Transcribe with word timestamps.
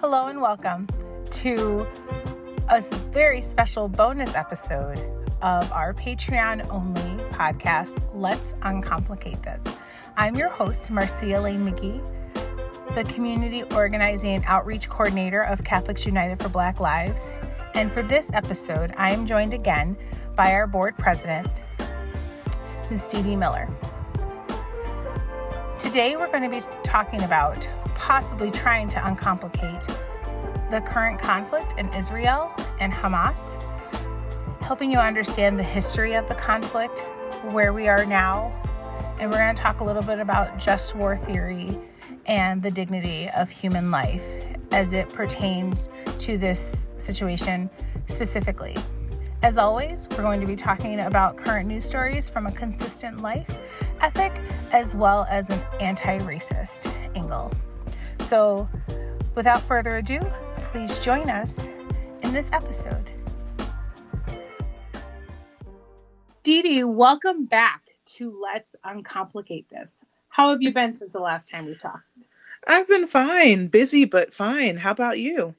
Hello 0.00 0.28
and 0.28 0.40
welcome 0.40 0.86
to 1.28 1.84
a 2.68 2.80
very 3.10 3.42
special 3.42 3.88
bonus 3.88 4.36
episode 4.36 5.00
of 5.42 5.72
our 5.72 5.92
Patreon 5.92 6.70
only 6.70 7.24
podcast, 7.32 8.00
Let's 8.14 8.54
Uncomplicate 8.62 9.42
This. 9.42 9.80
I'm 10.16 10.36
your 10.36 10.50
host, 10.50 10.92
Marcia 10.92 11.40
Lane 11.40 11.66
McGee, 11.66 12.94
the 12.94 13.02
Community 13.12 13.64
Organizing 13.74 14.36
and 14.36 14.44
Outreach 14.46 14.88
Coordinator 14.88 15.42
of 15.42 15.64
Catholics 15.64 16.06
United 16.06 16.38
for 16.40 16.48
Black 16.48 16.78
Lives. 16.78 17.32
And 17.74 17.90
for 17.90 18.04
this 18.04 18.32
episode, 18.32 18.94
I 18.96 19.10
am 19.10 19.26
joined 19.26 19.52
again 19.52 19.96
by 20.36 20.52
our 20.52 20.68
board 20.68 20.96
president, 20.96 21.50
Ms. 22.88 23.08
Dede 23.08 23.36
Miller. 23.36 23.68
Today, 25.76 26.14
we're 26.16 26.30
going 26.30 26.42
to 26.42 26.48
be 26.48 26.64
talking 26.88 27.22
about 27.22 27.68
possibly 27.94 28.50
trying 28.50 28.88
to 28.88 28.96
uncomplicate 28.96 29.86
the 30.70 30.80
current 30.86 31.20
conflict 31.20 31.74
in 31.76 31.86
Israel 31.92 32.50
and 32.80 32.90
Hamas, 32.90 33.62
helping 34.62 34.90
you 34.90 34.98
understand 34.98 35.58
the 35.58 35.62
history 35.62 36.14
of 36.14 36.26
the 36.28 36.34
conflict, 36.34 37.00
where 37.52 37.74
we 37.74 37.88
are 37.88 38.06
now, 38.06 38.50
and 39.20 39.30
we're 39.30 39.36
going 39.36 39.54
to 39.54 39.62
talk 39.62 39.80
a 39.80 39.84
little 39.84 40.02
bit 40.02 40.18
about 40.18 40.58
just 40.58 40.96
war 40.96 41.18
theory 41.18 41.76
and 42.24 42.62
the 42.62 42.70
dignity 42.70 43.28
of 43.36 43.50
human 43.50 43.90
life 43.90 44.24
as 44.70 44.94
it 44.94 45.10
pertains 45.10 45.90
to 46.18 46.38
this 46.38 46.88
situation 46.96 47.68
specifically. 48.06 48.76
As 49.40 49.56
always, 49.56 50.08
we're 50.10 50.22
going 50.22 50.40
to 50.40 50.48
be 50.48 50.56
talking 50.56 50.98
about 50.98 51.36
current 51.36 51.68
news 51.68 51.84
stories 51.84 52.28
from 52.28 52.48
a 52.48 52.52
consistent 52.52 53.22
life 53.22 53.60
ethic 54.00 54.32
as 54.72 54.96
well 54.96 55.28
as 55.30 55.48
an 55.48 55.60
anti 55.78 56.18
racist 56.18 56.92
angle. 57.14 57.52
So, 58.20 58.68
without 59.36 59.60
further 59.60 59.98
ado, 59.98 60.18
please 60.56 60.98
join 60.98 61.30
us 61.30 61.68
in 62.22 62.32
this 62.32 62.50
episode. 62.52 63.12
Dede, 66.42 66.84
welcome 66.84 67.44
back 67.44 67.82
to 68.16 68.36
Let's 68.42 68.74
Uncomplicate 68.84 69.68
This. 69.70 70.04
How 70.30 70.50
have 70.50 70.62
you 70.62 70.74
been 70.74 70.96
since 70.96 71.12
the 71.12 71.20
last 71.20 71.48
time 71.48 71.66
we 71.66 71.76
talked? 71.76 72.02
I've 72.66 72.88
been 72.88 73.06
fine, 73.06 73.68
busy 73.68 74.04
but 74.04 74.34
fine. 74.34 74.78
How 74.78 74.90
about 74.90 75.20
you? 75.20 75.54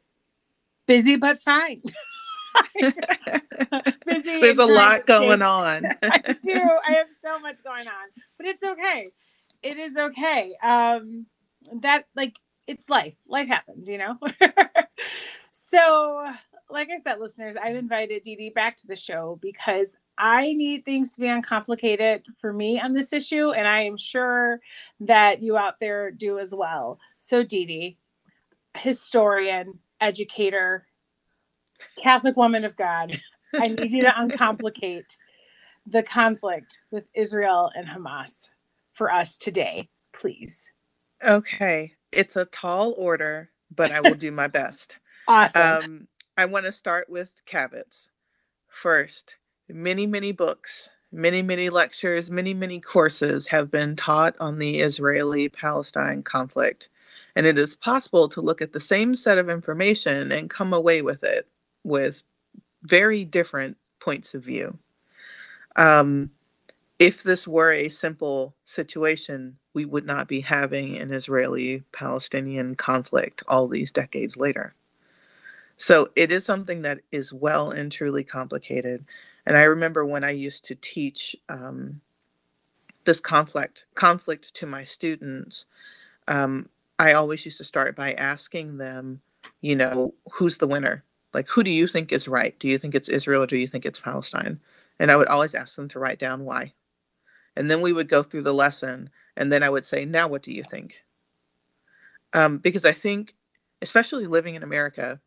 Busy 0.85 1.15
but 1.15 1.41
fine. 1.41 1.81
Busy 4.05 4.41
There's 4.41 4.59
a 4.59 4.65
lot 4.65 5.05
going 5.05 5.41
on. 5.41 5.85
I 6.03 6.35
do. 6.41 6.53
I 6.53 6.93
have 6.93 7.07
so 7.21 7.39
much 7.39 7.63
going 7.63 7.87
on, 7.87 8.09
but 8.37 8.47
it's 8.47 8.63
okay. 8.63 9.09
It 9.61 9.77
is 9.77 9.97
okay. 9.97 10.55
Um, 10.63 11.25
that 11.81 12.05
like 12.15 12.37
it's 12.67 12.89
life. 12.89 13.17
Life 13.27 13.47
happens, 13.47 13.89
you 13.89 13.97
know. 13.97 14.17
so, 15.51 16.31
like 16.69 16.89
I 16.89 17.01
said, 17.01 17.19
listeners, 17.19 17.57
I've 17.57 17.75
invited 17.75 18.23
Dede 18.23 18.53
back 18.53 18.77
to 18.77 18.87
the 18.87 18.95
show 18.95 19.39
because 19.41 19.97
I 20.17 20.53
need 20.53 20.85
things 20.85 21.13
to 21.15 21.21
be 21.21 21.27
uncomplicated 21.27 22.23
for 22.39 22.53
me 22.53 22.79
on 22.79 22.93
this 22.93 23.11
issue, 23.11 23.51
and 23.51 23.67
I 23.67 23.81
am 23.81 23.97
sure 23.97 24.59
that 24.99 25.41
you 25.41 25.57
out 25.57 25.79
there 25.79 26.11
do 26.11 26.39
as 26.39 26.53
well. 26.53 26.99
So, 27.17 27.43
Dede, 27.43 27.97
historian, 28.77 29.79
educator, 29.99 30.85
Catholic 31.97 32.35
woman 32.37 32.63
of 32.65 32.75
God, 32.75 33.19
I 33.53 33.67
need 33.67 33.91
you 33.91 34.01
to 34.03 34.09
uncomplicate 34.09 35.17
the 35.85 36.03
conflict 36.03 36.79
with 36.91 37.05
Israel 37.13 37.71
and 37.75 37.87
Hamas 37.87 38.49
for 38.93 39.11
us 39.11 39.37
today, 39.37 39.89
please. 40.13 40.69
Okay. 41.25 41.93
It's 42.11 42.35
a 42.35 42.45
tall 42.45 42.93
order, 42.97 43.49
but 43.75 43.91
I 43.91 44.01
will 44.01 44.15
do 44.15 44.31
my 44.31 44.47
best. 44.47 44.97
awesome. 45.27 45.61
Um, 45.61 46.07
I 46.37 46.45
want 46.45 46.65
to 46.65 46.71
start 46.71 47.09
with 47.09 47.33
caveats. 47.45 48.09
First, 48.67 49.35
many, 49.67 50.07
many 50.07 50.31
books, 50.31 50.89
many, 51.11 51.41
many 51.41 51.69
lectures, 51.69 52.29
many, 52.31 52.53
many 52.53 52.79
courses 52.79 53.47
have 53.47 53.69
been 53.69 53.95
taught 53.95 54.35
on 54.39 54.59
the 54.59 54.79
Israeli 54.79 55.49
Palestine 55.49 56.23
conflict. 56.23 56.89
And 57.35 57.45
it 57.45 57.57
is 57.57 57.75
possible 57.75 58.27
to 58.29 58.41
look 58.41 58.61
at 58.61 58.73
the 58.73 58.79
same 58.79 59.15
set 59.15 59.37
of 59.37 59.49
information 59.49 60.31
and 60.31 60.49
come 60.49 60.73
away 60.73 61.01
with 61.01 61.23
it 61.23 61.47
with 61.83 62.23
very 62.83 63.25
different 63.25 63.77
points 63.99 64.33
of 64.33 64.43
view. 64.43 64.77
Um, 65.75 66.31
if 66.99 67.23
this 67.23 67.47
were 67.47 67.71
a 67.71 67.89
simple 67.89 68.55
situation, 68.65 69.57
we 69.73 69.85
would 69.85 70.05
not 70.05 70.27
be 70.27 70.41
having 70.41 70.97
an 70.97 71.13
Israeli 71.13 71.83
Palestinian 71.93 72.75
conflict 72.75 73.43
all 73.47 73.67
these 73.67 73.91
decades 73.91 74.35
later. 74.35 74.75
So 75.77 76.09
it 76.17 76.31
is 76.31 76.43
something 76.43 76.81
that 76.81 76.99
is 77.13 77.31
well 77.31 77.71
and 77.71 77.89
truly 77.89 78.23
complicated. 78.23 79.05
And 79.45 79.55
I 79.55 79.63
remember 79.63 80.05
when 80.05 80.25
I 80.25 80.31
used 80.31 80.65
to 80.65 80.75
teach 80.75 81.37
um, 81.47 82.01
this 83.05 83.21
conflict 83.21 83.85
conflict 83.95 84.53
to 84.55 84.65
my 84.65 84.83
students, 84.83 85.65
um, 86.27 86.67
I 86.99 87.13
always 87.13 87.45
used 87.45 87.57
to 87.59 87.63
start 87.63 87.95
by 87.95 88.11
asking 88.13 88.77
them, 88.77 89.21
you 89.61 89.75
know, 89.77 90.13
who's 90.33 90.57
the 90.57 90.67
winner? 90.67 91.05
Like 91.33 91.47
who 91.47 91.63
do 91.63 91.69
you 91.69 91.87
think 91.87 92.11
is 92.11 92.27
right? 92.27 92.57
Do 92.59 92.67
you 92.67 92.77
think 92.77 92.95
it's 92.95 93.09
israel 93.09 93.43
or 93.43 93.47
do 93.47 93.57
you 93.57 93.67
think 93.67 93.85
it's 93.85 93.99
palestine? 93.99 94.59
And 94.99 95.11
i 95.11 95.15
would 95.15 95.27
always 95.27 95.55
ask 95.55 95.75
them 95.75 95.89
to 95.89 95.99
write 95.99 96.19
down 96.19 96.45
why. 96.45 96.73
And 97.55 97.69
then 97.69 97.81
we 97.81 97.93
would 97.93 98.09
go 98.09 98.23
through 98.23 98.43
the 98.43 98.53
lesson 98.53 99.09
and 99.37 99.51
then 99.51 99.63
i 99.63 99.69
would 99.69 99.85
say 99.85 100.05
now 100.05 100.27
what 100.27 100.43
do 100.43 100.51
you 100.51 100.63
think? 100.63 101.01
Um, 102.33 102.59
because 102.59 102.85
i 102.85 102.93
think 102.93 103.35
especially 103.81 104.27
living 104.27 104.55
in 104.55 104.63
america 104.63 105.19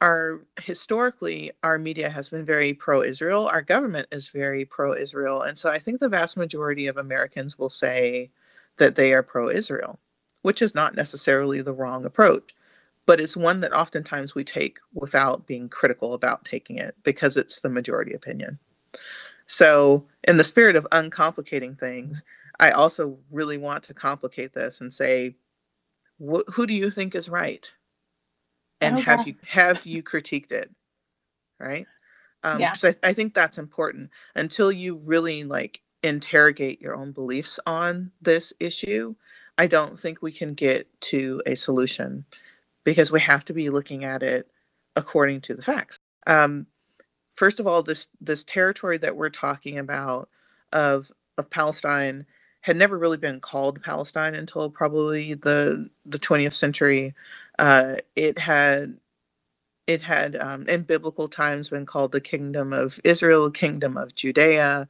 our 0.00 0.40
historically 0.62 1.52
our 1.62 1.78
media 1.78 2.08
has 2.08 2.28
been 2.28 2.44
very 2.44 2.72
pro-israel 2.72 3.46
our 3.48 3.62
government 3.62 4.08
is 4.10 4.28
very 4.28 4.64
pro-israel 4.64 5.42
and 5.42 5.58
so 5.58 5.70
i 5.70 5.78
think 5.78 6.00
the 6.00 6.08
vast 6.08 6.36
majority 6.36 6.86
of 6.86 6.96
americans 6.96 7.58
will 7.58 7.70
say 7.70 8.30
that 8.78 8.96
they 8.96 9.12
are 9.12 9.22
pro-israel 9.22 9.98
which 10.42 10.62
is 10.62 10.74
not 10.74 10.94
necessarily 10.94 11.60
the 11.60 11.74
wrong 11.74 12.04
approach 12.04 12.54
but 13.06 13.20
it's 13.20 13.36
one 13.36 13.60
that 13.60 13.72
oftentimes 13.72 14.34
we 14.34 14.44
take 14.44 14.78
without 14.94 15.46
being 15.46 15.68
critical 15.68 16.14
about 16.14 16.44
taking 16.44 16.78
it 16.78 16.94
because 17.02 17.36
it's 17.36 17.60
the 17.60 17.68
majority 17.68 18.12
opinion. 18.12 18.58
So, 19.46 20.06
in 20.28 20.36
the 20.36 20.44
spirit 20.44 20.76
of 20.76 20.86
uncomplicating 20.92 21.78
things, 21.78 22.22
I 22.60 22.70
also 22.70 23.18
really 23.30 23.58
want 23.58 23.82
to 23.84 23.94
complicate 23.94 24.52
this 24.52 24.80
and 24.80 24.92
say, 24.92 25.34
wh- 26.18 26.48
who 26.52 26.66
do 26.66 26.74
you 26.74 26.90
think 26.90 27.14
is 27.14 27.28
right? 27.28 27.68
And 28.80 28.98
oh, 28.98 29.00
have 29.00 29.26
you 29.26 29.34
have 29.46 29.84
you 29.84 30.02
critiqued 30.02 30.52
it? 30.52 30.70
Right? 31.58 31.86
Um, 32.44 32.60
yeah. 32.60 32.74
I, 32.82 32.94
I 33.02 33.12
think 33.12 33.34
that's 33.34 33.58
important. 33.58 34.10
Until 34.36 34.70
you 34.70 34.96
really 35.04 35.44
like 35.44 35.80
interrogate 36.02 36.80
your 36.80 36.94
own 36.94 37.12
beliefs 37.12 37.58
on 37.66 38.12
this 38.22 38.52
issue, 38.60 39.14
I 39.58 39.66
don't 39.66 39.98
think 39.98 40.22
we 40.22 40.32
can 40.32 40.54
get 40.54 40.88
to 41.02 41.42
a 41.44 41.54
solution 41.54 42.24
because 42.84 43.12
we 43.12 43.20
have 43.20 43.44
to 43.46 43.52
be 43.52 43.70
looking 43.70 44.04
at 44.04 44.22
it 44.22 44.48
according 44.96 45.40
to 45.42 45.54
the 45.54 45.62
facts. 45.62 45.98
Um, 46.26 46.66
first 47.36 47.60
of 47.60 47.66
all, 47.66 47.82
this 47.82 48.08
this 48.20 48.44
territory 48.44 48.98
that 48.98 49.16
we're 49.16 49.30
talking 49.30 49.78
about 49.78 50.28
of 50.72 51.10
of 51.38 51.50
Palestine 51.50 52.26
had 52.62 52.76
never 52.76 52.98
really 52.98 53.16
been 53.16 53.40
called 53.40 53.82
Palestine 53.82 54.34
until 54.34 54.70
probably 54.70 55.34
the 55.34 55.88
the 56.06 56.18
20th 56.18 56.54
century. 56.54 57.14
Uh, 57.58 57.96
it 58.16 58.38
had 58.38 58.98
it 59.86 60.00
had 60.00 60.36
um, 60.36 60.68
in 60.68 60.82
biblical 60.82 61.28
times 61.28 61.70
been 61.70 61.86
called 61.86 62.12
the 62.12 62.20
Kingdom 62.20 62.72
of 62.72 63.00
Israel, 63.04 63.50
Kingdom 63.50 63.96
of 63.96 64.14
Judea. 64.14 64.88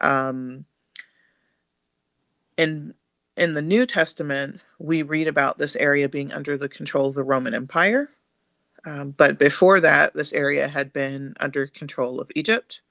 Um, 0.00 0.64
in 3.40 3.54
the 3.54 3.62
New 3.62 3.86
Testament, 3.86 4.60
we 4.78 5.02
read 5.02 5.26
about 5.26 5.56
this 5.56 5.74
area 5.76 6.10
being 6.10 6.30
under 6.30 6.58
the 6.58 6.68
control 6.68 7.08
of 7.08 7.14
the 7.14 7.24
Roman 7.24 7.54
Empire. 7.54 8.10
Um, 8.84 9.12
but 9.12 9.38
before 9.38 9.80
that, 9.80 10.12
this 10.12 10.34
area 10.34 10.68
had 10.68 10.92
been 10.92 11.34
under 11.40 11.66
control 11.66 12.20
of 12.20 12.30
Egypt 12.36 12.82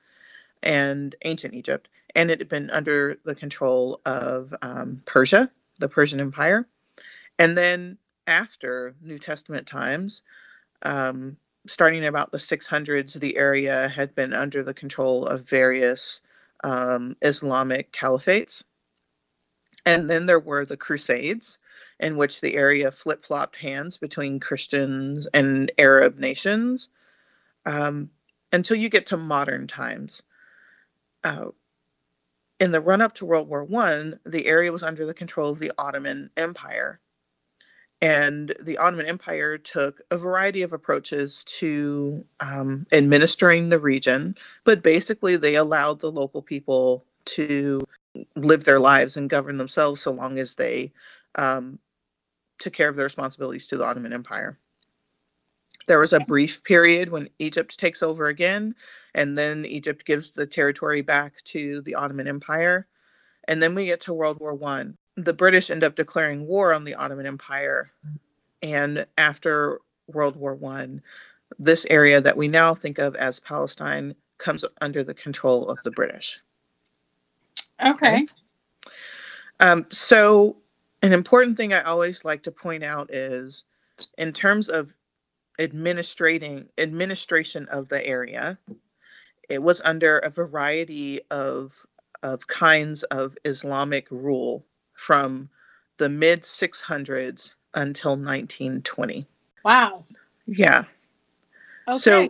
and 0.64 1.16
ancient 1.24 1.54
Egypt, 1.54 1.88
and 2.16 2.32
it 2.32 2.40
had 2.40 2.50
been 2.50 2.72
under 2.72 3.16
the 3.24 3.36
control 3.36 4.02
of 4.08 4.52
um, 4.64 5.04
Persia, 5.06 5.52
the 5.80 5.88
Persian 5.88 6.20
Empire. 6.20 6.68
And 7.38 7.56
then 7.56 8.00
after 8.26 8.96
New 9.02 9.20
Testament 9.20 9.68
times, 9.68 10.24
um, 10.82 11.38
starting 11.68 12.06
about 12.06 12.32
the 12.32 12.40
600s, 12.40 13.20
the 13.20 13.38
area 13.38 13.88
had 13.88 14.16
been 14.16 14.34
under 14.34 14.64
the 14.64 14.74
control 14.74 15.28
of 15.28 15.48
various 15.48 16.22
um, 16.64 17.16
Islamic 17.22 17.94
caliphates. 17.94 18.64
And 19.90 20.10
then 20.10 20.26
there 20.28 20.40
were 20.50 20.66
the 20.66 20.78
Crusades, 20.78 21.58
in 22.00 22.18
which 22.18 22.42
the 22.42 22.56
area 22.56 22.92
flip 22.92 23.26
flopped 23.26 23.56
hands 23.58 23.98
between 23.98 24.40
Christians 24.40 25.28
and 25.34 25.72
Arab 25.80 26.20
nations 26.20 26.90
um, 27.66 28.12
until 28.52 28.78
you 28.78 28.90
get 28.90 29.06
to 29.08 29.18
modern 29.18 29.68
times. 29.68 30.24
Uh, 31.24 31.48
in 32.60 32.72
the 32.72 32.82
run 32.82 33.02
up 33.02 33.14
to 33.16 33.26
World 33.26 33.50
War 33.50 33.64
One, 33.66 34.20
the 34.26 34.46
area 34.48 34.72
was 34.72 34.84
under 34.84 35.06
the 35.06 35.14
control 35.14 35.52
of 35.52 35.60
the 35.60 35.72
Ottoman 35.78 36.30
Empire. 36.38 37.00
and 38.02 38.56
the 38.62 38.78
Ottoman 38.78 39.06
Empire 39.08 39.58
took 39.58 40.02
a 40.12 40.18
variety 40.18 40.62
of 40.62 40.72
approaches 40.74 41.44
to 41.46 42.26
um, 42.40 42.86
administering 42.94 43.70
the 43.70 43.80
region, 43.80 44.36
but 44.64 44.82
basically 44.84 45.36
they 45.36 45.56
allowed 45.56 46.00
the 46.00 46.12
local 46.12 46.42
people 46.42 47.06
to 47.26 47.82
live 48.36 48.64
their 48.64 48.80
lives 48.80 49.18
and 49.18 49.30
govern 49.30 49.58
themselves 49.58 50.02
so 50.02 50.12
long 50.12 50.40
as 50.40 50.56
they 50.56 50.92
um, 51.36 51.80
took 52.60 52.74
care 52.74 52.90
of 52.90 52.96
their 52.96 53.06
responsibilities 53.06 53.68
to 53.68 53.78
the 53.78 53.86
Ottoman 53.86 54.14
Empire. 54.14 54.58
There 55.88 56.00
was 56.00 56.14
a 56.14 56.20
brief 56.20 56.64
period 56.64 57.10
when 57.10 57.30
Egypt 57.40 57.80
takes 57.80 58.04
over 58.04 58.28
again, 58.28 58.76
and 59.16 59.38
then 59.38 59.66
Egypt 59.66 60.06
gives 60.06 60.32
the 60.32 60.46
territory 60.46 61.02
back 61.02 61.42
to 61.46 61.82
the 61.82 61.96
Ottoman 61.96 62.28
Empire. 62.28 62.88
And 63.48 63.64
then 63.64 63.74
we 63.74 63.86
get 63.86 64.00
to 64.02 64.14
World 64.14 64.40
War 64.40 64.54
One. 64.54 64.98
The 65.16 65.34
British 65.34 65.72
end 65.72 65.84
up 65.84 65.96
declaring 65.96 66.46
war 66.48 66.74
on 66.74 66.84
the 66.84 66.94
Ottoman 66.94 67.26
Empire. 67.26 67.92
And 68.62 69.06
after 69.18 69.80
World 70.08 70.36
War 70.36 70.54
One, 70.54 71.02
this 71.58 71.88
area 71.90 72.22
that 72.22 72.38
we 72.38 72.48
now 72.48 72.76
think 72.76 73.00
of 73.00 73.16
as 73.16 73.40
Palestine 73.40 74.14
comes 74.38 74.64
under 74.82 75.04
the 75.04 75.14
control 75.14 75.68
of 75.68 75.80
the 75.84 75.92
British. 75.92 76.40
Okay. 77.84 78.24
okay. 78.24 78.26
Um, 79.60 79.86
so, 79.90 80.58
an 81.02 81.14
important 81.14 81.58
thing 81.58 81.74
I 81.74 81.82
always 81.82 82.24
like 82.24 82.44
to 82.44 82.52
point 82.52 82.84
out 82.84 83.14
is 83.14 83.66
in 84.18 84.34
terms 84.34 84.70
of 84.70 84.94
administrating 85.60 86.70
administration 86.78 87.68
of 87.68 87.90
the 87.90 88.06
area, 88.06 88.58
it 89.50 89.62
was 89.62 89.82
under 89.84 90.20
a 90.20 90.30
variety 90.30 91.22
of 91.32 91.86
of 92.22 92.48
kinds 92.48 93.04
of 93.04 93.38
Islamic 93.46 94.08
rule 94.12 94.66
from 94.94 95.50
the 95.98 96.10
mid 96.10 96.44
600s 96.44 97.54
until 97.76 98.12
1920. 98.12 99.26
Wow. 99.64 100.06
Yeah. 100.46 100.84
Okay. 101.88 101.98
So 101.98 102.30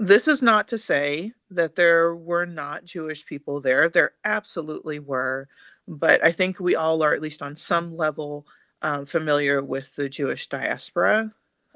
this 0.00 0.26
is 0.26 0.40
not 0.40 0.66
to 0.66 0.78
say 0.78 1.30
that 1.50 1.76
there 1.76 2.16
were 2.16 2.46
not 2.46 2.86
Jewish 2.86 3.26
people 3.26 3.60
there. 3.60 3.90
There 3.90 4.12
absolutely 4.24 4.98
were. 4.98 5.46
But 5.86 6.24
I 6.24 6.32
think 6.32 6.58
we 6.58 6.74
all 6.74 7.02
are, 7.02 7.12
at 7.12 7.20
least 7.20 7.42
on 7.42 7.54
some 7.54 7.94
level, 7.94 8.46
um, 8.80 9.04
familiar 9.04 9.62
with 9.62 9.94
the 9.96 10.08
Jewish 10.08 10.48
diaspora. 10.48 11.30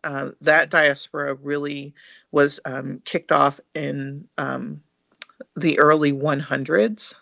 Uh, 0.05 0.31
that 0.41 0.71
diaspora 0.71 1.35
really 1.35 1.93
was 2.33 2.61
um, 2.65 3.03
kicked 3.05 3.31
off 3.31 3.61
in 3.75 4.27
um, 4.39 4.83
the 5.57 5.79
early 5.79 6.13
100s. 6.13 7.13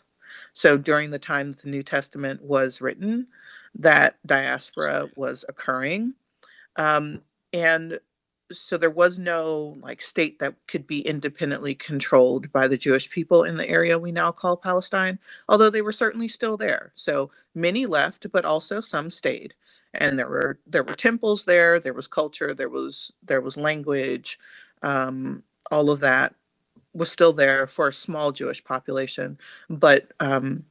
So 0.52 0.78
during 0.78 1.10
the 1.10 1.18
time 1.18 1.50
that 1.50 1.62
the 1.62 1.70
New 1.70 1.82
Testament 1.82 2.40
was 2.42 2.80
written, 2.80 3.26
that 3.74 4.18
diaspora 4.24 5.08
was 5.16 5.44
occurring. 5.48 6.14
Um, 6.76 7.22
and 7.52 7.98
so 8.60 8.78
there 8.78 8.90
was 8.90 9.18
no 9.18 9.78
like 9.82 10.02
state 10.02 10.38
that 10.40 10.54
could 10.68 10.86
be 10.86 11.00
independently 11.02 11.74
controlled 11.74 12.52
by 12.52 12.68
the 12.68 12.78
Jewish 12.78 13.10
people 13.10 13.44
in 13.44 13.56
the 13.56 13.68
area 13.68 13.98
we 13.98 14.12
now 14.12 14.32
call 14.32 14.56
Palestine, 14.56 15.18
although 15.48 15.70
they 15.70 15.82
were 15.82 15.92
certainly 15.92 16.28
still 16.28 16.56
there. 16.56 16.92
So 16.96 17.30
many 17.54 17.86
left, 17.86 18.26
but 18.32 18.44
also 18.44 18.80
some 18.80 19.10
stayed. 19.10 19.54
And 19.94 20.18
there 20.18 20.28
were 20.28 20.58
there 20.66 20.84
were 20.84 20.94
temples 20.94 21.44
there, 21.44 21.80
there 21.80 21.94
was 21.94 22.08
culture, 22.08 22.54
there 22.54 22.70
was 22.70 23.12
there 23.24 23.40
was 23.42 23.56
language, 23.56 24.38
um, 24.82 25.42
all 25.70 25.90
of 25.90 26.00
that 26.00 26.34
was 26.94 27.10
still 27.12 27.32
there 27.34 27.66
for 27.68 27.88
a 27.88 27.92
small 27.94 28.32
Jewish 28.32 28.64
population, 28.64 29.38
but 29.70 30.12
um, 30.20 30.64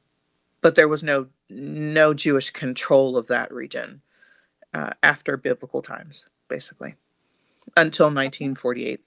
but 0.62 0.74
there 0.76 0.88
was 0.88 1.02
no 1.02 1.28
no 1.50 2.14
Jewish 2.14 2.50
control 2.50 3.16
of 3.16 3.28
that 3.28 3.52
region 3.52 4.02
uh, 4.74 4.90
after 5.02 5.36
biblical 5.36 5.82
times, 5.82 6.26
basically, 6.48 6.94
until 7.76 8.06
1948. 8.06 9.00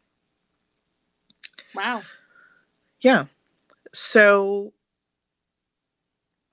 Wow. 1.76 2.02
Yeah. 3.02 3.26
So, 3.94 4.74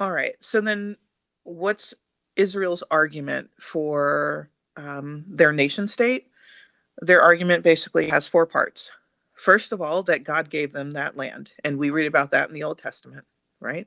all 0.00 0.12
right. 0.12 0.34
So 0.40 0.60
then, 0.60 0.96
what's 1.44 1.94
Israel's 2.36 2.82
argument 2.90 3.50
for 3.60 4.50
um, 4.76 5.24
their 5.28 5.52
nation 5.52 5.88
state? 5.88 6.28
Their 7.00 7.22
argument 7.22 7.64
basically 7.64 8.08
has 8.08 8.28
four 8.28 8.46
parts. 8.46 8.90
First 9.34 9.72
of 9.72 9.80
all, 9.80 10.02
that 10.04 10.24
God 10.24 10.50
gave 10.50 10.72
them 10.72 10.92
that 10.92 11.16
land. 11.16 11.50
And 11.64 11.78
we 11.78 11.90
read 11.90 12.06
about 12.06 12.30
that 12.30 12.48
in 12.48 12.54
the 12.54 12.62
Old 12.62 12.78
Testament, 12.78 13.24
right? 13.60 13.86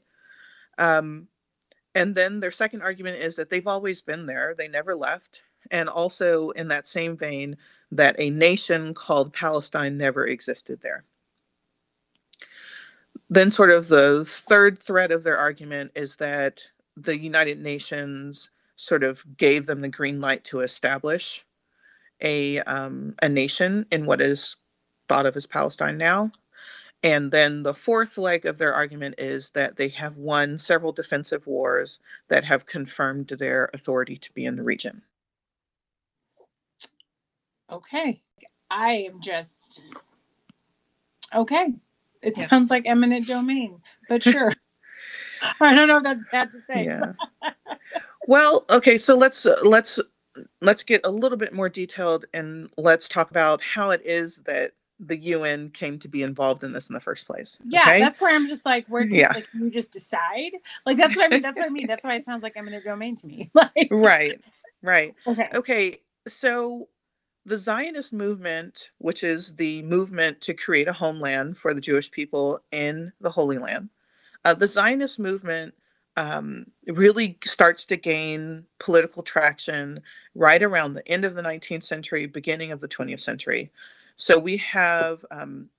Um, 0.77 1.27
and 1.93 2.13
then 2.13 2.41
their 2.41 2.51
second 2.51 2.81
argument 2.81 3.23
is 3.23 3.37
that 3.37 3.49
they've 3.49 3.67
always 3.67 4.01
been 4.01 4.25
there, 4.25 4.53
they 4.57 4.67
never 4.67 4.95
left. 4.95 5.43
And 5.71 5.89
also, 5.89 6.51
in 6.51 6.67
that 6.69 6.87
same 6.87 7.17
vein, 7.17 7.57
that 7.91 8.15
a 8.19 8.29
nation 8.29 8.93
called 8.93 9.33
Palestine 9.33 9.97
never 9.97 10.25
existed 10.25 10.79
there. 10.81 11.03
Then, 13.29 13.51
sort 13.51 13.71
of 13.71 13.87
the 13.87 14.25
third 14.25 14.81
thread 14.81 15.11
of 15.11 15.23
their 15.23 15.37
argument 15.37 15.91
is 15.95 16.15
that 16.17 16.61
the 16.97 17.17
United 17.17 17.59
Nations 17.59 18.49
sort 18.75 19.03
of 19.03 19.23
gave 19.37 19.65
them 19.65 19.81
the 19.81 19.89
green 19.89 20.19
light 20.19 20.43
to 20.45 20.59
establish 20.59 21.45
a 22.21 22.59
um, 22.61 23.15
a 23.21 23.29
nation 23.29 23.85
in 23.91 24.05
what 24.05 24.21
is 24.21 24.57
thought 25.07 25.25
of 25.25 25.35
as 25.35 25.45
Palestine 25.45 25.97
now. 25.97 26.31
And 27.03 27.31
then 27.31 27.61
the 27.61 27.73
fourth 27.73 28.17
leg 28.17 28.45
of 28.45 28.57
their 28.57 28.73
argument 28.73 29.15
is 29.19 29.51
that 29.51 29.75
they 29.75 29.89
have 29.89 30.17
won 30.17 30.57
several 30.57 30.91
defensive 30.91 31.45
wars 31.45 31.99
that 32.29 32.43
have 32.43 32.65
confirmed 32.65 33.27
their 33.27 33.69
authority 33.73 34.17
to 34.17 34.33
be 34.33 34.45
in 34.45 34.55
the 34.55 34.63
region. 34.63 35.03
Okay. 37.71 38.21
I 38.69 38.91
am 39.09 39.21
just 39.21 39.81
okay. 41.33 41.73
It 42.21 42.33
yeah. 42.37 42.49
sounds 42.49 42.69
like 42.69 42.85
eminent 42.85 43.27
domain, 43.27 43.81
but 44.09 44.23
sure. 44.23 44.51
I 45.61 45.75
don't 45.75 45.87
know 45.87 45.97
if 45.97 46.03
that's 46.03 46.23
bad 46.31 46.51
to 46.51 46.57
say. 46.61 46.85
Yeah. 46.85 47.13
well, 48.27 48.65
okay, 48.69 48.97
so 48.97 49.15
let's 49.15 49.45
uh, 49.45 49.57
let's 49.63 49.99
let's 50.61 50.83
get 50.83 51.01
a 51.03 51.11
little 51.11 51.37
bit 51.37 51.53
more 51.53 51.69
detailed 51.69 52.25
and 52.33 52.69
let's 52.77 53.07
talk 53.07 53.31
about 53.31 53.61
how 53.61 53.91
it 53.91 54.01
is 54.03 54.37
that 54.45 54.71
the 54.99 55.17
UN 55.17 55.69
came 55.71 55.99
to 55.99 56.07
be 56.07 56.23
involved 56.23 56.63
in 56.63 56.71
this 56.71 56.89
in 56.89 56.93
the 56.93 57.01
first 57.01 57.27
place. 57.27 57.59
Yeah, 57.65 57.81
okay? 57.81 57.99
that's 57.99 58.21
where 58.21 58.33
I'm 58.33 58.47
just 58.47 58.65
like, 58.65 58.87
where 58.87 59.03
can, 59.03 59.15
yeah. 59.15 59.33
like, 59.33 59.47
you 59.53 59.69
just 59.69 59.91
decide? 59.91 60.51
Like 60.85 60.97
that's 60.97 61.15
what 61.15 61.25
I 61.25 61.29
mean. 61.29 61.41
That's 61.41 61.57
what 61.57 61.65
I 61.65 61.69
mean. 61.69 61.87
That's 61.87 62.03
why 62.03 62.15
it 62.15 62.25
sounds 62.25 62.43
like 62.43 62.53
eminent 62.55 62.83
domain 62.83 63.15
to 63.17 63.27
me. 63.27 63.51
like, 63.53 63.89
right, 63.91 64.41
right. 64.81 65.13
Okay. 65.27 65.49
Okay. 65.53 66.01
So 66.27 66.87
the 67.45 67.57
Zionist 67.57 68.11
movement, 68.11 68.89
which 68.97 69.23
is 69.23 69.55
the 69.55 69.83
movement 69.83 70.41
to 70.41 70.53
create 70.53 70.87
a 70.87 70.93
homeland 70.93 71.57
for 71.57 71.73
the 71.73 71.81
Jewish 71.81 72.09
people 72.09 72.59
in 72.71 73.13
the 73.21 73.29
Holy 73.29 73.57
Land, 73.57 73.89
uh, 74.43 74.53
the 74.53 74.67
Zionist 74.67 75.19
movement 75.19 75.73
um, 76.17 76.65
really 76.87 77.37
starts 77.43 77.85
to 77.87 77.97
gain 77.97 78.65
political 78.79 79.21
traction 79.21 80.01
right 80.33 80.63
around 80.63 80.93
the 80.93 81.07
end 81.07 81.25
of 81.25 81.35
the 81.35 81.41
19th 81.41 81.83
century, 81.83 82.25
beginning 82.25 82.71
of 82.71 82.79
the 82.79 82.87
20th 82.87 83.21
century. 83.21 83.71
So 84.15 84.39
we 84.39 84.57
have 84.57 85.25
um, 85.29 85.69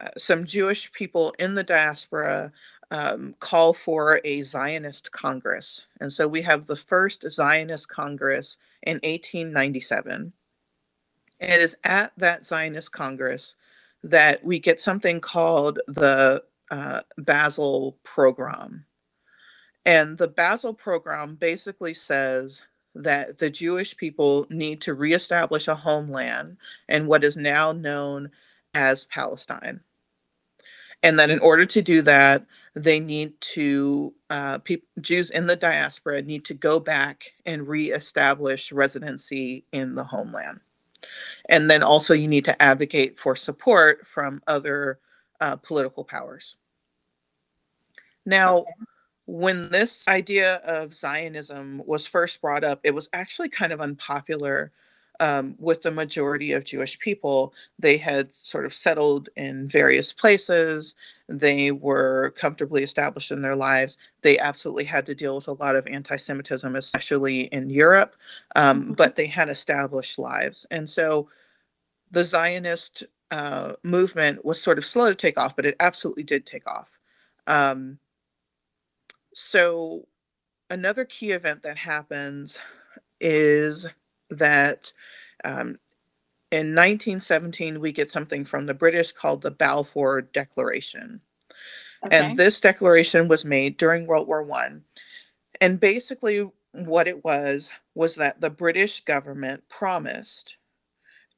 uh, 0.00 0.08
some 0.18 0.44
Jewish 0.44 0.92
people 0.92 1.34
in 1.38 1.54
the 1.54 1.62
diaspora 1.62 2.52
um, 2.90 3.34
call 3.40 3.72
for 3.72 4.20
a 4.24 4.42
Zionist 4.42 5.12
Congress. 5.12 5.86
And 6.00 6.12
so 6.12 6.26
we 6.26 6.42
have 6.42 6.66
the 6.66 6.76
first 6.76 7.24
Zionist 7.30 7.88
Congress 7.88 8.56
in 8.82 8.94
1897. 8.94 10.32
And 11.40 11.52
it 11.52 11.60
is 11.60 11.76
at 11.84 12.12
that 12.16 12.46
Zionist 12.46 12.92
Congress 12.92 13.54
that 14.02 14.44
we 14.44 14.58
get 14.58 14.80
something 14.80 15.20
called 15.20 15.80
the 15.86 16.42
uh, 16.70 17.00
Basel 17.18 17.98
Program. 18.04 18.84
And 19.84 20.18
the 20.18 20.28
Basel 20.28 20.74
Program 20.74 21.34
basically 21.36 21.94
says 21.94 22.60
that 22.94 23.38
the 23.38 23.50
Jewish 23.50 23.96
people 23.96 24.46
need 24.50 24.80
to 24.82 24.94
reestablish 24.94 25.68
a 25.68 25.74
homeland 25.74 26.56
in 26.88 27.06
what 27.06 27.24
is 27.24 27.36
now 27.36 27.72
known 27.72 28.30
as 28.74 29.04
Palestine. 29.04 29.80
And 31.02 31.18
that 31.18 31.30
in 31.30 31.38
order 31.38 31.64
to 31.64 31.80
do 31.80 32.02
that, 32.02 32.44
they 32.74 32.98
need 32.98 33.40
to, 33.40 34.12
uh, 34.30 34.58
pe- 34.58 34.82
Jews 35.00 35.30
in 35.30 35.46
the 35.46 35.56
diaspora 35.56 36.22
need 36.22 36.44
to 36.46 36.54
go 36.54 36.80
back 36.80 37.22
and 37.46 37.68
reestablish 37.68 38.72
residency 38.72 39.64
in 39.72 39.94
the 39.94 40.04
homeland. 40.04 40.60
And 41.48 41.70
then 41.70 41.82
also, 41.82 42.14
you 42.14 42.28
need 42.28 42.44
to 42.46 42.62
advocate 42.62 43.18
for 43.18 43.36
support 43.36 44.06
from 44.06 44.42
other 44.46 44.98
uh, 45.40 45.56
political 45.56 46.04
powers. 46.04 46.56
Now, 48.26 48.66
when 49.26 49.68
this 49.70 50.06
idea 50.08 50.56
of 50.56 50.94
Zionism 50.94 51.82
was 51.86 52.06
first 52.06 52.40
brought 52.40 52.64
up, 52.64 52.80
it 52.82 52.94
was 52.94 53.08
actually 53.12 53.48
kind 53.48 53.72
of 53.72 53.80
unpopular 53.80 54.72
um, 55.20 55.56
with 55.58 55.82
the 55.82 55.90
majority 55.90 56.52
of 56.52 56.64
Jewish 56.64 56.98
people. 56.98 57.52
They 57.78 57.96
had 57.96 58.34
sort 58.34 58.66
of 58.66 58.74
settled 58.74 59.28
in 59.36 59.68
various 59.68 60.12
places. 60.12 60.94
They 61.28 61.70
were 61.70 62.34
comfortably 62.38 62.82
established 62.82 63.30
in 63.30 63.42
their 63.42 63.56
lives. 63.56 63.98
They 64.22 64.38
absolutely 64.38 64.84
had 64.84 65.06
to 65.06 65.14
deal 65.14 65.36
with 65.36 65.48
a 65.48 65.52
lot 65.52 65.76
of 65.76 65.86
anti 65.86 66.16
Semitism, 66.16 66.76
especially 66.76 67.42
in 67.46 67.70
Europe, 67.70 68.16
um, 68.56 68.82
mm-hmm. 68.82 68.92
but 68.94 69.16
they 69.16 69.26
had 69.26 69.48
established 69.48 70.18
lives. 70.18 70.66
And 70.70 70.88
so 70.88 71.28
the 72.10 72.24
Zionist 72.24 73.04
uh, 73.30 73.74
movement 73.82 74.44
was 74.44 74.60
sort 74.60 74.78
of 74.78 74.86
slow 74.86 75.08
to 75.08 75.14
take 75.14 75.38
off, 75.38 75.56
but 75.56 75.66
it 75.66 75.76
absolutely 75.80 76.22
did 76.22 76.46
take 76.46 76.66
off. 76.66 76.88
Um, 77.46 77.98
so, 79.34 80.06
another 80.70 81.04
key 81.04 81.30
event 81.30 81.62
that 81.62 81.76
happens 81.76 82.58
is 83.20 83.86
that 84.30 84.92
um, 85.44 85.78
in 86.50 86.74
1917 86.74 87.80
we 87.80 87.92
get 87.92 88.10
something 88.10 88.44
from 88.44 88.66
the 88.66 88.74
British 88.74 89.12
called 89.12 89.42
the 89.42 89.50
Balfour 89.50 90.22
Declaration. 90.22 91.20
Okay. 92.04 92.16
And 92.16 92.38
this 92.38 92.60
declaration 92.60 93.28
was 93.28 93.44
made 93.44 93.76
during 93.76 94.06
World 94.06 94.28
War 94.28 94.42
One. 94.42 94.84
And 95.60 95.80
basically, 95.80 96.48
what 96.72 97.08
it 97.08 97.24
was 97.24 97.70
was 97.94 98.14
that 98.14 98.40
the 98.40 98.50
British 98.50 99.04
government 99.04 99.64
promised 99.68 100.56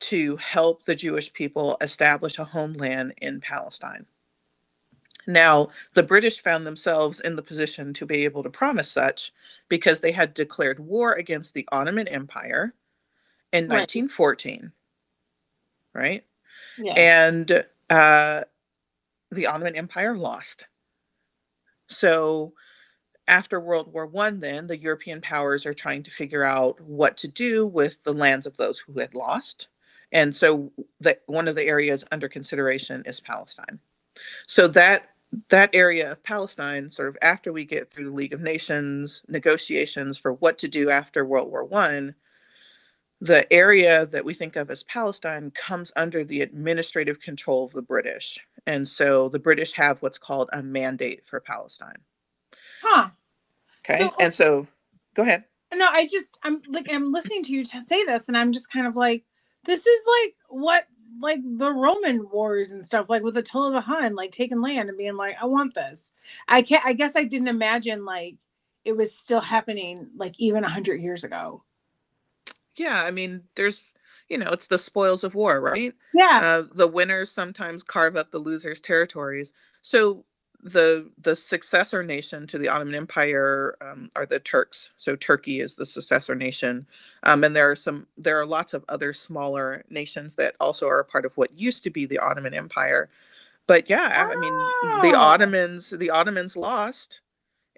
to 0.00 0.36
help 0.36 0.84
the 0.84 0.94
Jewish 0.94 1.32
people 1.32 1.76
establish 1.80 2.38
a 2.38 2.44
homeland 2.44 3.14
in 3.18 3.40
Palestine. 3.40 4.06
Now, 5.26 5.68
the 5.94 6.02
British 6.02 6.42
found 6.42 6.66
themselves 6.66 7.20
in 7.20 7.36
the 7.36 7.42
position 7.42 7.92
to 7.94 8.06
be 8.06 8.24
able 8.24 8.42
to 8.42 8.50
promise 8.50 8.90
such 8.90 9.32
because 9.68 10.00
they 10.00 10.12
had 10.12 10.34
declared 10.34 10.80
war 10.80 11.12
against 11.12 11.54
the 11.54 11.68
Ottoman 11.70 12.08
Empire 12.08 12.74
in 13.52 13.64
right. 13.64 13.80
1914. 13.80 14.72
Right? 15.92 16.24
Yes. 16.78 16.96
And 16.96 17.64
uh, 17.90 18.44
the 19.30 19.46
Ottoman 19.46 19.76
Empire 19.76 20.16
lost. 20.16 20.66
So 21.88 22.52
after 23.26 23.60
World 23.60 23.92
War 23.92 24.06
One, 24.06 24.40
then 24.40 24.66
the 24.66 24.76
European 24.76 25.20
powers 25.20 25.66
are 25.66 25.74
trying 25.74 26.02
to 26.04 26.10
figure 26.10 26.44
out 26.44 26.80
what 26.80 27.16
to 27.18 27.28
do 27.28 27.66
with 27.66 28.02
the 28.02 28.12
lands 28.12 28.46
of 28.46 28.56
those 28.56 28.78
who 28.78 28.98
had 28.98 29.14
lost. 29.14 29.68
And 30.12 30.34
so 30.34 30.72
that 31.00 31.22
one 31.26 31.46
of 31.46 31.54
the 31.54 31.66
areas 31.66 32.04
under 32.10 32.28
consideration 32.28 33.02
is 33.06 33.20
Palestine. 33.20 33.78
So 34.46 34.66
that 34.68 35.10
that 35.48 35.70
area 35.72 36.10
of 36.10 36.22
Palestine, 36.24 36.90
sort 36.90 37.08
of 37.08 37.16
after 37.22 37.52
we 37.52 37.64
get 37.64 37.88
through 37.88 38.06
the 38.06 38.16
League 38.16 38.32
of 38.32 38.40
Nations 38.40 39.22
negotiations 39.28 40.18
for 40.18 40.32
what 40.34 40.58
to 40.58 40.68
do 40.68 40.90
after 40.90 41.24
World 41.24 41.50
War 41.50 41.64
One, 41.64 42.14
the 43.20 43.50
area 43.52 44.06
that 44.06 44.24
we 44.24 44.32
think 44.32 44.56
of 44.56 44.70
as 44.70 44.82
Palestine 44.84 45.50
comes 45.50 45.92
under 45.96 46.24
the 46.24 46.40
administrative 46.40 47.20
control 47.20 47.66
of 47.66 47.72
the 47.72 47.82
British. 47.82 48.38
And 48.66 48.88
so 48.88 49.28
the 49.28 49.38
British 49.38 49.72
have 49.72 50.00
what's 50.00 50.18
called 50.18 50.48
a 50.52 50.62
mandate 50.62 51.22
for 51.26 51.40
Palestine. 51.40 51.98
Huh. 52.82 53.10
Okay. 53.84 54.00
So, 54.00 54.14
and 54.20 54.34
so 54.34 54.66
go 55.14 55.22
ahead. 55.22 55.44
No, 55.72 55.86
I 55.86 56.06
just 56.06 56.38
I'm 56.42 56.62
like 56.68 56.90
I'm 56.90 57.12
listening 57.12 57.44
to 57.44 57.52
you 57.52 57.64
to 57.64 57.82
say 57.82 58.04
this 58.04 58.28
and 58.28 58.36
I'm 58.36 58.52
just 58.52 58.72
kind 58.72 58.86
of 58.86 58.96
like 58.96 59.24
this 59.64 59.86
is 59.86 60.00
like 60.20 60.34
what 60.48 60.86
like 61.20 61.40
the 61.44 61.72
Roman 61.72 62.28
wars 62.30 62.72
and 62.72 62.84
stuff, 62.84 63.10
like 63.10 63.22
with 63.22 63.36
Attila 63.36 63.72
the 63.72 63.80
Hun, 63.80 64.14
like 64.14 64.32
taking 64.32 64.62
land 64.62 64.88
and 64.88 64.96
being 64.98 65.16
like, 65.16 65.36
I 65.40 65.46
want 65.46 65.74
this. 65.74 66.12
I 66.48 66.62
can't 66.62 66.84
I 66.84 66.94
guess 66.94 67.14
I 67.16 67.24
didn't 67.24 67.48
imagine 67.48 68.04
like 68.04 68.36
it 68.84 68.96
was 68.96 69.14
still 69.14 69.40
happening 69.40 70.10
like 70.16 70.34
even 70.38 70.64
a 70.64 70.68
hundred 70.68 71.02
years 71.02 71.22
ago. 71.22 71.62
Yeah, 72.80 73.02
I 73.02 73.10
mean, 73.10 73.42
there's 73.56 73.84
you 74.30 74.38
know, 74.38 74.48
it's 74.50 74.68
the 74.68 74.78
spoils 74.78 75.22
of 75.22 75.34
war, 75.34 75.60
right? 75.60 75.92
Yeah. 76.14 76.40
Uh, 76.42 76.62
the 76.72 76.86
winners 76.88 77.30
sometimes 77.30 77.82
carve 77.82 78.16
up 78.16 78.30
the 78.30 78.38
losers' 78.38 78.80
territories. 78.80 79.52
So 79.82 80.24
the 80.62 81.10
the 81.20 81.36
successor 81.36 82.02
nation 82.02 82.46
to 82.46 82.56
the 82.56 82.68
Ottoman 82.68 82.94
Empire 82.94 83.76
um, 83.82 84.08
are 84.16 84.24
the 84.24 84.38
Turks. 84.38 84.90
So 84.96 85.14
Turkey 85.14 85.60
is 85.60 85.74
the 85.74 85.84
successor 85.84 86.34
nation, 86.34 86.86
um, 87.24 87.44
and 87.44 87.54
there 87.54 87.70
are 87.70 87.76
some 87.76 88.06
there 88.16 88.40
are 88.40 88.46
lots 88.46 88.72
of 88.72 88.82
other 88.88 89.12
smaller 89.12 89.84
nations 89.90 90.34
that 90.36 90.54
also 90.58 90.86
are 90.86 91.00
a 91.00 91.04
part 91.04 91.26
of 91.26 91.36
what 91.36 91.58
used 91.58 91.82
to 91.84 91.90
be 91.90 92.06
the 92.06 92.18
Ottoman 92.18 92.54
Empire. 92.54 93.10
But 93.66 93.90
yeah, 93.90 94.26
oh. 94.26 94.32
I 94.32 94.36
mean 94.36 95.02
the. 95.02 95.18
Ottomans 95.18 95.90
the 95.90 96.10
Ottomans 96.10 96.56
lost 96.56 97.20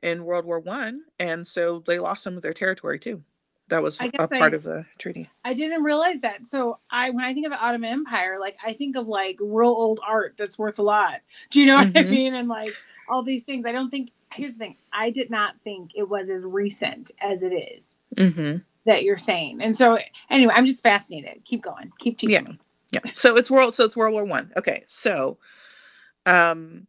in 0.02 0.24
World 0.24 0.44
War 0.44 0.60
One, 0.60 1.02
and 1.18 1.46
so 1.46 1.82
they 1.86 1.98
lost 1.98 2.22
some 2.22 2.36
of 2.36 2.42
their 2.42 2.54
territory 2.54 3.00
too. 3.00 3.22
That 3.72 3.82
was 3.82 3.98
a 3.98 4.10
part 4.10 4.32
I, 4.32 4.56
of 4.56 4.64
the 4.64 4.84
treaty. 4.98 5.30
I 5.46 5.54
didn't 5.54 5.82
realize 5.82 6.20
that. 6.20 6.44
So 6.44 6.78
I 6.90 7.08
when 7.08 7.24
I 7.24 7.32
think 7.32 7.46
of 7.46 7.52
the 7.52 7.58
Ottoman 7.58 7.90
Empire, 7.90 8.36
like 8.38 8.56
I 8.62 8.74
think 8.74 8.96
of 8.96 9.08
like 9.08 9.38
real 9.40 9.70
old 9.70 9.98
art 10.06 10.34
that's 10.36 10.58
worth 10.58 10.78
a 10.78 10.82
lot. 10.82 11.20
Do 11.50 11.58
you 11.58 11.66
know 11.66 11.78
mm-hmm. 11.78 11.88
what 11.88 11.96
I 11.96 12.02
mm-hmm. 12.02 12.10
mean? 12.10 12.34
And 12.34 12.48
like 12.48 12.74
all 13.08 13.22
these 13.22 13.44
things. 13.44 13.64
I 13.64 13.72
don't 13.72 13.88
think 13.88 14.10
here's 14.34 14.54
the 14.54 14.58
thing. 14.58 14.76
I 14.92 15.08
did 15.08 15.30
not 15.30 15.54
think 15.64 15.92
it 15.94 16.06
was 16.06 16.28
as 16.28 16.44
recent 16.44 17.12
as 17.18 17.42
it 17.42 17.52
is 17.52 18.00
mm-hmm. 18.14 18.58
that 18.84 19.04
you're 19.04 19.16
saying. 19.16 19.62
And 19.62 19.74
so 19.74 19.98
anyway, 20.28 20.52
I'm 20.54 20.66
just 20.66 20.82
fascinated. 20.82 21.46
Keep 21.46 21.62
going. 21.62 21.92
Keep 21.98 22.18
teaching 22.18 22.34
yeah. 22.34 22.42
me. 22.42 22.58
Yeah. 22.90 23.00
So 23.14 23.36
it's 23.36 23.50
world 23.50 23.74
so 23.74 23.86
it's 23.86 23.96
World 23.96 24.12
War 24.12 24.26
One. 24.26 24.52
Okay. 24.54 24.84
So 24.86 25.38
um 26.26 26.86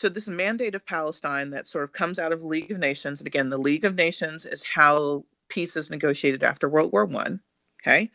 so 0.00 0.08
this 0.08 0.28
mandate 0.28 0.74
of 0.74 0.86
Palestine 0.86 1.50
that 1.50 1.68
sort 1.68 1.84
of 1.84 1.92
comes 1.92 2.18
out 2.18 2.32
of 2.32 2.42
League 2.42 2.70
of 2.70 2.78
Nations, 2.78 3.20
and 3.20 3.26
again, 3.26 3.50
the 3.50 3.58
League 3.58 3.84
of 3.84 3.96
Nations 3.96 4.46
is 4.46 4.64
how 4.64 5.26
peace 5.50 5.76
is 5.76 5.90
negotiated 5.90 6.42
after 6.42 6.68
World 6.68 6.92
War 6.92 7.04
One. 7.04 7.40
Okay. 7.82 8.10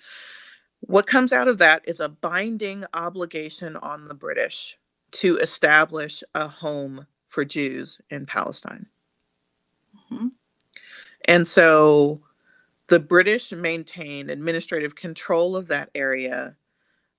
What 0.82 1.08
comes 1.08 1.34
out 1.34 1.48
of 1.48 1.58
that 1.60 1.82
is 1.86 2.00
a 2.00 2.10
binding 2.10 2.86
obligation 2.94 3.76
on 3.78 4.08
the 4.08 4.14
British 4.14 4.78
to 5.12 5.38
establish 5.38 6.24
a 6.34 6.48
home 6.48 7.08
for 7.28 7.46
Jews 7.46 8.02
in 8.10 8.26
Palestine. 8.26 8.86
Mm-hmm. 10.12 10.28
And 11.28 11.48
so 11.48 12.22
the 12.88 13.00
British 13.00 13.52
maintain 13.52 14.30
administrative 14.30 14.96
control 14.96 15.56
of 15.56 15.68
that 15.70 15.90
area, 15.96 16.56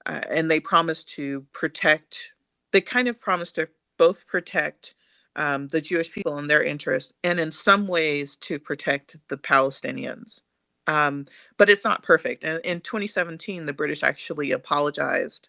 uh, 0.06 0.20
and 0.30 0.50
they 0.50 0.60
promise 0.60 1.02
to 1.04 1.44
protect, 1.52 2.30
they 2.72 2.80
kind 2.80 3.08
of 3.08 3.20
promise 3.20 3.50
to 3.52 3.68
both 3.98 4.26
protect 4.26 4.94
um, 5.36 5.68
the 5.68 5.80
Jewish 5.80 6.10
people 6.10 6.38
and 6.38 6.50
their 6.50 6.62
interests, 6.62 7.12
and 7.22 7.38
in 7.38 7.52
some 7.52 7.86
ways 7.86 8.36
to 8.36 8.58
protect 8.58 9.16
the 9.28 9.36
Palestinians. 9.36 10.40
Um, 10.86 11.26
but 11.56 11.68
it's 11.68 11.84
not 11.84 12.02
perfect. 12.02 12.44
And 12.44 12.60
in 12.64 12.80
2017, 12.80 13.66
the 13.66 13.72
British 13.72 14.02
actually 14.02 14.52
apologized, 14.52 15.48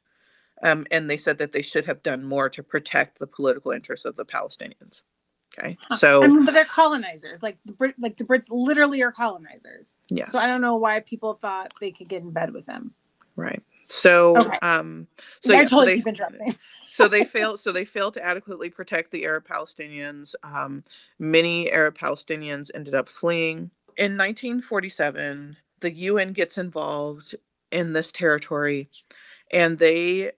um, 0.64 0.86
and 0.92 1.10
they 1.10 1.18
said 1.18 1.38
that 1.38 1.52
they 1.52 1.62
should 1.62 1.86
have 1.86 2.04
done 2.04 2.24
more 2.24 2.50
to 2.50 2.64
protect 2.64 3.20
the 3.20 3.28
political 3.28 3.72
interests 3.72 4.06
of 4.06 4.16
the 4.16 4.26
Palestinians. 4.26 5.04
Okay, 5.58 5.78
so 5.96 6.24
I 6.24 6.28
mean, 6.28 6.46
but 6.46 6.54
they're 6.54 6.66
colonizers. 6.66 7.42
Like 7.42 7.58
the 7.66 7.74
Brit, 7.74 7.96
like 7.98 8.18
the 8.18 8.26
Brits, 8.26 8.48
literally 8.50 9.02
are 9.02 9.12
colonizers. 9.12 9.98
Yes. 10.10 10.32
So 10.32 10.38
I 10.38 10.50
don't 10.50 10.62
know 10.62 10.76
why 10.76 11.00
people 11.00 11.34
thought 11.34 11.72
they 11.80 11.92
could 11.92 12.08
get 12.10 12.22
in 12.22 12.32
bed 12.32 12.54
with 12.54 12.66
them. 12.66 12.94
Right. 13.36 13.64
So, 13.88 14.38
okay. 14.38 14.60
um, 14.62 15.08
so, 15.40 15.54
yeah, 15.54 15.64
totally 15.64 16.02
so 16.04 16.12
they, 16.12 16.56
so 16.88 17.08
they 17.08 17.26
failed. 17.26 17.60
So 17.60 17.72
they 17.72 17.86
failed 17.86 18.14
to 18.16 18.26
adequately 18.26 18.70
protect 18.70 19.12
the 19.12 19.26
Arab 19.26 19.48
Palestinians. 19.48 20.36
Um, 20.44 20.84
many 21.20 21.72
Arab 21.72 21.98
Palestinians 21.98 22.70
ended 22.76 22.94
up 22.94 23.10
fleeing. 23.10 23.72
In 23.98 24.18
1947, 24.18 25.58
the 25.80 25.92
UN 25.92 26.34
gets 26.34 26.58
involved 26.58 27.36
in 27.72 27.94
this 27.94 28.12
territory, 28.12 28.90
and 29.52 29.80
they 29.80 30.32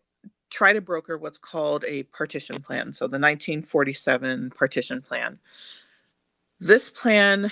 try 0.49 0.73
to 0.73 0.81
broker 0.81 1.17
what's 1.17 1.37
called 1.37 1.83
a 1.85 2.03
partition 2.03 2.61
plan. 2.61 2.93
So 2.93 3.05
the 3.05 3.19
1947 3.19 4.51
partition 4.51 5.01
plan. 5.01 5.39
This 6.59 6.89
plan 6.89 7.51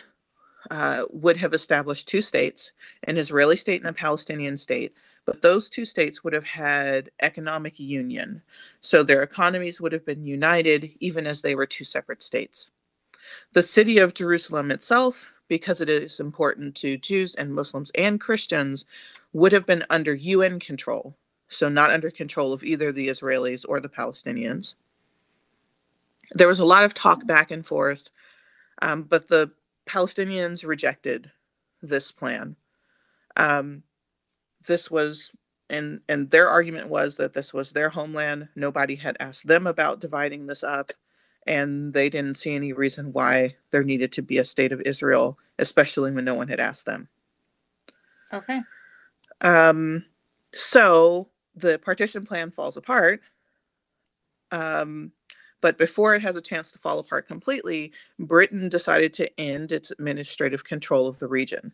uh, 0.72 1.06
would 1.12 1.38
have 1.38 1.54
established 1.54 2.08
two 2.08 2.22
states, 2.22 2.74
an 3.04 3.18
Israeli 3.18 3.56
state 3.56 3.82
and 3.82 3.89
a 3.89 3.94
Palestinian 3.94 4.58
state 4.58 4.94
but 5.27 5.41
those 5.41 5.69
two 5.69 5.86
states 5.86 6.24
would 6.24 6.31
have 6.31 6.46
had 6.46 7.12
economic 7.22 7.77
union. 7.79 8.41
So 8.79 9.03
their 9.03 9.24
economies 9.24 9.81
would 9.81 9.91
have 9.91 10.05
been 10.05 10.25
united 10.25 10.89
even 11.01 11.27
as 11.27 11.41
they 11.41 11.53
were 11.53 11.65
two 11.65 11.84
separate 11.84 12.24
states. 12.24 12.72
The 13.51 13.62
city 13.62 13.98
of 13.98 14.13
Jerusalem 14.13 14.72
itself, 14.72 15.25
because 15.50 15.81
it 15.81 15.89
is 15.89 16.22
important 16.22 16.75
to 16.77 16.98
Jews 16.98 17.36
and 17.36 17.53
Muslims 17.53 17.91
and 17.93 18.22
Christians, 18.22 18.86
would 19.34 19.51
have 19.51 19.65
been 19.65 19.84
under 19.89 20.15
UN 20.15 20.62
control, 20.62 21.13
so 21.50 21.67
not 21.67 21.91
under 21.91 22.10
control 22.10 22.53
of 22.53 22.63
either 22.63 22.93
the 22.93 23.10
Israelis 23.10 23.65
or 23.67 23.81
the 23.81 23.89
Palestinians. 23.89 24.75
There 26.31 26.48
was 26.48 26.62
a 26.62 26.65
lot 26.65 26.86
of 26.86 26.93
talk 26.93 27.27
back 27.27 27.51
and 27.51 27.65
forth, 27.65 28.03
um, 28.81 29.03
but 29.03 29.27
the 29.27 29.51
Palestinians 29.89 30.65
rejected 30.65 31.29
this 31.81 32.13
plan. 32.13 32.55
Um, 33.36 33.84
this 34.66 34.92
was 34.92 35.32
and 35.70 36.02
and 36.10 36.32
their 36.32 36.50
argument 36.50 36.90
was 36.90 37.18
that 37.18 37.34
this 37.34 37.54
was 37.54 37.72
their 37.72 37.90
homeland 37.90 38.48
nobody 38.56 38.96
had 38.96 39.18
asked 39.20 39.48
them 39.48 39.68
about 39.68 40.00
dividing 40.00 40.48
this 40.48 40.64
up 40.64 40.92
and 41.46 41.94
they 41.94 42.10
didn't 42.10 42.36
see 42.38 42.56
any 42.56 42.74
reason 42.74 43.14
why 43.14 43.56
there 43.72 43.84
needed 43.84 44.12
to 44.12 44.22
be 44.22 44.38
a 44.38 44.46
state 44.46 44.72
of 44.72 44.82
israel 44.82 45.38
especially 45.60 46.12
when 46.12 46.26
no 46.26 46.36
one 46.36 46.48
had 46.48 46.60
asked 46.60 46.86
them 46.86 47.08
okay 48.34 48.62
Um, 49.42 50.06
so 50.54 51.30
the 51.56 51.80
partition 51.80 52.26
plan 52.26 52.52
falls 52.52 52.78
apart. 52.78 53.22
Um, 54.52 55.12
but 55.62 55.78
before 55.78 56.16
it 56.16 56.22
has 56.22 56.36
a 56.36 56.42
chance 56.42 56.72
to 56.72 56.80
fall 56.80 57.00
apart 57.00 57.28
completely, 57.28 57.92
Britain 58.20 58.70
decided 58.70 59.14
to 59.16 59.40
end 59.40 59.72
its 59.72 59.92
administrative 59.92 60.64
control 60.64 61.08
of 61.08 61.20
the 61.20 61.28
region. 61.28 61.74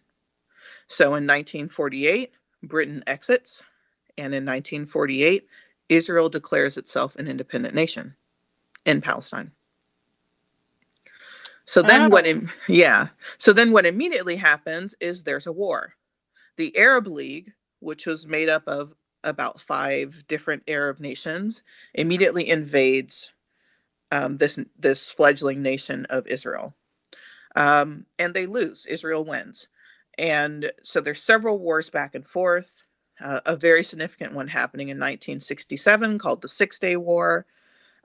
So 0.87 1.05
in 1.07 1.27
1948, 1.27 2.31
Britain 2.63 3.03
exits, 3.07 3.63
and 4.17 4.27
in 4.35 4.45
1948, 4.45 5.47
Israel 5.89 6.29
declares 6.29 6.77
itself 6.77 7.15
an 7.17 7.27
independent 7.27 7.75
nation 7.75 8.15
in 8.85 9.01
Palestine. 9.01 9.51
So 11.65 11.83
then, 11.83 12.09
what? 12.09 12.25
Oh. 12.25 12.29
Im- 12.29 12.51
yeah. 12.67 13.09
So 13.39 13.53
then, 13.53 13.71
what 13.71 13.85
immediately 13.87 14.37
happens 14.37 14.95
is 15.01 15.23
there's 15.23 15.47
a 15.47 15.53
war. 15.53 15.95
The 16.57 16.77
Arab 16.77 17.07
League, 17.07 17.53
which 17.79 18.05
was 18.07 18.27
made 18.27 18.49
up 18.49 18.63
of 18.67 18.93
about 19.23 19.61
five 19.61 20.23
different 20.27 20.63
Arab 20.67 20.99
nations, 20.99 21.63
immediately 21.95 22.49
invades 22.49 23.33
um, 24.11 24.37
this 24.37 24.59
this 24.79 25.09
fledgling 25.09 25.61
nation 25.61 26.05
of 26.09 26.27
Israel, 26.27 26.75
um, 27.55 28.05
and 28.19 28.33
they 28.33 28.45
lose. 28.47 28.85
Israel 28.87 29.25
wins, 29.25 29.67
and 30.17 30.71
so 30.83 31.01
there's 31.01 31.21
several 31.21 31.59
wars 31.59 31.89
back 31.89 32.15
and 32.15 32.27
forth. 32.27 32.83
Uh, 33.23 33.39
a 33.45 33.55
very 33.55 33.83
significant 33.83 34.33
one 34.33 34.47
happening 34.47 34.89
in 34.89 34.97
1967 34.97 36.19
called 36.19 36.41
the 36.41 36.47
Six 36.47 36.79
Day 36.79 36.95
War. 36.95 37.45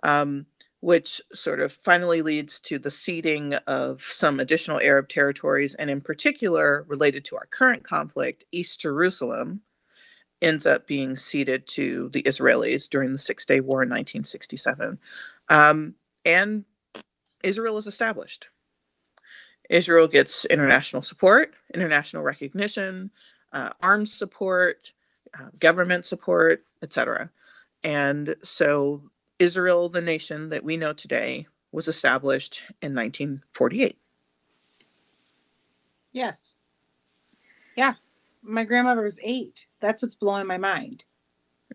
Um, 0.03 0.47
which 0.81 1.21
sort 1.35 1.61
of 1.61 1.73
finally 1.73 2.23
leads 2.23 2.61
to 2.61 2.79
the 2.79 2.91
ceding 2.91 3.55
of 3.67 4.03
some 4.11 4.39
additional 4.39 4.81
Arab 4.81 5.09
territories, 5.09 5.75
and 5.75 5.91
in 5.91 6.01
particular, 6.01 6.85
related 6.87 7.25
to 7.25 7.37
our 7.37 7.47
current 7.47 7.83
conflict, 7.83 8.45
East 8.53 8.81
Jerusalem 8.81 9.61
ends 10.41 10.67
up 10.67 10.87
being 10.87 11.17
ceded 11.17 11.67
to 11.67 12.11
the 12.13 12.23
Israelis 12.23 12.89
during 12.89 13.13
the 13.13 13.19
Six 13.19 13.45
Day 13.45 13.59
War 13.59 13.83
in 13.83 13.89
1967. 13.89 14.99
Um, 15.49 15.95
and 16.25 16.65
Israel 17.43 17.79
is 17.79 17.89
established. 17.89 18.47
Israel 19.69 20.09
gets 20.09 20.45
international 20.47 21.03
support, 21.03 21.55
international 21.75 22.23
recognition, 22.23 23.11
uh, 23.53 23.71
arms 23.81 24.13
support, 24.13 24.93
uh, 25.39 25.49
government 25.61 26.07
support, 26.07 26.65
etc. 26.83 27.31
And 27.85 28.35
so 28.43 29.03
Israel, 29.39 29.89
the 29.89 30.01
nation 30.01 30.49
that 30.51 30.65
we 30.65 30.77
know 30.77 30.93
today, 30.93 31.47
was 31.73 31.87
established 31.89 32.63
in 32.83 32.95
1948. 32.95 33.97
Yes. 36.13 36.55
Yeah. 37.77 37.95
My 38.43 38.65
grandmother 38.65 39.03
was 39.05 39.21
eight. 39.23 39.67
That's 39.81 40.03
what's 40.03 40.15
blowing 40.15 40.47
my 40.47 40.59
mind. 40.59 41.05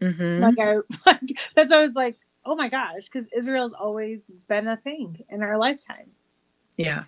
Mhm. 0.02 0.40
Like 0.42 0.60
I 0.60 0.76
like 1.12 1.38
that's 1.56 1.72
why 1.72 1.78
I 1.78 1.82
was 1.82 1.94
like, 1.94 2.18
oh 2.46 2.56
my 2.56 2.70
gosh, 2.70 3.06
because 3.06 3.28
Israel's 3.36 3.74
always 3.74 4.32
been 4.48 4.68
a 4.68 4.78
thing 4.78 5.24
in 5.30 5.44
our 5.44 5.58
lifetime. 5.58 6.12
Yeah, 6.78 7.04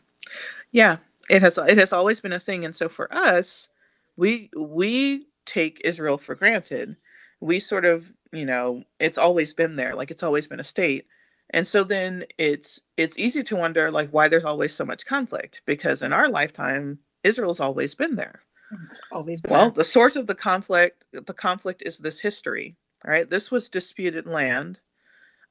yeah. 0.75 0.97
It 1.29 1.41
has 1.43 1.57
it 1.57 1.77
has 1.79 1.93
always 1.93 2.19
been 2.21 2.33
a 2.33 2.39
thing, 2.41 2.65
and 2.65 2.75
so 2.75 2.89
for 2.89 3.13
us, 3.13 3.69
we 4.17 4.51
we 4.57 5.27
take 5.45 5.81
Israel 5.85 6.17
for 6.19 6.35
granted. 6.35 6.97
We 7.41 7.59
sort 7.61 7.85
of, 7.85 8.11
you 8.33 8.45
know, 8.45 8.83
it's 8.99 9.17
always 9.17 9.53
been 9.53 9.77
there, 9.77 9.95
like 9.95 10.11
it's 10.11 10.23
always 10.23 10.47
been 10.47 10.59
a 10.61 10.65
state. 10.65 11.07
And 11.51 11.67
so 11.67 11.83
then 11.85 12.25
it's 12.37 12.81
it's 12.97 13.17
easy 13.17 13.43
to 13.43 13.55
wonder 13.57 13.91
like 13.91 14.11
why 14.11 14.27
there's 14.29 14.45
always 14.45 14.75
so 14.75 14.85
much 14.85 15.05
conflict 15.07 15.61
because 15.65 16.01
in 16.03 16.13
our 16.13 16.29
lifetime 16.29 16.99
Israel's 17.23 17.61
always 17.61 17.95
been 17.95 18.15
there. 18.17 18.41
It's 18.89 19.01
always 19.11 19.41
been 19.41 19.51
Well, 19.51 19.71
the 19.71 19.85
source 19.85 20.15
of 20.17 20.27
the 20.27 20.35
conflict, 20.35 21.05
the 21.13 21.33
conflict 21.33 21.83
is 21.85 21.99
this 21.99 22.19
history, 22.19 22.77
right? 23.05 23.29
This 23.29 23.51
was 23.51 23.69
disputed 23.69 24.27
land, 24.27 24.79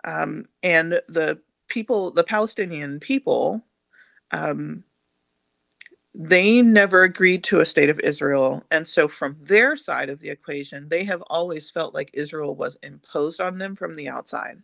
um, 0.06 0.46
and 0.62 1.00
the 1.08 1.40
people, 1.68 2.10
the 2.12 2.24
Palestinian 2.24 3.00
people, 3.00 3.64
um, 4.32 4.84
they 6.14 6.62
never 6.62 7.04
agreed 7.04 7.44
to 7.44 7.60
a 7.60 7.66
state 7.66 7.90
of 7.90 8.00
Israel, 8.00 8.64
and 8.70 8.86
so 8.88 9.08
from 9.08 9.36
their 9.40 9.76
side 9.76 10.10
of 10.10 10.20
the 10.20 10.30
equation, 10.30 10.88
they 10.88 11.04
have 11.04 11.22
always 11.28 11.70
felt 11.70 11.94
like 11.94 12.10
Israel 12.14 12.56
was 12.56 12.78
imposed 12.82 13.40
on 13.40 13.58
them 13.58 13.76
from 13.76 13.96
the 13.96 14.08
outside 14.08 14.58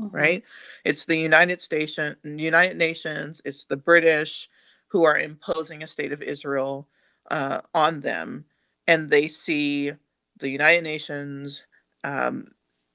Mhm. 0.00 0.12
right? 0.12 0.44
It's 0.84 1.04
the 1.06 1.16
United 1.18 1.62
Station, 1.62 2.16
United 2.24 2.76
Nations, 2.78 3.42
it's 3.44 3.64
the 3.66 3.76
British 3.76 4.48
who 4.88 5.04
are 5.04 5.18
imposing 5.18 5.82
a 5.82 5.88
state 5.88 6.12
of 6.12 6.22
Israel 6.22 6.88
uh, 7.30 7.62
on 7.74 8.00
them, 8.00 8.44
and 8.88 9.10
they 9.10 9.28
see 9.28 9.92
the 10.40 10.48
United 10.50 10.84
Nations, 10.84 11.64
um, 12.04 12.48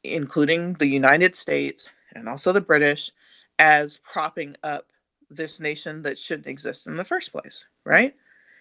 including 0.03 0.75
the 0.75 0.88
United 0.88 1.36
States 1.36 1.89
and 2.15 2.29
also 2.29 2.53
the 2.53 2.62
British, 2.62 3.12
as 3.60 3.97
propping 3.97 4.55
up 4.63 4.88
this 5.31 5.60
nation 5.60 6.01
that 6.03 6.19
shouldn't 6.19 6.47
exist 6.47 6.88
in 6.88 6.97
the 6.97 7.05
first 7.05 7.31
place, 7.31 7.65
right? 7.88 8.15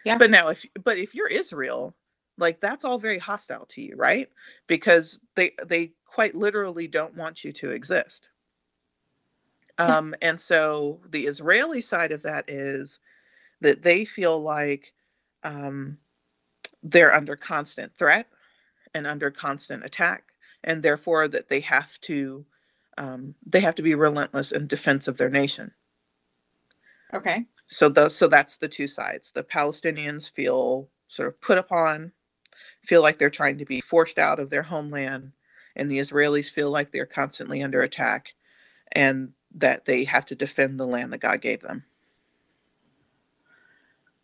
Yeah. 0.05 0.19
But 0.19 0.31
now, 0.31 0.49
if 0.49 0.65
but 0.85 0.99
if 0.99 1.15
you're 1.15 1.29
Israel, 1.29 1.95
like 2.39 2.61
that's 2.61 2.85
all 2.85 2.99
very 2.99 3.19
hostile 3.19 3.67
to 3.71 3.83
you, 3.83 3.97
right? 3.97 4.31
Because 4.69 5.19
they 5.35 5.53
they 5.67 5.93
quite 6.07 6.35
literally 6.35 6.89
don't 6.89 7.17
want 7.17 7.45
you 7.45 7.53
to 7.55 7.71
exist. 7.71 8.31
Yeah. 9.79 9.99
Um, 9.99 10.15
and 10.23 10.41
so 10.41 11.01
the 11.11 11.27
Israeli 11.27 11.81
side 11.83 12.13
of 12.13 12.23
that 12.23 12.49
is 12.49 13.01
that 13.61 13.83
they 13.83 14.05
feel 14.05 14.41
like 14.43 14.95
um, 15.45 15.99
they're 16.83 17.15
under 17.15 17.37
constant 17.37 17.93
threat 17.99 18.27
and 18.95 19.07
under 19.07 19.31
constant 19.31 19.85
attack, 19.85 20.25
and 20.65 20.83
therefore 20.83 21.29
that 21.29 21.49
they 21.49 21.61
have 21.61 22.01
to 22.03 22.47
um, 22.99 23.35
they 23.47 23.61
have 23.61 23.75
to 23.77 23.83
be 23.83 23.95
relentless 23.95 24.53
in 24.53 24.67
defense 24.67 25.09
of 25.09 25.19
their 25.19 25.31
nation. 25.31 25.73
Okay. 27.15 27.47
So 27.69 27.89
the 27.89 28.09
so 28.09 28.29
that's 28.29 28.57
the 28.57 28.69
two 28.69 28.89
sides. 28.89 29.33
The 29.33 29.43
Palestinians 29.43 30.31
feel 30.31 30.89
sort 31.09 31.29
of 31.29 31.41
put 31.41 31.59
upon, 31.59 32.13
feel 32.85 33.03
like 33.03 33.19
they're 33.19 33.31
trying 33.31 33.59
to 33.59 33.65
be 33.65 33.81
forced 33.81 34.19
out 34.19 34.39
of 34.39 34.51
their 34.51 34.63
homeland, 34.63 35.33
and 35.75 35.91
the 35.91 35.99
Israelis 35.99 36.51
feel 36.51 36.71
like 36.71 36.91
they're 36.91 37.07
constantly 37.07 37.63
under 37.63 37.83
attack, 37.83 38.35
and 38.93 39.33
that 39.55 39.85
they 39.87 40.05
have 40.05 40.27
to 40.27 40.35
defend 40.35 40.79
the 40.79 40.87
land 40.87 41.13
that 41.13 41.19
God 41.19 41.41
gave 41.41 41.61
them. 41.63 41.85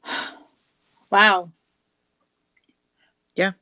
Wow. 1.10 1.52
Yeah. 3.34 3.52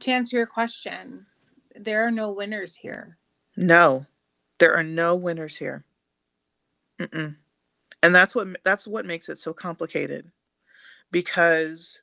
To 0.00 0.10
answer 0.10 0.38
your 0.38 0.46
question, 0.46 1.26
there 1.74 2.06
are 2.06 2.10
no 2.10 2.32
winners 2.32 2.76
here. 2.76 3.18
No, 3.54 4.06
there 4.58 4.74
are 4.74 4.82
no 4.82 5.14
winners 5.14 5.56
here. 5.56 5.84
Mm-mm. 6.98 7.36
And 8.02 8.14
that's 8.14 8.34
what 8.34 8.48
that's 8.64 8.86
what 8.86 9.04
makes 9.04 9.28
it 9.28 9.38
so 9.38 9.52
complicated, 9.52 10.30
because 11.10 12.00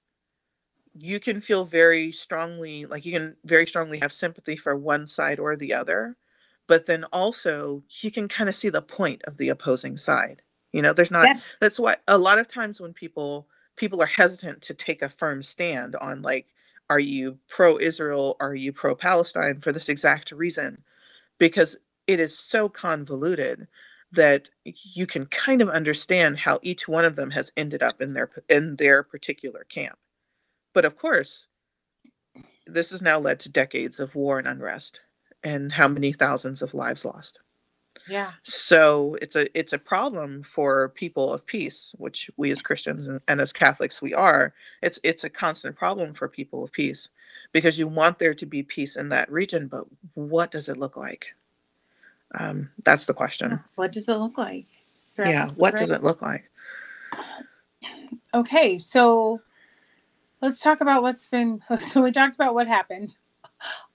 you 0.94 1.20
can 1.20 1.42
feel 1.42 1.66
very 1.66 2.12
strongly, 2.12 2.86
like 2.86 3.06
you 3.06 3.12
can 3.12 3.36
very 3.46 3.68
strongly 3.68 4.00
have 4.00 4.12
sympathy 4.12 4.56
for 4.56 4.76
one 4.76 5.08
side 5.08 5.40
or 5.40 5.56
the 5.56 5.74
other, 5.74 6.16
but 6.68 6.86
then 6.86 7.04
also 7.14 7.84
you 8.02 8.12
can 8.12 8.28
kind 8.28 8.50
of 8.50 8.56
see 8.56 8.70
the 8.70 8.82
point 8.82 9.22
of 9.26 9.38
the 9.38 9.50
opposing 9.50 9.98
side. 9.98 10.42
You 10.72 10.82
know, 10.82 10.94
there's 10.94 11.12
not. 11.12 11.26
Yes. 11.26 11.44
That's 11.60 11.80
why 11.80 11.98
a 12.08 12.18
lot 12.18 12.40
of 12.40 12.48
times 12.48 12.80
when 12.80 12.94
people 12.94 13.48
people 13.76 14.02
are 14.02 14.08
hesitant 14.08 14.62
to 14.64 14.74
take 14.74 15.02
a 15.02 15.10
firm 15.10 15.42
stand 15.42 15.96
on 15.98 16.22
like, 16.22 16.48
are 16.90 17.00
you 17.00 17.38
pro 17.48 17.80
Israel? 17.80 18.38
Are 18.40 18.56
you 18.56 18.74
pro 18.74 18.96
Palestine? 18.96 19.62
For 19.62 19.72
this 19.72 19.90
exact 19.90 20.32
reason, 20.32 20.84
because 21.38 21.78
it 22.08 22.20
is 22.20 22.38
so 22.38 22.70
convoluted 22.70 23.68
that 24.12 24.50
you 24.64 25.06
can 25.06 25.26
kind 25.28 25.62
of 25.62 25.70
understand 25.70 26.40
how 26.40 26.60
each 26.62 26.88
one 26.88 27.06
of 27.06 27.16
them 27.16 27.30
has 27.32 27.52
ended 27.58 27.84
up 27.84 28.02
in 28.02 28.14
their 28.14 28.30
in 28.50 28.76
their 28.78 29.04
particular 29.04 29.66
camp. 29.70 29.98
But 30.74 30.86
of 30.86 30.98
course, 30.98 31.48
this 32.66 32.92
has 32.92 33.02
now 33.02 33.20
led 33.20 33.40
to 33.42 33.50
decades 33.50 34.00
of 34.00 34.16
war 34.16 34.40
and 34.40 34.48
unrest 34.48 35.00
and 35.44 35.72
how 35.72 35.88
many 35.88 36.14
thousands 36.14 36.62
of 36.62 36.74
lives 36.74 37.06
lost. 37.06 37.40
Yeah. 38.08 38.32
So 38.44 39.18
it's 39.22 39.36
a 39.36 39.58
it's 39.58 39.74
a 39.74 39.78
problem 39.78 40.44
for 40.44 40.90
people 40.90 41.34
of 41.34 41.46
peace, 41.46 41.94
which 41.98 42.30
we 42.38 42.52
as 42.52 42.62
Christians 42.62 43.08
and, 43.08 43.20
and 43.28 43.42
as 43.42 43.52
Catholics 43.52 44.02
we 44.02 44.14
are. 44.14 44.54
It's 44.82 45.00
it's 45.04 45.24
a 45.24 45.30
constant 45.30 45.76
problem 45.76 46.14
for 46.14 46.30
people 46.30 46.64
of 46.64 46.72
peace 46.72 47.10
because 47.52 47.78
you 47.78 47.88
want 47.88 48.20
there 48.20 48.34
to 48.36 48.46
be 48.46 48.64
peace 48.64 48.96
in 48.96 49.10
that 49.10 49.32
region, 49.32 49.68
but 49.68 49.86
what 50.14 50.52
does 50.52 50.70
it 50.70 50.78
look 50.78 50.96
like? 50.96 51.28
Um, 52.38 52.70
that's 52.84 53.06
the 53.06 53.14
question. 53.14 53.60
What 53.76 53.92
does 53.92 54.08
it 54.10 54.16
look 54.16 54.38
like? 54.38 54.68
You're 55.18 55.28
Yeah, 55.28 55.48
what 55.56 55.76
does 55.76 55.92
it 55.92 56.04
look 56.04 56.22
like? 56.22 56.50
Okay, 58.34 58.78
so 58.78 59.42
let's 60.42 60.60
talk 60.60 60.82
about 60.82 61.02
what's 61.02 61.26
been. 61.26 61.62
So 61.80 62.02
we 62.02 62.12
talked 62.12 62.36
about 62.36 62.54
what 62.54 62.68
happened 62.68 63.16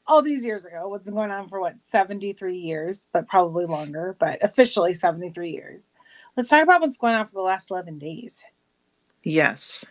all 0.07 0.23
these 0.23 0.45
years 0.45 0.65
ago. 0.65 0.89
What's 0.89 1.05
been 1.05 1.15
going 1.15 1.31
on 1.31 1.49
for 1.49 1.61
what 1.61 1.81
seventy 1.81 2.33
three 2.33 2.57
years, 2.57 3.07
but 3.13 3.29
probably 3.29 3.67
longer, 3.67 4.17
but 4.19 4.43
officially 4.43 4.95
seventy 4.95 5.31
three 5.31 5.51
years. 5.53 5.93
Let's 6.37 6.49
talk 6.49 6.63
about 6.63 6.81
what's 6.81 6.97
going 6.97 7.15
on 7.15 7.27
for 7.27 7.35
the 7.35 7.43
last 7.43 7.71
eleven 7.71 7.99
days. 7.99 8.45
Yes. 9.23 9.85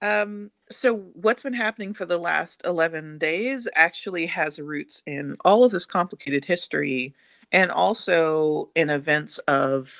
Um, 0.00 0.50
so 0.70 0.96
what's 1.14 1.42
been 1.42 1.54
happening 1.54 1.92
for 1.92 2.06
the 2.06 2.18
last 2.18 2.62
11 2.64 3.18
days 3.18 3.66
actually 3.74 4.26
has 4.26 4.58
roots 4.58 5.02
in 5.06 5.36
all 5.44 5.64
of 5.64 5.72
this 5.72 5.86
complicated 5.86 6.44
history 6.44 7.14
and 7.52 7.70
also 7.70 8.70
in 8.74 8.90
events 8.90 9.38
of 9.48 9.90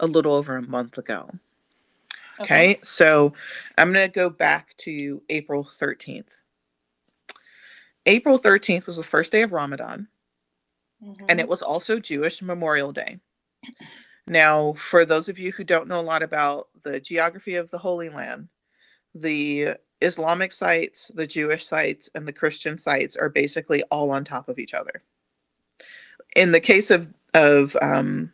a 0.00 0.06
little 0.06 0.34
over 0.34 0.56
a 0.56 0.62
month 0.62 0.98
ago. 0.98 1.30
Okay, 2.40 2.72
okay. 2.72 2.80
so 2.82 3.32
I'm 3.78 3.92
going 3.92 4.08
to 4.08 4.12
go 4.12 4.28
back 4.30 4.76
to 4.78 5.22
April 5.28 5.64
13th. 5.64 6.24
April 8.06 8.38
13th 8.38 8.86
was 8.86 8.96
the 8.96 9.02
first 9.02 9.32
day 9.32 9.42
of 9.42 9.52
Ramadan, 9.52 10.08
mm-hmm. 11.02 11.24
and 11.28 11.40
it 11.40 11.48
was 11.48 11.62
also 11.62 11.98
Jewish 11.98 12.42
Memorial 12.42 12.92
Day. 12.92 13.18
Now, 14.26 14.74
for 14.74 15.04
those 15.04 15.28
of 15.28 15.38
you 15.38 15.52
who 15.52 15.64
don't 15.64 15.88
know 15.88 16.00
a 16.00 16.02
lot 16.02 16.22
about 16.22 16.68
the 16.82 16.98
geography 16.98 17.54
of 17.54 17.70
the 17.70 17.78
Holy 17.78 18.08
Land, 18.08 18.48
the 19.14 19.76
Islamic 20.00 20.52
sites, 20.52 21.10
the 21.14 21.26
Jewish 21.26 21.66
sites, 21.66 22.10
and 22.14 22.26
the 22.26 22.32
Christian 22.32 22.78
sites 22.78 23.16
are 23.16 23.28
basically 23.28 23.82
all 23.84 24.10
on 24.10 24.24
top 24.24 24.48
of 24.48 24.58
each 24.58 24.74
other. 24.74 25.02
In 26.36 26.52
the 26.52 26.60
case 26.60 26.90
of 26.90 27.12
of 27.32 27.76
um, 27.80 28.32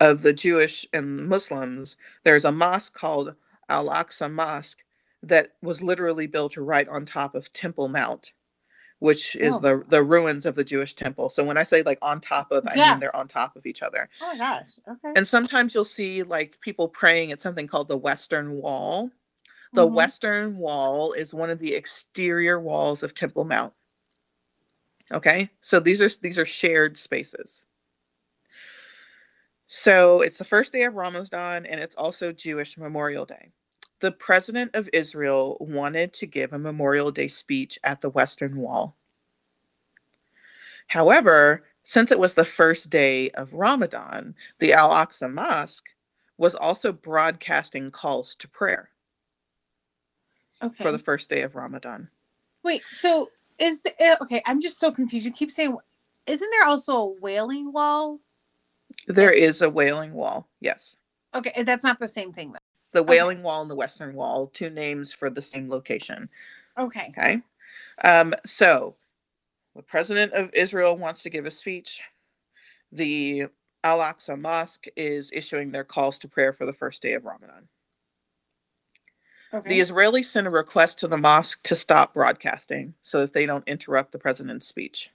of 0.00 0.22
the 0.22 0.32
Jewish 0.32 0.86
and 0.92 1.28
Muslims, 1.28 1.96
there's 2.24 2.44
a 2.44 2.52
mosque 2.52 2.94
called 2.94 3.34
Al 3.68 3.88
Aqsa 3.88 4.30
Mosque 4.30 4.82
that 5.22 5.52
was 5.62 5.82
literally 5.82 6.26
built 6.26 6.56
right 6.56 6.88
on 6.88 7.04
top 7.04 7.34
of 7.34 7.52
Temple 7.52 7.88
Mount, 7.88 8.32
which 8.98 9.36
is 9.36 9.54
oh. 9.54 9.58
the 9.60 9.84
the 9.88 10.02
ruins 10.02 10.46
of 10.46 10.54
the 10.56 10.64
Jewish 10.64 10.94
temple. 10.94 11.28
So 11.28 11.44
when 11.44 11.56
I 11.56 11.62
say 11.62 11.82
like 11.82 11.98
on 12.02 12.20
top 12.20 12.50
of, 12.50 12.66
I 12.66 12.74
mean 12.74 13.00
they're 13.00 13.14
on 13.14 13.28
top 13.28 13.56
of 13.56 13.66
each 13.66 13.82
other. 13.82 14.08
Oh 14.22 14.32
my 14.32 14.38
gosh. 14.38 14.78
Okay. 14.88 15.12
And 15.16 15.28
sometimes 15.28 15.74
you'll 15.74 15.84
see 15.84 16.22
like 16.22 16.60
people 16.60 16.88
praying 16.88 17.32
at 17.32 17.40
something 17.40 17.66
called 17.66 17.88
the 17.88 17.96
Western 17.96 18.52
Wall. 18.52 19.10
The 19.72 19.86
mm-hmm. 19.86 19.94
Western 19.94 20.56
Wall 20.56 21.12
is 21.12 21.32
one 21.32 21.50
of 21.50 21.58
the 21.58 21.74
exterior 21.74 22.60
walls 22.60 23.02
of 23.02 23.14
Temple 23.14 23.44
Mount. 23.44 23.72
Okay? 25.12 25.50
So 25.60 25.80
these 25.80 26.02
are 26.02 26.08
these 26.22 26.38
are 26.38 26.46
shared 26.46 26.96
spaces. 26.96 27.64
So 29.68 30.20
it's 30.22 30.38
the 30.38 30.44
first 30.44 30.72
day 30.72 30.82
of 30.82 30.94
Ramadan 30.94 31.64
and 31.66 31.80
it's 31.80 31.94
also 31.94 32.32
Jewish 32.32 32.76
Memorial 32.76 33.24
Day. 33.24 33.50
The 34.00 34.10
president 34.10 34.74
of 34.74 34.88
Israel 34.92 35.56
wanted 35.60 36.12
to 36.14 36.26
give 36.26 36.52
a 36.52 36.58
Memorial 36.58 37.12
Day 37.12 37.28
speech 37.28 37.78
at 37.84 38.00
the 38.00 38.10
Western 38.10 38.56
Wall. 38.56 38.96
However, 40.88 41.64
since 41.84 42.10
it 42.10 42.18
was 42.18 42.34
the 42.34 42.44
first 42.44 42.90
day 42.90 43.30
of 43.30 43.54
Ramadan, 43.54 44.34
the 44.58 44.72
Al 44.72 44.90
Aqsa 44.90 45.32
Mosque 45.32 45.90
was 46.36 46.54
also 46.56 46.90
broadcasting 46.90 47.92
calls 47.92 48.34
to 48.36 48.48
prayer 48.48 48.90
okay. 50.62 50.82
for 50.82 50.92
the 50.92 50.98
first 50.98 51.30
day 51.30 51.42
of 51.42 51.54
Ramadan. 51.54 52.08
Wait, 52.62 52.82
so 52.90 53.28
is 53.58 53.82
the 53.82 54.02
eh, 54.02 54.16
okay? 54.22 54.42
I'm 54.46 54.60
just 54.60 54.80
so 54.80 54.92
confused. 54.92 55.26
You 55.26 55.32
keep 55.32 55.50
saying, 55.50 55.76
isn't 56.26 56.50
there 56.50 56.66
also 56.66 56.96
a 56.96 57.20
wailing 57.20 57.72
wall 57.72 58.20
there 59.06 59.30
is 59.30 59.62
a 59.62 59.70
wailing 59.70 60.12
wall. 60.12 60.48
Yes. 60.60 60.96
Okay, 61.34 61.62
that's 61.62 61.84
not 61.84 61.98
the 61.98 62.08
same 62.08 62.32
thing 62.32 62.52
though. 62.52 62.58
The 62.92 63.02
wailing 63.02 63.38
okay. 63.38 63.44
wall 63.44 63.62
and 63.62 63.70
the 63.70 63.76
western 63.76 64.14
wall, 64.14 64.48
two 64.48 64.70
names 64.70 65.12
for 65.12 65.30
the 65.30 65.42
same 65.42 65.68
location. 65.68 66.28
Okay. 66.78 67.12
Okay. 67.16 67.40
Um, 68.02 68.34
so 68.44 68.96
the 69.76 69.82
president 69.82 70.32
of 70.32 70.52
Israel 70.54 70.96
wants 70.96 71.22
to 71.22 71.30
give 71.30 71.46
a 71.46 71.50
speech. 71.50 72.00
The 72.90 73.46
Al 73.84 73.98
Aqsa 73.98 74.38
Mosque 74.38 74.86
is 74.96 75.30
issuing 75.32 75.70
their 75.70 75.84
calls 75.84 76.18
to 76.18 76.28
prayer 76.28 76.52
for 76.52 76.66
the 76.66 76.72
first 76.72 77.00
day 77.00 77.12
of 77.12 77.24
Ramadan. 77.24 77.68
Okay. 79.52 79.68
The 79.68 79.80
Israelis 79.80 80.26
sent 80.26 80.46
a 80.46 80.50
request 80.50 80.98
to 81.00 81.08
the 81.08 81.18
mosque 81.18 81.62
to 81.64 81.74
stop 81.74 82.14
broadcasting 82.14 82.94
so 83.02 83.20
that 83.20 83.32
they 83.32 83.46
don't 83.46 83.66
interrupt 83.66 84.12
the 84.12 84.18
president's 84.18 84.66
speech. 84.66 85.10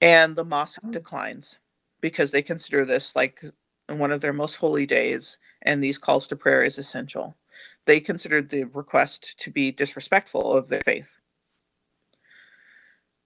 And 0.00 0.36
the 0.36 0.44
mosque 0.44 0.80
oh. 0.84 0.90
declines 0.90 1.58
because 2.00 2.30
they 2.30 2.42
consider 2.42 2.84
this 2.84 3.16
like 3.16 3.42
one 3.88 4.12
of 4.12 4.20
their 4.20 4.32
most 4.32 4.54
holy 4.56 4.86
days, 4.86 5.36
and 5.62 5.82
these 5.82 5.98
calls 5.98 6.28
to 6.28 6.36
prayer 6.36 6.62
is 6.62 6.78
essential. 6.78 7.36
They 7.84 8.00
considered 8.00 8.48
the 8.48 8.64
request 8.64 9.34
to 9.40 9.50
be 9.50 9.72
disrespectful 9.72 10.52
of 10.52 10.68
their 10.68 10.82
faith. 10.84 11.08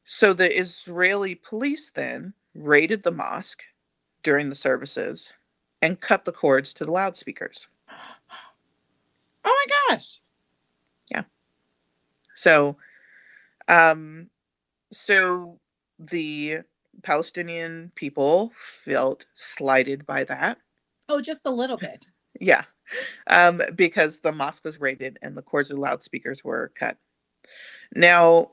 So 0.04 0.32
the 0.32 0.58
Israeli 0.58 1.34
police 1.34 1.90
then 1.94 2.34
raided 2.54 3.02
the 3.02 3.12
mosque 3.12 3.62
during 4.22 4.48
the 4.48 4.54
services 4.54 5.32
and 5.82 6.00
cut 6.00 6.24
the 6.24 6.32
cords 6.32 6.72
to 6.74 6.84
the 6.84 6.90
loudspeakers. 6.90 7.68
Oh 9.44 9.64
my 9.66 9.94
gosh. 9.94 10.20
Yeah. 11.10 11.24
So 12.34 12.76
um 13.68 14.30
so 14.92 15.58
the 15.98 16.58
Palestinian 17.02 17.92
people 17.94 18.52
felt 18.84 19.26
slighted 19.34 20.06
by 20.06 20.24
that. 20.24 20.58
Oh, 21.08 21.20
just 21.20 21.44
a 21.44 21.50
little 21.50 21.76
bit. 21.76 22.06
Yeah, 22.40 22.64
um, 23.26 23.60
because 23.74 24.20
the 24.20 24.32
mosque 24.32 24.64
was 24.64 24.80
raided 24.80 25.18
and 25.22 25.36
the 25.36 25.42
cords 25.42 25.70
of 25.70 25.78
loudspeakers 25.78 26.42
were 26.42 26.72
cut. 26.74 26.96
Now, 27.94 28.52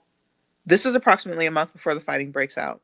this 0.66 0.86
is 0.86 0.96
approximately 0.96 1.46
a 1.46 1.52
month 1.52 1.74
before 1.74 1.96
the 1.96 2.02
fighting 2.02 2.32
breaks 2.32 2.58
out. 2.58 2.82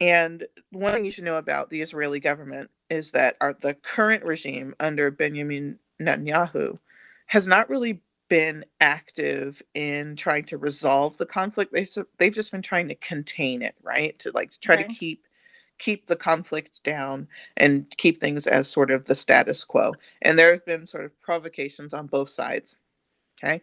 And 0.00 0.46
one 0.70 0.92
thing 0.92 1.04
you 1.04 1.10
should 1.10 1.24
know 1.24 1.36
about 1.36 1.70
the 1.70 1.82
Israeli 1.82 2.18
government 2.18 2.70
is 2.90 3.12
that 3.12 3.36
our, 3.40 3.54
the 3.60 3.74
current 3.74 4.24
regime 4.24 4.74
under 4.80 5.10
Benjamin 5.10 5.78
Netanyahu 6.00 6.78
has 7.32 7.46
not 7.46 7.70
really 7.70 7.98
been 8.28 8.62
active 8.82 9.62
in 9.72 10.16
trying 10.16 10.44
to 10.44 10.58
resolve 10.58 11.16
the 11.16 11.24
conflict. 11.24 11.72
They've 11.72 11.88
they've 12.18 12.34
just 12.34 12.52
been 12.52 12.60
trying 12.60 12.88
to 12.88 12.94
contain 12.96 13.62
it, 13.62 13.74
right? 13.82 14.18
To 14.18 14.30
like 14.34 14.52
try 14.60 14.74
okay. 14.74 14.84
to 14.84 14.92
keep 14.92 15.24
keep 15.78 16.06
the 16.06 16.16
conflict 16.16 16.84
down 16.84 17.26
and 17.56 17.86
keep 17.96 18.20
things 18.20 18.46
as 18.46 18.68
sort 18.68 18.90
of 18.90 19.06
the 19.06 19.14
status 19.14 19.64
quo. 19.64 19.94
And 20.20 20.38
there 20.38 20.52
have 20.52 20.66
been 20.66 20.86
sort 20.86 21.06
of 21.06 21.22
provocations 21.22 21.94
on 21.94 22.06
both 22.06 22.28
sides. 22.28 22.76
Okay. 23.42 23.62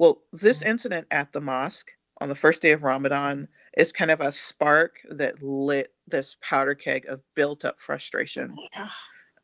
Well, 0.00 0.22
this 0.32 0.58
mm-hmm. 0.58 0.70
incident 0.70 1.06
at 1.12 1.32
the 1.32 1.40
mosque 1.40 1.92
on 2.20 2.28
the 2.28 2.34
first 2.34 2.62
day 2.62 2.72
of 2.72 2.82
Ramadan 2.82 3.46
is 3.76 3.92
kind 3.92 4.10
of 4.10 4.20
a 4.20 4.32
spark 4.32 4.96
that 5.08 5.40
lit 5.40 5.92
this 6.08 6.34
powder 6.40 6.74
keg 6.74 7.06
of 7.06 7.20
built 7.36 7.64
up 7.64 7.78
frustration. 7.78 8.56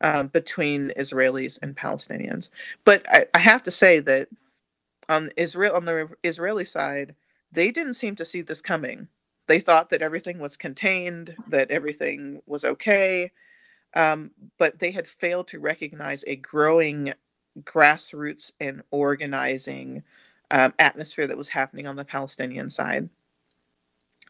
Um, 0.01 0.27
between 0.27 0.91
Israelis 0.97 1.59
and 1.61 1.77
Palestinians. 1.77 2.49
But 2.85 3.05
I, 3.09 3.27
I 3.33 3.39
have 3.39 3.63
to 3.63 3.71
say 3.71 3.99
that 4.01 4.29
on 5.09 5.29
Israel 5.37 5.75
on 5.75 5.85
the 5.85 6.09
Israeli 6.23 6.65
side, 6.65 7.15
they 7.51 7.71
didn't 7.71 7.95
seem 7.95 8.15
to 8.17 8.25
see 8.25 8.41
this 8.41 8.61
coming. 8.61 9.07
They 9.47 9.59
thought 9.59 9.89
that 9.91 10.01
everything 10.01 10.39
was 10.39 10.57
contained, 10.57 11.35
that 11.49 11.71
everything 11.71 12.41
was 12.47 12.65
okay, 12.65 13.31
um, 13.95 14.31
but 14.59 14.79
they 14.79 14.91
had 14.91 15.07
failed 15.07 15.49
to 15.49 15.59
recognize 15.59 16.23
a 16.27 16.37
growing 16.37 17.13
grassroots 17.63 18.51
and 18.59 18.83
organizing 18.91 20.03
um, 20.51 20.73
atmosphere 20.79 21.27
that 21.27 21.37
was 21.37 21.49
happening 21.49 21.87
on 21.87 21.97
the 21.97 22.05
Palestinian 22.05 22.71
side. 22.71 23.09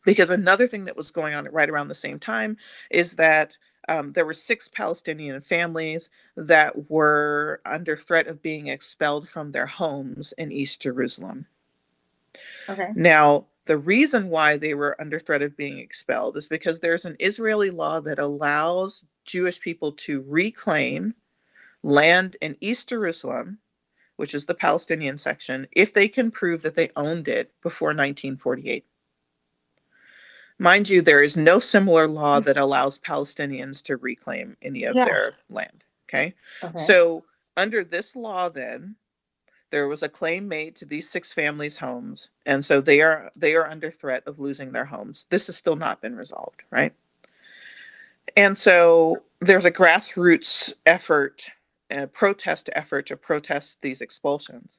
Because 0.05 0.29
another 0.31 0.67
thing 0.67 0.85
that 0.85 0.97
was 0.97 1.11
going 1.11 1.35
on 1.35 1.45
right 1.51 1.69
around 1.69 1.89
the 1.89 1.95
same 1.95 2.19
time 2.19 2.57
is 2.91 3.13
that 3.13 3.55
um, 3.91 4.13
there 4.13 4.25
were 4.25 4.33
six 4.33 4.67
Palestinian 4.67 5.41
families 5.41 6.09
that 6.35 6.89
were 6.89 7.61
under 7.65 7.97
threat 7.97 8.27
of 8.27 8.41
being 8.41 8.67
expelled 8.67 9.27
from 9.27 9.51
their 9.51 9.65
homes 9.65 10.33
in 10.37 10.51
East 10.51 10.81
Jerusalem. 10.81 11.45
Okay. 12.69 12.91
Now, 12.95 13.47
the 13.65 13.77
reason 13.77 14.29
why 14.29 14.57
they 14.57 14.73
were 14.73 14.99
under 14.99 15.19
threat 15.19 15.41
of 15.41 15.57
being 15.57 15.79
expelled 15.79 16.37
is 16.37 16.47
because 16.47 16.79
there's 16.79 17.05
an 17.05 17.17
Israeli 17.19 17.69
law 17.69 17.99
that 18.01 18.19
allows 18.19 19.03
Jewish 19.25 19.59
people 19.59 19.91
to 19.93 20.23
reclaim 20.27 21.13
land 21.83 22.37
in 22.41 22.57
East 22.61 22.89
Jerusalem, 22.89 23.59
which 24.15 24.33
is 24.33 24.45
the 24.45 24.53
Palestinian 24.53 25.17
section, 25.17 25.67
if 25.71 25.93
they 25.93 26.07
can 26.07 26.31
prove 26.31 26.61
that 26.61 26.75
they 26.75 26.91
owned 26.95 27.27
it 27.27 27.51
before 27.61 27.89
1948. 27.89 28.85
Mind 30.61 30.89
you, 30.89 31.01
there 31.01 31.23
is 31.23 31.35
no 31.35 31.57
similar 31.57 32.07
law 32.07 32.39
mm. 32.39 32.45
that 32.45 32.55
allows 32.55 32.99
Palestinians 32.99 33.81
to 33.81 33.97
reclaim 33.97 34.55
any 34.61 34.83
of 34.83 34.93
yeah. 34.93 35.05
their 35.05 35.33
land. 35.49 35.83
Okay? 36.07 36.35
okay. 36.63 36.85
So, 36.85 37.23
under 37.57 37.83
this 37.83 38.15
law, 38.15 38.47
then, 38.47 38.95
there 39.71 39.87
was 39.87 40.03
a 40.03 40.09
claim 40.09 40.47
made 40.47 40.75
to 40.75 40.85
these 40.85 41.09
six 41.09 41.33
families' 41.33 41.77
homes, 41.77 42.29
and 42.45 42.63
so 42.63 42.79
they 42.79 43.01
are 43.01 43.31
they 43.35 43.55
are 43.55 43.67
under 43.67 43.89
threat 43.89 44.21
of 44.27 44.37
losing 44.37 44.71
their 44.71 44.85
homes. 44.85 45.25
This 45.31 45.47
has 45.47 45.57
still 45.57 45.75
not 45.75 45.99
been 45.99 46.15
resolved, 46.15 46.61
right? 46.69 46.93
And 48.37 48.55
so 48.55 49.23
there's 49.39 49.65
a 49.65 49.71
grassroots 49.71 50.73
effort, 50.85 51.49
a 51.89 52.05
protest 52.05 52.69
effort 52.73 53.07
to 53.07 53.17
protest 53.17 53.77
these 53.81 53.99
expulsions. 53.99 54.77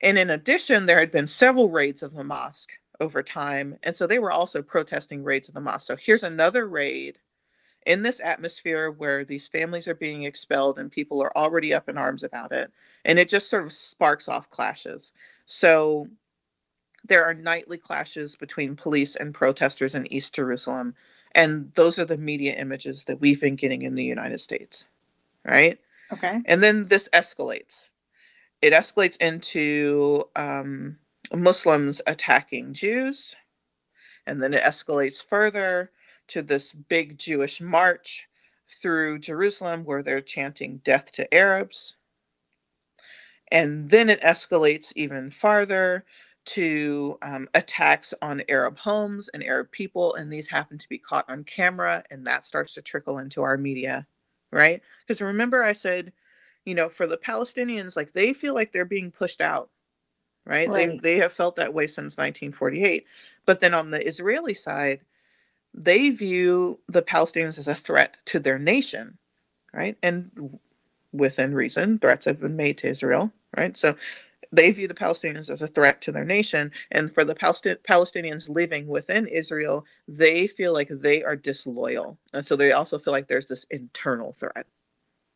And 0.00 0.16
in 0.16 0.30
addition, 0.30 0.86
there 0.86 1.00
had 1.00 1.10
been 1.10 1.26
several 1.26 1.68
raids 1.68 2.02
of 2.02 2.14
the 2.14 2.24
mosque 2.24 2.70
over 3.00 3.22
time. 3.22 3.78
And 3.82 3.96
so 3.96 4.06
they 4.06 4.18
were 4.18 4.32
also 4.32 4.62
protesting 4.62 5.24
raids 5.24 5.48
of 5.48 5.54
the 5.54 5.60
mosque. 5.60 5.86
So 5.86 5.96
here's 5.96 6.24
another 6.24 6.66
raid 6.66 7.18
in 7.86 8.02
this 8.02 8.20
atmosphere 8.20 8.90
where 8.90 9.24
these 9.24 9.48
families 9.48 9.88
are 9.88 9.94
being 9.94 10.24
expelled 10.24 10.78
and 10.78 10.90
people 10.90 11.22
are 11.22 11.36
already 11.36 11.72
up 11.72 11.88
in 11.88 11.96
arms 11.96 12.22
about 12.22 12.52
it. 12.52 12.70
And 13.04 13.18
it 13.18 13.28
just 13.28 13.48
sort 13.48 13.64
of 13.64 13.72
sparks 13.72 14.28
off 14.28 14.50
clashes. 14.50 15.12
So 15.46 16.08
there 17.04 17.24
are 17.24 17.34
nightly 17.34 17.78
clashes 17.78 18.36
between 18.36 18.76
police 18.76 19.16
and 19.16 19.32
protesters 19.32 19.94
in 19.94 20.12
East 20.12 20.34
Jerusalem. 20.34 20.94
And 21.32 21.72
those 21.76 21.98
are 21.98 22.04
the 22.04 22.18
media 22.18 22.54
images 22.54 23.04
that 23.04 23.20
we've 23.20 23.40
been 23.40 23.56
getting 23.56 23.82
in 23.82 23.94
the 23.94 24.04
United 24.04 24.40
States. 24.40 24.86
Right? 25.44 25.78
Okay. 26.12 26.40
And 26.46 26.62
then 26.62 26.88
this 26.88 27.08
escalates. 27.12 27.90
It 28.60 28.72
escalates 28.72 29.16
into 29.18 30.24
um, 30.34 30.98
Muslims 31.34 32.00
attacking 32.06 32.74
Jews. 32.74 33.34
And 34.26 34.42
then 34.42 34.54
it 34.54 34.62
escalates 34.62 35.24
further 35.24 35.90
to 36.28 36.42
this 36.42 36.72
big 36.72 37.18
Jewish 37.18 37.60
march 37.60 38.24
through 38.68 39.18
Jerusalem 39.20 39.84
where 39.84 40.02
they're 40.02 40.20
chanting 40.20 40.80
death 40.84 41.10
to 41.12 41.32
Arabs. 41.34 41.96
And 43.50 43.88
then 43.88 44.10
it 44.10 44.20
escalates 44.20 44.92
even 44.94 45.30
farther 45.30 46.04
to 46.46 47.18
um, 47.22 47.48
attacks 47.54 48.12
on 48.22 48.42
Arab 48.48 48.78
homes 48.78 49.28
and 49.32 49.42
Arab 49.42 49.70
people. 49.70 50.14
And 50.14 50.32
these 50.32 50.48
happen 50.48 50.78
to 50.78 50.88
be 50.88 50.98
caught 50.98 51.28
on 51.28 51.44
camera, 51.44 52.04
and 52.10 52.26
that 52.26 52.46
starts 52.46 52.74
to 52.74 52.82
trickle 52.82 53.18
into 53.18 53.42
our 53.42 53.56
media, 53.56 54.06
right? 54.50 54.82
Because 55.06 55.20
remember, 55.20 55.62
I 55.62 55.72
said, 55.72 56.12
you 56.64 56.74
know, 56.74 56.88
for 56.88 57.06
the 57.06 57.16
Palestinians, 57.18 57.96
like 57.96 58.12
they 58.12 58.34
feel 58.34 58.54
like 58.54 58.72
they're 58.72 58.84
being 58.84 59.10
pushed 59.10 59.40
out, 59.40 59.70
right? 60.48 60.68
right. 60.68 61.00
They, 61.02 61.14
they 61.14 61.18
have 61.18 61.32
felt 61.32 61.56
that 61.56 61.74
way 61.74 61.86
since 61.86 62.16
1948. 62.16 63.04
But 63.44 63.60
then 63.60 63.74
on 63.74 63.90
the 63.90 64.04
Israeli 64.04 64.54
side, 64.54 65.00
they 65.74 66.10
view 66.10 66.80
the 66.88 67.02
Palestinians 67.02 67.58
as 67.58 67.68
a 67.68 67.74
threat 67.74 68.16
to 68.26 68.40
their 68.40 68.58
nation, 68.58 69.18
right? 69.72 69.96
And 70.02 70.58
within 71.12 71.54
reason, 71.54 71.98
threats 71.98 72.24
have 72.24 72.40
been 72.40 72.56
made 72.56 72.78
to 72.78 72.88
Israel, 72.88 73.30
right? 73.56 73.76
So 73.76 73.94
they 74.50 74.70
view 74.70 74.88
the 74.88 74.94
Palestinians 74.94 75.50
as 75.50 75.60
a 75.60 75.66
threat 75.66 76.00
to 76.02 76.12
their 76.12 76.24
nation. 76.24 76.72
And 76.90 77.12
for 77.12 77.24
the 77.24 77.34
Palest- 77.34 77.82
Palestinians 77.86 78.48
living 78.48 78.86
within 78.86 79.26
Israel, 79.26 79.84
they 80.06 80.46
feel 80.46 80.72
like 80.72 80.88
they 80.90 81.22
are 81.22 81.36
disloyal. 81.36 82.18
And 82.32 82.46
so 82.46 82.56
they 82.56 82.72
also 82.72 82.98
feel 82.98 83.12
like 83.12 83.28
there's 83.28 83.46
this 83.46 83.66
internal 83.70 84.32
threat 84.32 84.66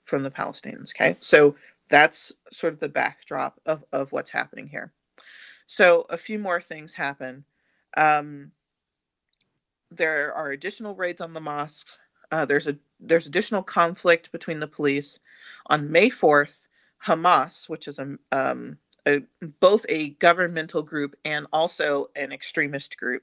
from 0.07 0.22
the 0.22 0.31
Palestinians. 0.31 0.90
Okay. 0.96 1.16
So 1.20 1.55
that's 1.90 2.33
sort 2.51 2.72
of 2.72 2.81
the 2.81 2.88
backdrop 2.88 3.61
of, 3.66 3.85
of 3.92 4.11
what's 4.12 4.31
happening 4.31 4.68
here. 4.68 4.92
So 5.72 6.04
a 6.11 6.18
few 6.18 6.38
more 6.38 6.61
things 6.61 6.92
happen. 6.92 7.46
Um, 7.96 8.52
there 9.90 10.30
are 10.35 10.50
additional 10.50 10.94
raids 10.94 11.22
on 11.22 11.32
the 11.32 11.40
mosques. 11.40 11.98
Uh, 12.30 12.44
there's 12.44 12.66
a 12.66 12.76
there's 13.00 13.26
additional 13.26 13.62
conflict 13.62 14.30
between 14.32 14.61
the 14.61 14.66
police. 14.66 15.18
On 15.68 15.90
May 15.90 16.11
4th, 16.11 16.68
Hamas, 17.06 17.70
which 17.70 17.88
is 17.88 17.98
a, 17.98 18.18
um, 18.32 18.76
a 19.06 19.22
both 19.61 19.87
a 19.88 20.11
governmental 20.11 20.82
group 20.82 21.16
and 21.24 21.46
also 21.54 22.11
an 22.16 22.32
extremist 22.32 22.98
group 22.98 23.22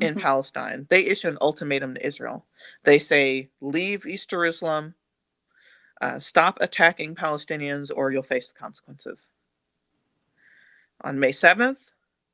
in 0.00 0.14
mm-hmm. 0.14 0.22
Palestine, 0.22 0.86
they 0.88 1.04
issue 1.04 1.28
an 1.28 1.36
ultimatum 1.42 1.96
to 1.96 2.06
Israel. 2.06 2.46
They 2.84 2.98
say, 3.00 3.50
"Leave 3.60 4.06
East 4.06 4.30
Jerusalem, 4.30 4.94
uh, 6.00 6.20
stop 6.20 6.56
attacking 6.62 7.16
Palestinians, 7.16 7.90
or 7.94 8.10
you'll 8.10 8.22
face 8.22 8.48
the 8.48 8.58
consequences." 8.58 9.28
On 11.02 11.18
May 11.18 11.32
7th, 11.32 11.76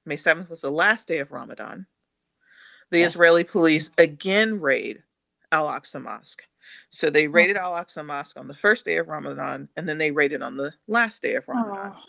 May 0.05 0.17
7th 0.17 0.49
was 0.49 0.61
the 0.61 0.71
last 0.71 1.09
day 1.09 1.19
of 1.19 1.33
Ramadan 1.33 1.87
the 2.91 3.01
yes. 3.01 3.15
Israeli 3.15 3.45
police 3.45 3.91
again 3.99 4.61
raid 4.61 5.03
Al 5.53 5.67
Aqsa 5.67 6.03
Mosque. 6.03 6.43
So 6.91 7.11
they 7.11 7.27
raided 7.27 7.57
Al 7.57 7.73
Aqsa 7.73 8.05
Mosque 8.05 8.39
on 8.39 8.49
the 8.49 8.55
first 8.55 8.85
day 8.85 8.97
of 8.97 9.09
Ramadan, 9.09 9.69
and 9.77 9.89
then 9.89 9.99
they 9.99 10.11
raided 10.11 10.43
on 10.43 10.57
the 10.57 10.73
last 10.87 11.23
day 11.23 11.35
of 11.35 11.49
Ramadan. 11.49 11.93
Oh. 11.97 12.03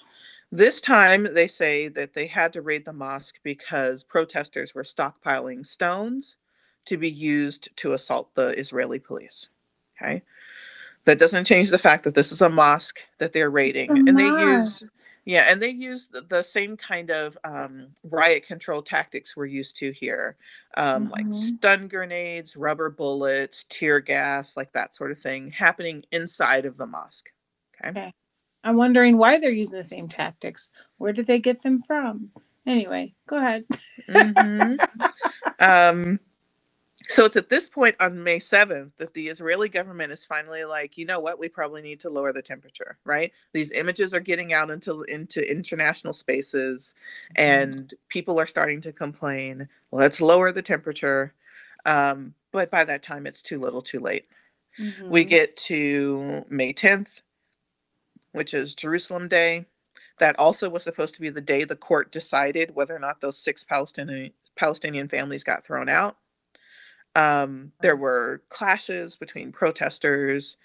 This 0.52 0.82
time, 0.82 1.28
they 1.34 1.48
say 1.48 1.90
that 1.90 2.14
they 2.14 2.26
had 2.26 2.52
to 2.54 2.62
raid 2.62 2.84
the 2.84 2.92
mosque 2.92 3.36
because 3.44 4.04
protesters 4.04 4.74
were 4.74 4.84
stockpiling 4.84 5.66
stones 5.66 6.38
to 6.86 6.98
be 6.98 7.10
used 7.10 7.70
to 7.78 7.94
assault 7.94 8.34
the 8.34 8.58
Israeli 8.60 9.00
police. 9.00 9.50
Okay. 9.96 10.24
That 11.06 11.20
doesn't 11.20 11.46
change 11.46 11.70
the 11.70 11.78
fact 11.78 12.04
that 12.04 12.16
this 12.16 12.32
is 12.32 12.42
a 12.42 12.50
mosque 12.50 13.00
that 13.20 13.32
they're 13.32 13.52
raiding, 13.52 13.92
and 13.92 14.18
they 14.18 14.26
use 14.26 14.92
yeah, 15.30 15.46
and 15.48 15.62
they 15.62 15.70
use 15.70 16.08
the, 16.08 16.22
the 16.22 16.42
same 16.42 16.76
kind 16.76 17.12
of 17.12 17.38
um, 17.44 17.90
riot 18.02 18.48
control 18.48 18.82
tactics 18.82 19.38
we're 19.38 19.46
used 19.46 19.78
to 19.78 19.92
here, 19.92 20.38
um, 20.76 21.04
mm-hmm. 21.04 21.12
like 21.12 21.26
stun 21.40 21.88
grenades, 21.88 22.58
rubber 22.58 22.90
bullets, 22.90 23.64
tear 23.70 24.00
gas, 24.00 24.58
like 24.58 24.72
that 24.72 24.96
sort 24.96 25.12
of 25.12 25.20
thing, 25.20 25.52
happening 25.52 26.04
inside 26.12 26.66
of 26.66 26.78
the 26.78 26.88
mosque. 26.88 27.30
Okay. 27.80 27.92
okay. 27.92 28.14
I'm 28.64 28.76
wondering 28.76 29.20
why 29.20 29.38
they're 29.38 29.52
using 29.52 29.78
the 29.78 29.84
same 29.84 30.08
tactics. 30.08 30.72
Where 30.98 31.14
did 31.14 31.28
they 31.28 31.38
get 31.38 31.62
them 31.62 31.84
from? 31.84 32.32
Anyway, 32.66 33.14
go 33.28 33.38
ahead. 33.38 33.66
mm-hmm. 34.10 34.78
um, 35.60 36.20
so 37.10 37.26
it's 37.26 37.36
at 37.36 37.50
this 37.50 37.68
point 37.68 37.96
on 38.00 38.24
May 38.24 38.38
7th 38.38 38.92
that 38.98 39.16
the 39.16 39.30
Israeli 39.30 39.68
government 39.68 40.12
is 40.12 40.26
finally 40.26 40.64
like, 40.64 40.96
you 40.96 41.06
know 41.06 41.20
what, 41.20 41.40
we 41.40 41.50
probably 41.50 41.82
need 41.82 42.00
to 42.02 42.10
lower 42.10 42.32
the 42.32 42.42
temperature, 42.42 43.00
right? 43.04 43.32
These 43.52 43.72
images 43.72 44.14
are 44.14 44.20
getting 44.20 44.54
out 44.54 44.70
into 44.70 45.02
into 45.04 45.42
international 45.50 46.14
spaces 46.14 46.94
mm-hmm. 47.36 47.52
and 47.52 47.94
people 48.10 48.40
are 48.40 48.46
starting 48.46 48.80
to 48.82 48.94
complain, 48.94 49.68
let's 49.92 50.22
lower 50.22 50.52
the 50.52 50.62
temperature. 50.62 51.34
Um, 51.86 52.36
but 52.52 52.70
by 52.70 52.84
that 52.84 53.02
time 53.02 53.26
it's 53.26 53.42
too 53.42 53.60
little 53.60 53.82
too 53.82 54.00
late. 54.00 54.28
Mm-hmm. 54.80 55.10
We 55.10 55.24
get 55.24 55.58
to 55.58 56.46
May 56.48 56.74
10th, 56.74 57.22
which 58.34 58.54
is 58.54 58.76
Jerusalem 58.76 59.28
Day. 59.28 59.66
That 60.20 60.38
also 60.38 60.70
was 60.70 60.84
supposed 60.84 61.16
to 61.16 61.22
be 61.22 61.30
the 61.30 61.42
day 61.42 61.64
the 61.64 61.76
court 61.76 62.12
decided 62.12 62.76
whether 62.76 62.96
or 62.96 63.00
not 63.00 63.20
those 63.20 63.40
six 63.40 63.64
Palestinian 63.64 64.32
Palestinian 64.56 65.08
families 65.08 65.44
got 65.44 65.66
thrown 65.66 65.90
out. 65.90 66.18
Um, 67.16 67.72
there 67.82 67.96
were 67.96 68.42
clashes 68.50 69.16
between 69.16 69.52
protesters 69.52 70.58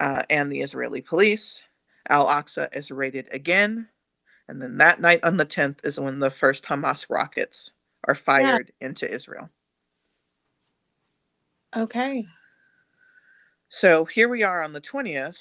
uh, 0.00 0.22
and 0.30 0.50
the 0.50 0.60
Israeli 0.60 1.00
police. 1.00 1.62
Al 2.08 2.26
Aqsa 2.26 2.68
is 2.76 2.90
raided 2.90 3.28
again. 3.32 3.88
And 4.48 4.60
then 4.60 4.78
that 4.78 5.00
night 5.00 5.20
on 5.22 5.36
the 5.36 5.46
10th 5.46 5.84
is 5.84 6.00
when 6.00 6.18
the 6.18 6.30
first 6.30 6.64
Hamas 6.64 7.06
rockets 7.08 7.70
are 8.04 8.14
fired 8.14 8.72
yeah. 8.80 8.88
into 8.88 9.10
Israel. 9.10 9.48
Okay. 11.74 12.26
So 13.68 14.04
here 14.04 14.28
we 14.28 14.42
are 14.42 14.62
on 14.62 14.72
the 14.72 14.80
20th. 14.80 15.38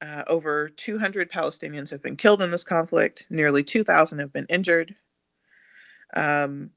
Uh, 0.00 0.22
over 0.26 0.68
200 0.68 1.30
Palestinians 1.32 1.90
have 1.90 2.02
been 2.02 2.16
killed 2.16 2.42
in 2.42 2.50
this 2.50 2.64
conflict, 2.64 3.24
nearly 3.30 3.64
2,000 3.64 4.18
have 4.18 4.32
been 4.32 4.46
injured. 4.48 4.94
Um, 6.14 6.70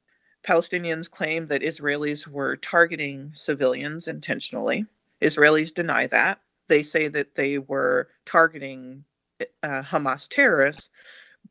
Palestinians 0.48 1.12
claim 1.12 1.48
that 1.48 1.62
Israelis 1.64 2.28
were 2.28 2.56
targeting 2.58 3.32
civilians 3.34 4.08
intentionally. 4.08 4.88
Israelis 5.22 5.74
deny 5.74 6.08
that. 6.08 6.42
They 6.68 6.84
say 6.84 7.08
that 7.10 7.36
they 7.36 7.58
were 7.60 8.10
targeting 8.26 9.06
uh, 9.64 9.84
Hamas 9.84 10.28
terrorists, 10.30 10.90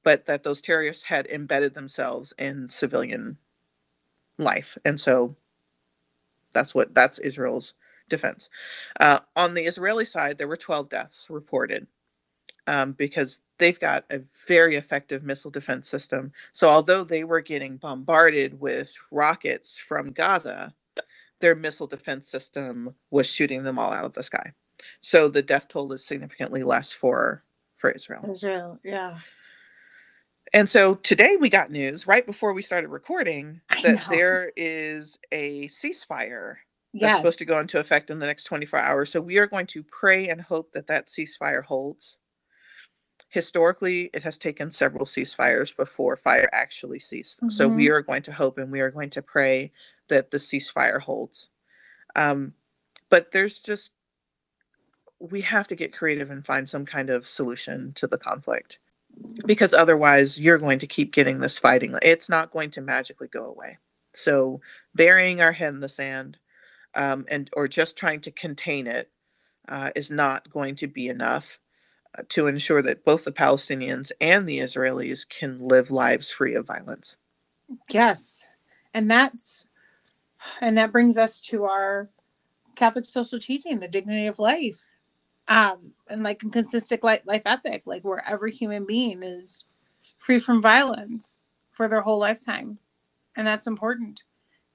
but 0.04 0.26
that 0.26 0.44
those 0.44 0.60
terrorists 0.60 1.04
had 1.04 1.26
embedded 1.28 1.74
themselves 1.74 2.34
in 2.38 2.70
civilian 2.70 3.38
life. 4.38 4.78
And 4.84 5.00
so 5.00 5.36
that's 6.54 6.74
what 6.74 6.94
that's 6.94 7.18
Israel's 7.20 7.74
defense. 8.08 8.50
Uh, 9.00 9.20
on 9.36 9.54
the 9.54 9.66
Israeli 9.66 10.06
side, 10.06 10.38
there 10.38 10.48
were 10.48 10.56
12 10.58 10.88
deaths 10.90 11.26
reported 11.30 11.88
um, 12.66 12.92
because 12.92 13.40
they've 13.58 13.78
got 13.78 14.04
a 14.10 14.20
very 14.46 14.76
effective 14.76 15.22
missile 15.22 15.50
defense 15.50 15.88
system. 15.88 16.32
So 16.52 16.68
although 16.68 17.04
they 17.04 17.24
were 17.24 17.40
getting 17.40 17.76
bombarded 17.76 18.60
with 18.60 18.92
rockets 19.10 19.76
from 19.76 20.12
Gaza, 20.12 20.74
their 21.40 21.54
missile 21.54 21.86
defense 21.86 22.28
system 22.28 22.94
was 23.10 23.26
shooting 23.26 23.62
them 23.62 23.78
all 23.78 23.92
out 23.92 24.04
of 24.04 24.14
the 24.14 24.22
sky. 24.22 24.52
So 25.00 25.28
the 25.28 25.42
death 25.42 25.68
toll 25.68 25.92
is 25.92 26.04
significantly 26.04 26.62
less 26.62 26.92
for 26.92 27.42
for 27.76 27.90
Israel. 27.90 28.28
Israel, 28.30 28.78
yeah. 28.84 29.18
And 30.52 30.70
so 30.70 30.94
today 30.94 31.36
we 31.38 31.50
got 31.50 31.70
news 31.70 32.06
right 32.06 32.24
before 32.24 32.52
we 32.52 32.62
started 32.62 32.88
recording 32.88 33.60
that 33.82 34.06
there 34.08 34.52
is 34.56 35.18
a 35.32 35.68
ceasefire 35.68 36.56
that's 36.94 37.02
yes. 37.02 37.16
supposed 37.18 37.38
to 37.38 37.44
go 37.44 37.58
into 37.60 37.78
effect 37.78 38.08
in 38.10 38.18
the 38.18 38.26
next 38.26 38.44
24 38.44 38.78
hours. 38.78 39.10
So 39.10 39.20
we 39.20 39.36
are 39.36 39.46
going 39.46 39.66
to 39.68 39.82
pray 39.82 40.28
and 40.28 40.40
hope 40.40 40.72
that 40.72 40.86
that 40.86 41.08
ceasefire 41.08 41.62
holds 41.62 42.16
historically 43.28 44.10
it 44.14 44.22
has 44.22 44.38
taken 44.38 44.70
several 44.70 45.04
ceasefires 45.04 45.76
before 45.76 46.16
fire 46.16 46.48
actually 46.52 47.00
ceased. 47.00 47.38
Mm-hmm. 47.38 47.50
so 47.50 47.68
we 47.68 47.86
mm-hmm. 47.86 47.94
are 47.94 48.02
going 48.02 48.22
to 48.22 48.32
hope 48.32 48.58
and 48.58 48.70
we 48.70 48.80
are 48.80 48.90
going 48.90 49.10
to 49.10 49.22
pray 49.22 49.72
that 50.08 50.30
the 50.30 50.38
ceasefire 50.38 51.00
holds. 51.00 51.50
Um, 52.14 52.54
but 53.10 53.32
there's 53.32 53.60
just 53.60 53.92
we 55.18 55.40
have 55.40 55.66
to 55.68 55.74
get 55.74 55.96
creative 55.96 56.30
and 56.30 56.44
find 56.44 56.68
some 56.68 56.84
kind 56.84 57.10
of 57.10 57.26
solution 57.26 57.92
to 57.94 58.06
the 58.06 58.18
conflict. 58.18 58.78
Because 59.46 59.72
otherwise 59.72 60.38
you're 60.38 60.58
going 60.58 60.78
to 60.78 60.86
keep 60.86 61.14
getting 61.14 61.40
this 61.40 61.58
fighting. 61.58 61.94
It's 62.02 62.28
not 62.28 62.52
going 62.52 62.70
to 62.72 62.82
magically 62.82 63.28
go 63.28 63.46
away. 63.46 63.78
So 64.14 64.60
burying 64.94 65.40
our 65.40 65.52
head 65.52 65.72
in 65.72 65.80
the 65.80 65.88
sand 65.88 66.36
um, 66.94 67.24
and 67.28 67.48
or 67.54 67.66
just 67.66 67.96
trying 67.96 68.20
to 68.22 68.30
contain 68.30 68.86
it 68.86 69.10
uh, 69.68 69.90
is 69.94 70.10
not 70.10 70.50
going 70.50 70.76
to 70.76 70.86
be 70.86 71.08
enough 71.08 71.58
to 72.30 72.46
ensure 72.46 72.82
that 72.82 73.04
both 73.04 73.24
the 73.24 73.32
Palestinians 73.32 74.12
and 74.20 74.48
the 74.48 74.58
Israelis 74.58 75.28
can 75.28 75.58
live 75.58 75.90
lives 75.90 76.30
free 76.30 76.54
of 76.54 76.66
violence. 76.66 77.16
Yes. 77.90 78.44
And 78.94 79.10
that's 79.10 79.66
and 80.60 80.76
that 80.78 80.92
brings 80.92 81.16
us 81.18 81.40
to 81.42 81.64
our 81.64 82.08
Catholic 82.74 83.04
social 83.04 83.38
teaching, 83.38 83.80
the 83.80 83.88
dignity 83.88 84.26
of 84.26 84.38
life. 84.38 84.84
Um, 85.48 85.92
and 86.08 86.22
like 86.24 86.42
a 86.42 86.50
consistent 86.50 87.04
life, 87.04 87.22
life 87.24 87.42
ethic, 87.46 87.82
like 87.86 88.04
where 88.04 88.26
every 88.28 88.52
human 88.52 88.84
being 88.84 89.22
is 89.22 89.64
free 90.18 90.40
from 90.40 90.60
violence 90.60 91.44
for 91.72 91.88
their 91.88 92.00
whole 92.00 92.18
lifetime. 92.18 92.78
And 93.36 93.46
that's 93.46 93.66
important. 93.66 94.22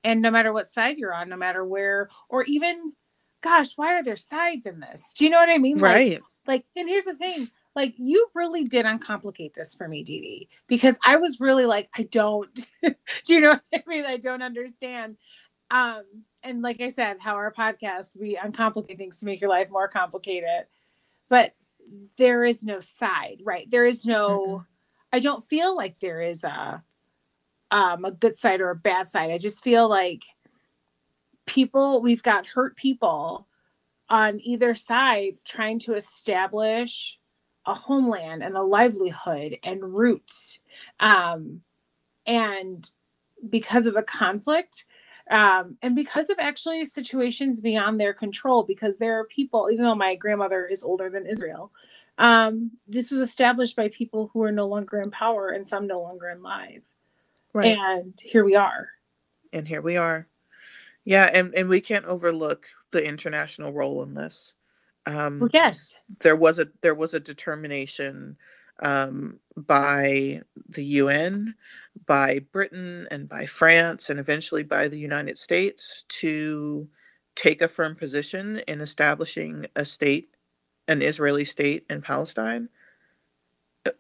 And 0.04 0.22
no 0.22 0.32
matter 0.32 0.54
what 0.54 0.70
side 0.70 0.98
you're 0.98 1.14
on, 1.14 1.30
no 1.30 1.36
matter 1.36 1.66
where, 1.66 2.10
or 2.30 2.44
even, 2.44 2.94
gosh, 3.42 3.74
why 3.76 3.96
are 3.96 4.04
there 4.04 4.16
sides 4.16 4.66
in 4.66 4.80
this? 4.80 5.14
Do 5.16 5.26
you 5.26 5.30
know 5.30 5.40
what 5.40 5.50
I 5.50 5.58
mean? 5.58 5.80
Right. 5.80 6.22
Like, 6.52 6.66
and 6.76 6.90
here's 6.90 7.06
the 7.06 7.16
thing 7.16 7.50
like 7.78 7.94
you 7.96 8.28
really 8.36 8.66
did 8.66 8.86
uncomplicate 8.86 9.54
this 9.54 9.74
for 9.74 9.88
me, 9.88 10.04
Dede, 10.04 10.50
because 10.68 10.98
I 11.02 11.16
was 11.16 11.40
really 11.40 11.66
like, 11.66 11.90
I 11.96 12.04
don't, 12.04 12.54
do 12.84 12.94
you 13.34 13.40
know 13.40 13.52
what 13.52 13.64
I 13.74 13.84
mean? 13.88 14.04
I 14.04 14.18
don't 14.18 14.42
understand. 14.42 15.16
Um, 15.70 16.04
and 16.44 16.62
like 16.62 16.82
I 16.82 16.90
said, 16.90 17.20
how 17.22 17.36
our 17.36 17.54
podcast, 17.54 18.20
we 18.20 18.36
uncomplicate 18.36 18.98
things 18.98 19.20
to 19.20 19.26
make 19.26 19.40
your 19.40 19.50
life 19.50 19.72
more 19.72 19.88
complicated. 19.88 20.66
But 21.30 21.54
there 22.18 22.44
is 22.44 22.66
no 22.66 22.82
side, 22.82 23.42
right? 23.46 23.72
There 23.72 23.86
is 23.86 24.06
no, 24.06 24.46
mm-hmm. 24.46 24.64
I 25.14 25.20
don't 25.20 25.48
feel 25.48 25.74
like 25.74 26.00
there 26.00 26.20
is 26.20 26.44
a 26.44 26.84
um 27.72 28.04
a 28.04 28.12
good 28.12 28.36
side 28.36 28.60
or 28.60 28.72
a 28.72 28.76
bad 28.76 29.08
side. 29.08 29.32
I 29.32 29.38
just 29.38 29.64
feel 29.64 29.88
like 29.88 30.24
people, 31.46 32.02
we've 32.02 32.24
got 32.24 32.46
hurt 32.46 32.76
people 32.76 33.48
on 34.12 34.42
either 34.42 34.76
side 34.76 35.38
trying 35.46 35.80
to 35.80 35.96
establish 35.96 37.18
a 37.66 37.74
homeland 37.74 38.44
and 38.44 38.58
a 38.58 38.62
livelihood 38.62 39.58
and 39.64 39.98
roots. 39.98 40.60
Um, 41.00 41.62
and 42.28 42.88
because 43.50 43.86
of 43.86 43.94
the 43.94 44.04
conflict, 44.04 44.84
um, 45.30 45.78
and 45.82 45.96
because 45.96 46.30
of 46.30 46.38
actually 46.40 46.84
situations 46.84 47.62
beyond 47.62 48.00
their 48.00 48.14
control, 48.14 48.64
because 48.64 48.98
there 48.98 49.18
are 49.18 49.24
people, 49.24 49.70
even 49.72 49.86
though 49.86 49.96
my 49.96 50.16
grandmother 50.16 50.66
is 50.66 50.84
older 50.84 51.10
than 51.10 51.26
Israel, 51.26 51.72
um, 52.18 52.72
this 52.88 53.12
was 53.12 53.22
established 53.22 53.78
by 53.78 53.88
people 53.88 54.30
who 54.34 54.44
are 54.44 54.52
no 54.52 54.68
longer 54.68 55.02
in 55.02 55.10
power 55.10 55.50
and 55.50 55.66
some 55.66 55.88
no 55.88 56.02
longer 56.02 56.28
in 56.28 56.44
life. 56.44 56.84
Right. 57.54 57.78
And 57.78 58.20
here 58.22 58.44
we 58.44 58.56
are. 58.56 58.90
And 59.54 59.66
here 59.66 59.82
we 59.82 59.96
are. 59.96 60.28
Yeah, 61.06 61.30
and, 61.34 61.56
and 61.56 61.70
we 61.70 61.80
can't 61.80 62.06
overlook 62.06 62.68
the 62.92 63.06
international 63.06 63.72
role 63.72 64.04
in 64.04 64.14
this. 64.14 64.54
Um, 65.06 65.40
well, 65.40 65.50
yes, 65.54 65.94
there 66.20 66.36
was 66.36 66.60
a 66.60 66.68
there 66.82 66.96
was 66.96 67.14
a 67.14 67.20
determination 67.20 68.38
um, 68.82 69.40
by 69.56 70.42
the 70.70 70.84
UN, 70.84 71.56
by 72.06 72.40
Britain, 72.52 73.08
and 73.12 73.28
by 73.28 73.46
France, 73.46 74.10
and 74.10 74.20
eventually 74.20 74.64
by 74.64 74.88
the 74.88 74.98
United 74.98 75.38
States 75.38 76.04
to 76.10 76.88
take 77.36 77.62
a 77.62 77.68
firm 77.68 77.96
position 77.96 78.62
in 78.68 78.82
establishing 78.82 79.66
a 79.76 79.86
state, 79.86 80.30
an 80.88 81.02
Israeli 81.02 81.46
state 81.46 81.86
in 81.90 82.02
Palestine. 82.02 82.70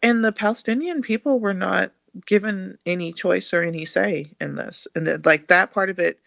And 0.03 0.23
the 0.23 0.31
Palestinian 0.31 1.01
people 1.01 1.39
were 1.39 1.53
not 1.53 1.91
given 2.25 2.77
any 2.85 3.13
choice 3.13 3.53
or 3.53 3.63
any 3.63 3.85
say 3.85 4.33
in 4.39 4.55
this, 4.55 4.87
and 4.95 5.07
the, 5.07 5.21
like 5.23 5.47
that 5.47 5.71
part 5.71 5.89
of 5.89 5.97
it, 5.97 6.19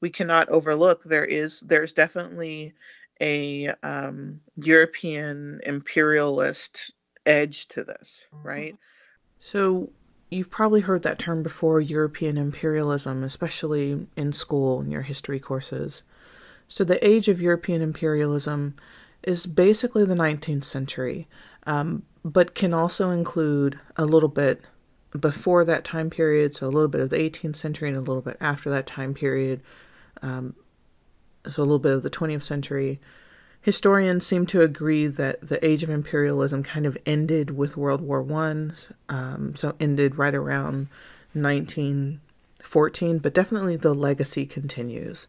we 0.00 0.10
cannot 0.10 0.48
overlook. 0.48 1.04
There 1.04 1.24
is 1.24 1.60
there's 1.60 1.92
definitely 1.92 2.74
a 3.20 3.68
um, 3.82 4.40
European 4.56 5.60
imperialist 5.64 6.92
edge 7.26 7.68
to 7.68 7.84
this, 7.84 8.26
mm-hmm. 8.34 8.46
right? 8.46 8.76
So 9.40 9.90
you've 10.30 10.50
probably 10.50 10.80
heard 10.80 11.02
that 11.02 11.18
term 11.18 11.42
before 11.42 11.80
European 11.80 12.38
imperialism, 12.38 13.22
especially 13.22 14.06
in 14.16 14.32
school 14.32 14.80
in 14.80 14.90
your 14.90 15.02
history 15.02 15.40
courses. 15.40 16.02
So 16.68 16.84
the 16.84 17.04
age 17.06 17.28
of 17.28 17.40
European 17.40 17.82
imperialism 17.82 18.74
is 19.22 19.46
basically 19.46 20.04
the 20.04 20.14
19th 20.14 20.64
century, 20.64 21.26
um, 21.66 22.04
but 22.24 22.54
can 22.54 22.72
also 22.72 23.10
include 23.10 23.78
a 23.96 24.04
little 24.04 24.28
bit 24.28 24.62
before 25.18 25.64
that 25.64 25.84
time 25.84 26.10
period, 26.10 26.54
so 26.54 26.66
a 26.66 26.70
little 26.70 26.88
bit 26.88 27.00
of 27.00 27.10
the 27.10 27.16
18th 27.16 27.56
century 27.56 27.88
and 27.88 27.96
a 27.96 28.00
little 28.00 28.22
bit 28.22 28.36
after 28.40 28.70
that 28.70 28.86
time 28.86 29.12
period, 29.12 29.60
um, 30.22 30.54
so 31.44 31.62
a 31.62 31.64
little 31.64 31.78
bit 31.78 31.92
of 31.92 32.02
the 32.02 32.10
20th 32.10 32.42
century, 32.42 33.00
historians 33.60 34.26
seem 34.26 34.46
to 34.46 34.62
agree 34.62 35.06
that 35.06 35.46
the 35.46 35.64
age 35.64 35.82
of 35.82 35.90
imperialism 35.90 36.62
kind 36.62 36.86
of 36.86 36.96
ended 37.06 37.56
with 37.56 37.76
World 37.76 38.00
War 38.00 38.22
One, 38.22 38.74
um, 39.08 39.54
so 39.56 39.74
ended 39.80 40.16
right 40.16 40.34
around 40.34 40.88
1914, 41.32 43.18
but 43.18 43.34
definitely 43.34 43.76
the 43.76 43.94
legacy 43.94 44.46
continues. 44.46 45.26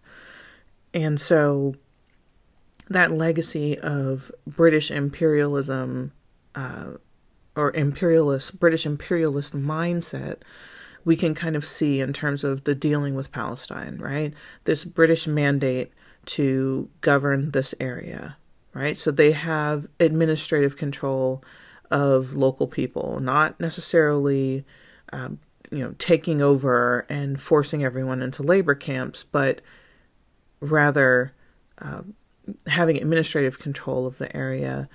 And 0.94 1.20
so 1.20 1.76
that 2.90 3.12
legacy 3.12 3.78
of 3.80 4.32
British 4.46 4.92
imperialism 4.92 6.12
uh, 6.56 6.92
or 7.56 7.72
imperialist 7.74 8.60
British 8.60 8.86
imperialist 8.86 9.54
mindset 9.54 10.38
we 11.04 11.16
can 11.16 11.34
kind 11.34 11.56
of 11.56 11.66
see 11.66 12.00
in 12.00 12.14
terms 12.14 12.44
of 12.44 12.64
the 12.64 12.76
dealing 12.76 13.16
with 13.16 13.32
Palestine, 13.32 13.98
right? 13.98 14.34
This 14.66 14.86
British 14.86 15.28
mandate 15.28 15.92
to 16.26 16.90
govern 17.02 17.52
this 17.52 17.74
area, 17.80 18.38
right? 18.74 18.98
So 18.98 19.12
they 19.12 19.32
have 19.32 19.88
administrative 20.00 20.78
control 20.78 21.44
of 21.90 22.34
local 22.34 22.68
people, 22.68 23.20
not 23.20 23.60
necessarily, 23.60 24.64
um, 25.12 25.40
you 25.72 25.80
know, 25.80 25.96
taking 25.98 26.42
over 26.42 27.06
and 27.10 27.42
forcing 27.42 27.84
everyone 27.84 28.22
into 28.22 28.44
labor 28.44 28.76
camps, 28.76 29.26
but 29.32 29.62
rather 30.60 31.34
uh, 31.80 32.02
having 32.68 32.98
administrative 32.98 33.60
control 33.60 34.06
of 34.06 34.18
the 34.20 34.34
area. 34.36 34.88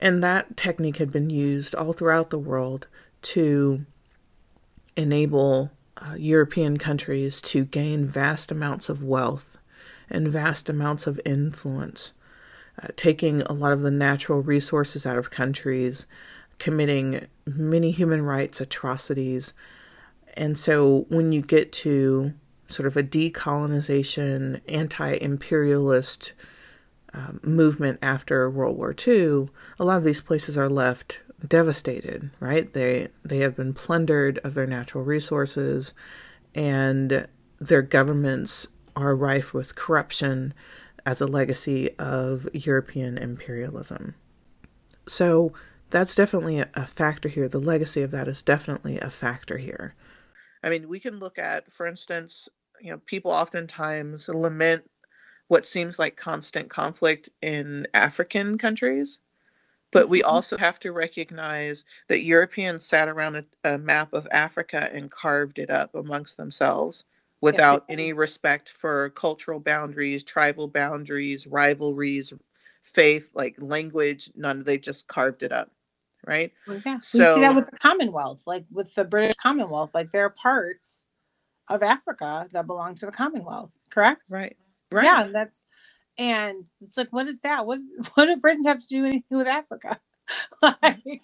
And 0.00 0.22
that 0.24 0.56
technique 0.56 0.96
had 0.96 1.12
been 1.12 1.30
used 1.30 1.74
all 1.74 1.92
throughout 1.92 2.30
the 2.30 2.38
world 2.38 2.86
to 3.22 3.86
enable 4.96 5.70
uh, 5.96 6.14
European 6.14 6.78
countries 6.78 7.40
to 7.40 7.64
gain 7.64 8.06
vast 8.06 8.50
amounts 8.50 8.88
of 8.88 9.02
wealth 9.02 9.58
and 10.10 10.28
vast 10.28 10.68
amounts 10.68 11.06
of 11.06 11.20
influence, 11.24 12.12
uh, 12.82 12.88
taking 12.96 13.42
a 13.42 13.52
lot 13.52 13.72
of 13.72 13.82
the 13.82 13.90
natural 13.90 14.42
resources 14.42 15.06
out 15.06 15.18
of 15.18 15.30
countries, 15.30 16.06
committing 16.58 17.26
many 17.46 17.90
human 17.90 18.22
rights 18.22 18.60
atrocities. 18.60 19.52
And 20.34 20.58
so 20.58 21.06
when 21.08 21.32
you 21.32 21.42
get 21.42 21.72
to 21.72 22.32
sort 22.68 22.86
of 22.86 22.96
a 22.96 23.02
decolonization, 23.02 24.60
anti 24.68 25.14
imperialist 25.14 26.32
um, 27.14 27.40
movement 27.42 27.98
after 28.00 28.48
World 28.50 28.76
War 28.76 28.94
II, 29.06 29.48
a 29.78 29.84
lot 29.84 29.98
of 29.98 30.04
these 30.04 30.20
places 30.20 30.56
are 30.56 30.68
left 30.68 31.18
devastated, 31.48 32.30
right? 32.40 32.72
They 32.72 33.08
they 33.24 33.38
have 33.38 33.56
been 33.56 33.74
plundered 33.74 34.38
of 34.38 34.54
their 34.54 34.66
natural 34.66 35.04
resources 35.04 35.92
and 36.54 37.26
their 37.60 37.82
governments 37.82 38.68
are 38.94 39.16
rife 39.16 39.54
with 39.54 39.74
corruption 39.74 40.54
as 41.04 41.20
a 41.20 41.26
legacy 41.26 41.96
of 41.98 42.48
European 42.52 43.18
imperialism. 43.18 44.14
So 45.06 45.52
that's 45.90 46.14
definitely 46.14 46.60
a 46.60 46.86
factor 46.86 47.28
here. 47.28 47.48
The 47.48 47.58
legacy 47.58 48.02
of 48.02 48.10
that 48.12 48.28
is 48.28 48.42
definitely 48.42 48.98
a 48.98 49.10
factor 49.10 49.58
here. 49.58 49.94
I 50.62 50.70
mean, 50.70 50.88
we 50.88 51.00
can 51.00 51.18
look 51.18 51.38
at, 51.38 51.72
for 51.72 51.86
instance, 51.86 52.48
you 52.80 52.90
know, 52.90 53.00
people 53.06 53.30
oftentimes 53.30 54.28
lament 54.28 54.88
what 55.48 55.66
seems 55.66 55.98
like 55.98 56.16
constant 56.16 56.70
conflict 56.70 57.28
in 57.42 57.86
African 57.92 58.58
countries 58.58 59.20
but 59.92 60.08
we 60.08 60.20
mm-hmm. 60.20 60.28
also 60.28 60.58
have 60.58 60.80
to 60.80 60.90
recognize 60.90 61.84
that 62.08 62.24
Europeans 62.24 62.84
sat 62.84 63.08
around 63.08 63.36
a, 63.36 63.44
a 63.64 63.78
map 63.78 64.12
of 64.12 64.26
Africa 64.32 64.90
and 64.92 65.10
carved 65.10 65.58
it 65.58 65.70
up 65.70 65.94
amongst 65.94 66.36
themselves 66.36 67.04
without 67.40 67.84
yes, 67.88 67.94
any 67.94 68.12
respect 68.12 68.70
for 68.70 69.10
cultural 69.10 69.60
boundaries, 69.60 70.24
tribal 70.24 70.68
boundaries, 70.68 71.46
rivalries, 71.46 72.32
faith, 72.82 73.28
like 73.34 73.54
language. 73.58 74.30
None. 74.34 74.60
Of 74.60 74.64
they 74.64 74.78
just 74.78 75.08
carved 75.08 75.42
it 75.42 75.52
up, 75.52 75.70
right? 76.26 76.52
Well, 76.66 76.80
yeah, 76.84 77.00
so, 77.02 77.18
we 77.18 77.34
see 77.34 77.40
that 77.40 77.54
with 77.54 77.70
the 77.70 77.76
Commonwealth, 77.76 78.42
like 78.46 78.64
with 78.72 78.94
the 78.94 79.04
British 79.04 79.34
Commonwealth. 79.36 79.90
Like 79.92 80.10
there 80.10 80.24
are 80.24 80.30
parts 80.30 81.02
of 81.68 81.82
Africa 81.82 82.48
that 82.52 82.66
belong 82.66 82.94
to 82.96 83.06
the 83.06 83.12
Commonwealth, 83.12 83.70
correct? 83.90 84.28
Right. 84.32 84.56
Right. 84.90 85.04
Yeah, 85.04 85.24
that's 85.32 85.64
and 86.18 86.64
it's 86.80 86.96
like, 86.96 87.12
what 87.12 87.28
is 87.28 87.40
that? 87.40 87.66
What 87.66 87.78
what 88.14 88.26
do 88.26 88.36
Britons 88.36 88.66
have 88.66 88.80
to 88.80 88.86
do 88.86 89.04
anything 89.04 89.38
with 89.38 89.46
Africa? 89.46 90.00
like, 90.62 91.22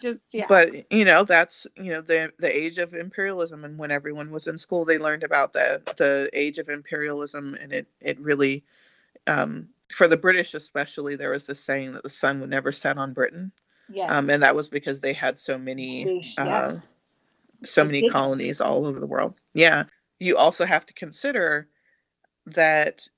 just 0.00 0.32
yeah. 0.32 0.46
But 0.48 0.90
you 0.92 1.04
know, 1.04 1.24
that's 1.24 1.66
you 1.76 1.92
know 1.92 2.00
the 2.00 2.32
the 2.38 2.56
age 2.56 2.78
of 2.78 2.94
imperialism, 2.94 3.64
and 3.64 3.78
when 3.78 3.90
everyone 3.90 4.30
was 4.30 4.46
in 4.46 4.58
school, 4.58 4.84
they 4.84 4.98
learned 4.98 5.24
about 5.24 5.52
the 5.52 5.82
the 5.96 6.30
age 6.32 6.58
of 6.58 6.68
imperialism, 6.68 7.56
and 7.60 7.72
it 7.72 7.86
it 8.00 8.18
really, 8.20 8.64
um, 9.26 9.68
for 9.92 10.08
the 10.08 10.16
British 10.16 10.54
especially, 10.54 11.16
there 11.16 11.30
was 11.30 11.44
this 11.44 11.60
saying 11.60 11.92
that 11.92 12.02
the 12.02 12.10
sun 12.10 12.40
would 12.40 12.50
never 12.50 12.72
set 12.72 12.98
on 12.98 13.12
Britain. 13.12 13.52
Yes. 13.88 14.10
Um, 14.10 14.30
and 14.30 14.42
that 14.42 14.54
was 14.54 14.68
because 14.68 15.00
they 15.00 15.12
had 15.12 15.38
so 15.38 15.58
many, 15.58 16.04
uh, 16.38 16.44
yes. 16.44 16.90
so 17.64 17.84
many 17.84 18.00
did. 18.00 18.12
colonies 18.12 18.60
all 18.60 18.86
over 18.86 18.98
the 18.98 19.06
world. 19.06 19.34
Yeah. 19.52 19.84
You 20.18 20.36
also 20.36 20.64
have 20.64 20.86
to 20.86 20.94
consider 20.94 21.68
that 22.46 23.08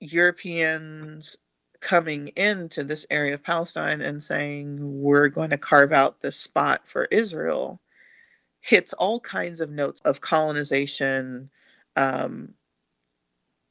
Europeans 0.00 1.36
coming 1.80 2.28
into 2.28 2.82
this 2.82 3.06
area 3.10 3.34
of 3.34 3.42
Palestine 3.42 4.00
and 4.00 4.22
saying, 4.22 4.78
we're 4.80 5.28
going 5.28 5.50
to 5.50 5.58
carve 5.58 5.92
out 5.92 6.20
this 6.20 6.36
spot 6.36 6.82
for 6.84 7.04
Israel 7.06 7.80
hits 8.60 8.92
all 8.94 9.20
kinds 9.20 9.60
of 9.60 9.70
notes 9.70 10.00
of 10.04 10.20
colonization 10.20 11.50
um, 11.96 12.54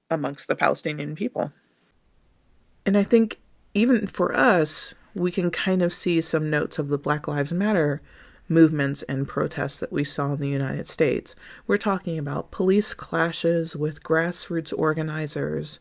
amongst 0.10 0.48
the 0.48 0.56
Palestinian 0.56 1.16
people. 1.16 1.52
And 2.86 2.98
I 2.98 3.04
think 3.04 3.40
even 3.74 4.08
for 4.08 4.36
us, 4.36 4.96
we 5.14 5.32
can 5.32 5.52
kind 5.52 5.82
of 5.82 5.94
see 5.94 6.22
some 6.22 6.50
notes 6.50 6.80
of 6.80 6.90
the 6.90 6.98
Black 6.98 7.28
Lives 7.28 7.52
Matter 7.52 8.02
movements 8.50 9.04
and 9.04 9.28
protests 9.28 9.80
that 9.80 9.92
we 9.92 10.04
saw 10.04 10.34
in 10.34 10.40
the 10.40 10.48
United 10.48 10.88
States. 10.88 11.36
We're 11.66 11.78
talking 11.78 12.18
about 12.18 12.52
police 12.52 12.94
clashes 12.94 13.76
with 13.76 14.04
grassroots 14.04 14.74
organizers. 14.78 15.80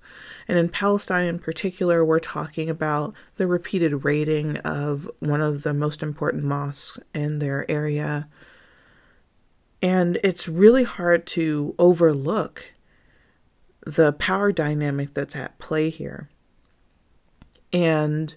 And 0.49 0.59
in 0.59 0.69
Palestine 0.69 1.27
in 1.27 1.39
particular, 1.39 2.05
we're 2.05 2.19
talking 2.19 2.69
about 2.69 3.15
the 3.37 3.47
repeated 3.47 4.05
raiding 4.05 4.59
of 4.59 5.11
one 5.21 5.41
of 5.41 5.63
the 5.63 5.75
most 5.75 6.03
important 6.03 6.45
mosques 6.45 6.99
in 7.15 7.39
their 7.39 7.71
area. 7.71 8.29
And 9.81 10.19
it's 10.25 10.49
really 10.49 10.85
hard 10.85 11.27
to 11.29 11.75
overlook 11.79 12.65
the 13.85 14.13
power 14.13 14.51
dynamic 14.51 15.15
that's 15.15 15.37
at 15.37 15.59
play 15.59 15.91
here. 15.91 16.29
And 17.73 18.35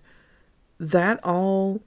that 0.80 1.20
all 1.24 1.82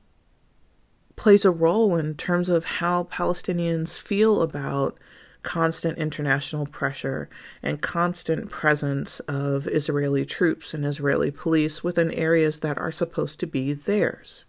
plays 1.22 1.44
a 1.44 1.50
role 1.52 1.94
in 1.94 2.16
terms 2.16 2.48
of 2.48 2.64
how 2.64 3.04
Palestinians 3.04 3.90
feel 3.96 4.42
about 4.42 4.98
constant 5.44 5.96
international 5.96 6.66
pressure 6.66 7.28
and 7.62 7.80
constant 7.80 8.50
presence 8.50 9.20
of 9.28 9.68
Israeli 9.68 10.26
troops 10.26 10.74
and 10.74 10.84
Israeli 10.84 11.30
police 11.30 11.84
within 11.84 12.10
areas 12.10 12.58
that 12.58 12.76
are 12.76 12.90
supposed 12.90 13.38
to 13.38 13.46
be 13.46 13.72
theirs. 13.72 14.44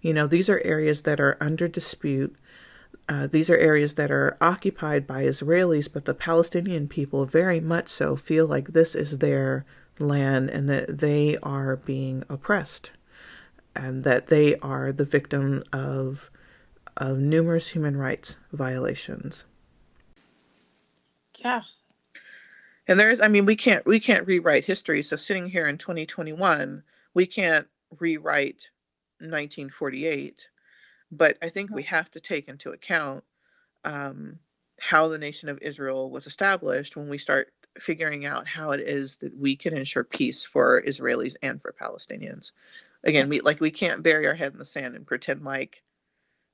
You 0.00 0.12
know, 0.12 0.26
these 0.26 0.50
are 0.50 0.60
areas 0.64 1.02
that 1.02 1.20
are 1.20 1.36
under 1.40 1.68
dispute. 1.68 2.34
Uh, 3.08 3.28
these 3.28 3.48
are 3.48 3.56
areas 3.56 3.94
that 3.94 4.10
are 4.10 4.36
occupied 4.40 5.06
by 5.06 5.22
Israelis, 5.22 5.86
but 5.92 6.06
the 6.06 6.14
Palestinian 6.14 6.88
people 6.88 7.24
very 7.24 7.60
much 7.60 7.88
so 7.88 8.16
feel 8.16 8.48
like 8.48 8.72
this 8.72 8.96
is 8.96 9.18
their 9.18 9.64
land 10.00 10.50
and 10.50 10.68
that 10.68 10.98
they 10.98 11.38
are 11.40 11.76
being 11.76 12.24
oppressed 12.28 12.90
and 13.74 14.04
that 14.04 14.28
they 14.28 14.56
are 14.56 14.92
the 14.92 15.04
victim 15.04 15.64
of 15.72 16.30
of 16.96 17.18
numerous 17.18 17.68
human 17.68 17.96
rights 17.96 18.36
violations. 18.52 19.44
Yeah. 21.38 21.62
And 22.86 22.98
there's 22.98 23.20
I 23.20 23.28
mean 23.28 23.46
we 23.46 23.56
can't 23.56 23.86
we 23.86 24.00
can't 24.00 24.26
rewrite 24.26 24.64
history. 24.64 25.02
So 25.02 25.16
sitting 25.16 25.48
here 25.48 25.66
in 25.66 25.78
2021, 25.78 26.82
we 27.14 27.26
can't 27.26 27.66
rewrite 27.98 28.68
1948. 29.18 30.48
But 31.12 31.36
I 31.42 31.48
think 31.48 31.70
we 31.70 31.82
have 31.84 32.10
to 32.12 32.20
take 32.20 32.48
into 32.48 32.70
account 32.70 33.24
um, 33.84 34.38
how 34.78 35.08
the 35.08 35.18
nation 35.18 35.48
of 35.48 35.58
Israel 35.60 36.10
was 36.10 36.26
established 36.26 36.96
when 36.96 37.08
we 37.08 37.18
start 37.18 37.52
figuring 37.78 38.26
out 38.26 38.46
how 38.46 38.72
it 38.72 38.80
is 38.80 39.16
that 39.16 39.36
we 39.36 39.56
can 39.56 39.76
ensure 39.76 40.04
peace 40.04 40.44
for 40.44 40.82
Israelis 40.82 41.34
and 41.42 41.60
for 41.60 41.72
Palestinians. 41.72 42.52
Again, 43.04 43.28
we 43.28 43.40
like 43.40 43.60
we 43.60 43.70
can't 43.70 44.02
bury 44.02 44.26
our 44.26 44.34
head 44.34 44.52
in 44.52 44.58
the 44.58 44.64
sand 44.64 44.94
and 44.94 45.06
pretend 45.06 45.42
like 45.42 45.82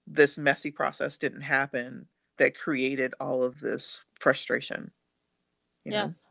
this 0.07 0.39
messy 0.39 0.71
process 0.71 1.17
didn't 1.17 1.43
happen 1.43 2.07
that 2.39 2.57
created 2.57 3.15
all 3.19 3.43
of 3.43 3.61
this 3.61 4.05
frustration. 4.21 4.93
you 5.85 5.93
know? 5.93 6.05
Yes. 6.05 6.29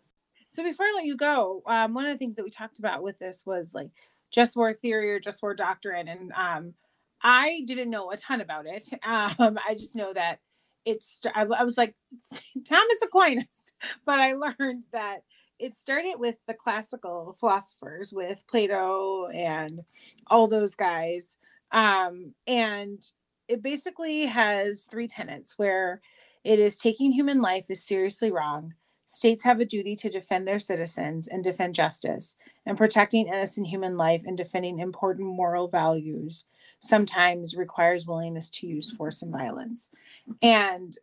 So 0.50 0.64
before 0.64 0.86
I 0.86 0.94
let 0.96 1.06
you 1.06 1.18
go, 1.18 1.64
um, 1.66 1.94
one 1.94 2.06
of 2.06 2.12
the 2.12 2.18
things 2.18 2.36
that 2.36 2.46
we 2.46 2.50
talked 2.50 2.80
about 2.80 3.04
with 3.04 3.20
this 3.20 3.46
was 3.46 3.74
like 3.76 3.90
just 4.32 4.56
war 4.56 4.74
theory 4.74 5.12
or 5.12 5.20
just 5.20 5.42
war 5.42 5.54
doctrine, 5.54 6.08
and 6.08 6.32
um, 6.32 6.74
I 7.22 7.64
didn't 7.66 7.90
know 7.90 8.12
a 8.12 8.18
ton 8.18 8.42
about 8.42 8.66
it. 8.66 8.88
Um, 9.04 9.58
I 9.68 9.74
just 9.74 9.96
know 9.96 10.14
that 10.14 10.40
it's. 10.86 11.20
I, 11.34 11.42
I 11.44 11.64
was 11.64 11.78
like 11.78 11.96
Thomas 12.66 12.98
Aquinas, 13.04 13.74
but 14.06 14.20
I 14.20 14.34
learned 14.34 14.86
that 14.94 15.24
it 15.60 15.76
started 15.76 16.16
with 16.18 16.36
the 16.48 16.54
classical 16.54 17.36
philosophers, 17.40 18.12
with 18.14 18.44
Plato 18.48 19.28
and 19.28 19.82
all 20.28 20.48
those 20.48 20.76
guys, 20.76 21.38
um, 21.72 22.34
and 22.48 23.06
it 23.48 23.62
basically 23.62 24.26
has 24.26 24.86
three 24.90 25.08
tenets 25.08 25.58
where 25.58 26.02
it 26.44 26.60
is 26.60 26.78
taking 26.78 27.12
human 27.12 27.42
life 27.42 27.66
is 27.70 27.86
seriously 27.86 28.32
wrong 28.32 28.74
States 29.08 29.44
have 29.44 29.60
a 29.60 29.66
duty 29.66 29.96
to 29.96 30.10
defend 30.10 30.48
their 30.48 30.58
citizens 30.58 31.28
and 31.28 31.44
defend 31.44 31.76
justice, 31.76 32.38
and 32.66 32.78
protecting 32.78 33.28
innocent 33.28 33.68
human 33.68 33.98
life 33.98 34.24
and 34.26 34.36
defending 34.36 34.80
important 34.80 35.28
moral 35.28 35.68
values 35.68 36.48
sometimes 36.80 37.56
requires 37.56 38.08
willingness 38.08 38.50
to 38.50 38.68
use 38.68 38.90
force 38.92 39.22
and 39.22 39.32
violence. 39.32 39.90
And 40.42 40.98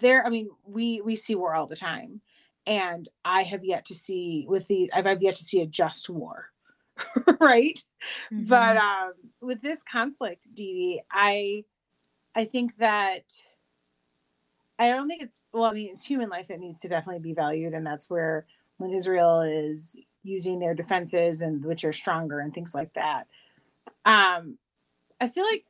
there, 0.00 0.24
I 0.24 0.30
mean, 0.30 0.48
we 0.64 1.02
we 1.02 1.14
see 1.14 1.34
war 1.34 1.54
all 1.54 1.66
the 1.66 1.76
time, 1.76 2.22
and 2.66 3.08
I 3.24 3.42
have 3.42 3.64
yet 3.64 3.84
to 3.86 3.94
see 3.94 4.46
with 4.48 4.68
the 4.68 4.90
I've, 4.92 5.06
I've 5.06 5.22
yet 5.22 5.36
to 5.36 5.44
see 5.44 5.60
a 5.60 5.66
just 5.66 6.08
war, 6.08 6.50
right? 7.40 7.82
But 8.30 8.76
um, 8.76 9.12
with 9.40 9.62
this 9.62 9.82
conflict, 9.82 10.54
Dede, 10.54 11.00
I 11.10 11.64
I 12.34 12.44
think 12.44 12.76
that 12.78 13.24
I 14.78 14.88
don't 14.88 15.08
think 15.08 15.22
it's 15.22 15.44
well. 15.52 15.64
I 15.64 15.72
mean, 15.72 15.90
it's 15.92 16.04
human 16.04 16.28
life 16.28 16.48
that 16.48 16.60
needs 16.60 16.80
to 16.80 16.88
definitely 16.88 17.22
be 17.22 17.34
valued, 17.34 17.74
and 17.74 17.86
that's 17.86 18.08
where 18.08 18.46
when 18.78 18.92
Israel 18.92 19.42
is 19.42 20.00
using 20.22 20.58
their 20.58 20.74
defenses 20.74 21.40
and 21.40 21.64
which 21.64 21.84
are 21.84 21.92
stronger 21.92 22.40
and 22.40 22.52
things 22.52 22.74
like 22.74 22.92
that. 22.94 23.26
Um, 24.04 24.58
I 25.20 25.28
feel 25.28 25.44
like, 25.44 25.64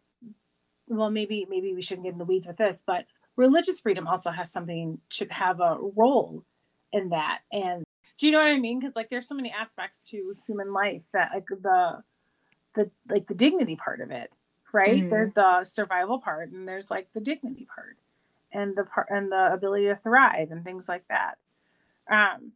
well, 0.88 1.10
maybe 1.10 1.46
maybe 1.48 1.74
we 1.74 1.82
shouldn't 1.82 2.04
get 2.04 2.12
in 2.12 2.18
the 2.18 2.24
weeds 2.24 2.46
with 2.46 2.56
this, 2.56 2.82
but 2.86 3.06
religious 3.36 3.80
freedom 3.80 4.06
also 4.06 4.30
has 4.30 4.52
something 4.52 4.98
should 5.08 5.32
have 5.32 5.60
a 5.60 5.78
role 5.96 6.44
in 6.92 7.10
that. 7.10 7.40
And 7.52 7.84
do 8.18 8.26
you 8.26 8.32
know 8.32 8.38
what 8.38 8.48
I 8.48 8.58
mean? 8.58 8.78
Because 8.78 8.96
like, 8.96 9.08
there's 9.08 9.28
so 9.28 9.34
many 9.34 9.50
aspects 9.50 10.00
to 10.10 10.36
human 10.46 10.72
life 10.72 11.04
that 11.12 11.32
like 11.32 11.46
the 11.46 12.02
the 12.74 12.90
like 13.08 13.26
the 13.26 13.34
dignity 13.34 13.76
part 13.76 14.00
of 14.00 14.10
it, 14.10 14.30
right? 14.72 15.02
Mhm. 15.02 15.10
There's 15.10 15.32
the 15.32 15.64
survival 15.64 16.18
part, 16.18 16.52
and 16.52 16.68
there's 16.68 16.90
like 16.90 17.12
the 17.12 17.20
dignity 17.20 17.66
part 17.74 17.96
and 18.52 18.76
the 18.76 18.84
part 18.84 19.08
and 19.10 19.30
the 19.30 19.52
ability 19.52 19.86
to 19.86 19.96
thrive 19.96 20.50
and 20.50 20.64
things 20.64 20.88
like 20.88 21.04
that. 21.08 21.38
Um, 22.10 22.52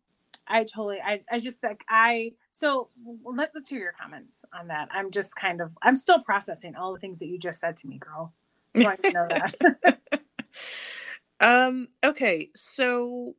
I 0.46 0.64
totally, 0.64 1.00
I, 1.00 1.22
I 1.30 1.40
just 1.40 1.62
like 1.62 1.84
I. 1.88 2.32
So 2.50 2.90
let, 3.24 3.52
let's 3.54 3.68
hear 3.68 3.80
your 3.80 3.94
comments 3.98 4.44
on 4.52 4.68
that. 4.68 4.88
I'm 4.92 5.10
just 5.10 5.34
kind 5.36 5.60
of, 5.60 5.76
I'm 5.82 5.96
still 5.96 6.20
processing 6.20 6.76
all 6.76 6.92
the 6.92 7.00
things 7.00 7.18
that 7.20 7.28
you 7.28 7.38
just 7.38 7.60
said 7.60 7.76
to 7.78 7.86
me, 7.86 7.98
girl. 7.98 8.32
So 8.76 8.86
I 8.86 8.96
know 9.12 9.28
that. 9.28 9.98
um 11.40 11.88
okay 12.04 12.50
so 12.54 13.34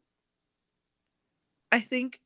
i 1.76 1.80
think 1.82 2.20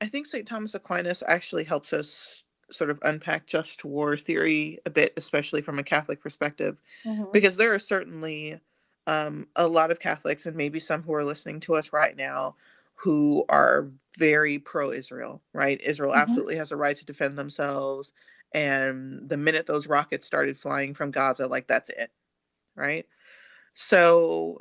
i 0.00 0.08
think 0.08 0.26
st 0.26 0.46
thomas 0.48 0.74
aquinas 0.74 1.22
actually 1.26 1.64
helps 1.64 1.92
us 1.92 2.44
sort 2.70 2.90
of 2.90 2.98
unpack 3.02 3.46
just 3.46 3.84
war 3.84 4.16
theory 4.16 4.78
a 4.86 4.90
bit 4.90 5.12
especially 5.16 5.62
from 5.62 5.78
a 5.78 5.84
catholic 5.84 6.20
perspective 6.20 6.78
Mhm. 7.04 7.32
because 7.32 7.56
there 7.56 7.74
are 7.74 7.78
certainly 7.78 8.60
um, 9.06 9.48
a 9.56 9.68
lot 9.68 9.90
of 9.90 10.00
catholics 10.00 10.46
and 10.46 10.56
maybe 10.56 10.80
some 10.80 11.02
who 11.02 11.14
are 11.14 11.24
listening 11.24 11.60
to 11.60 11.74
us 11.74 11.92
right 11.92 12.16
now 12.16 12.56
who 12.96 13.44
are 13.50 13.90
very 14.18 14.58
pro-israel 14.58 15.42
right 15.54 15.80
israel 15.82 16.14
Mhm. 16.14 16.16
absolutely 16.16 16.56
has 16.56 16.72
a 16.72 16.76
right 16.76 16.96
to 16.98 17.04
defend 17.06 17.38
themselves 17.38 18.12
and 18.54 19.28
the 19.28 19.36
minute 19.38 19.66
those 19.66 19.88
rockets 19.88 20.26
started 20.26 20.58
flying 20.58 20.94
from 20.94 21.10
gaza 21.12 21.46
like 21.46 21.68
that's 21.68 21.90
it 21.90 22.12
right 22.76 23.06
so 23.74 24.60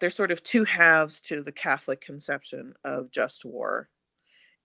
there's 0.00 0.14
sort 0.14 0.30
of 0.30 0.42
two 0.42 0.64
halves 0.64 1.20
to 1.20 1.42
the 1.42 1.52
Catholic 1.52 2.00
conception 2.00 2.74
of 2.84 3.10
just 3.10 3.44
war. 3.44 3.88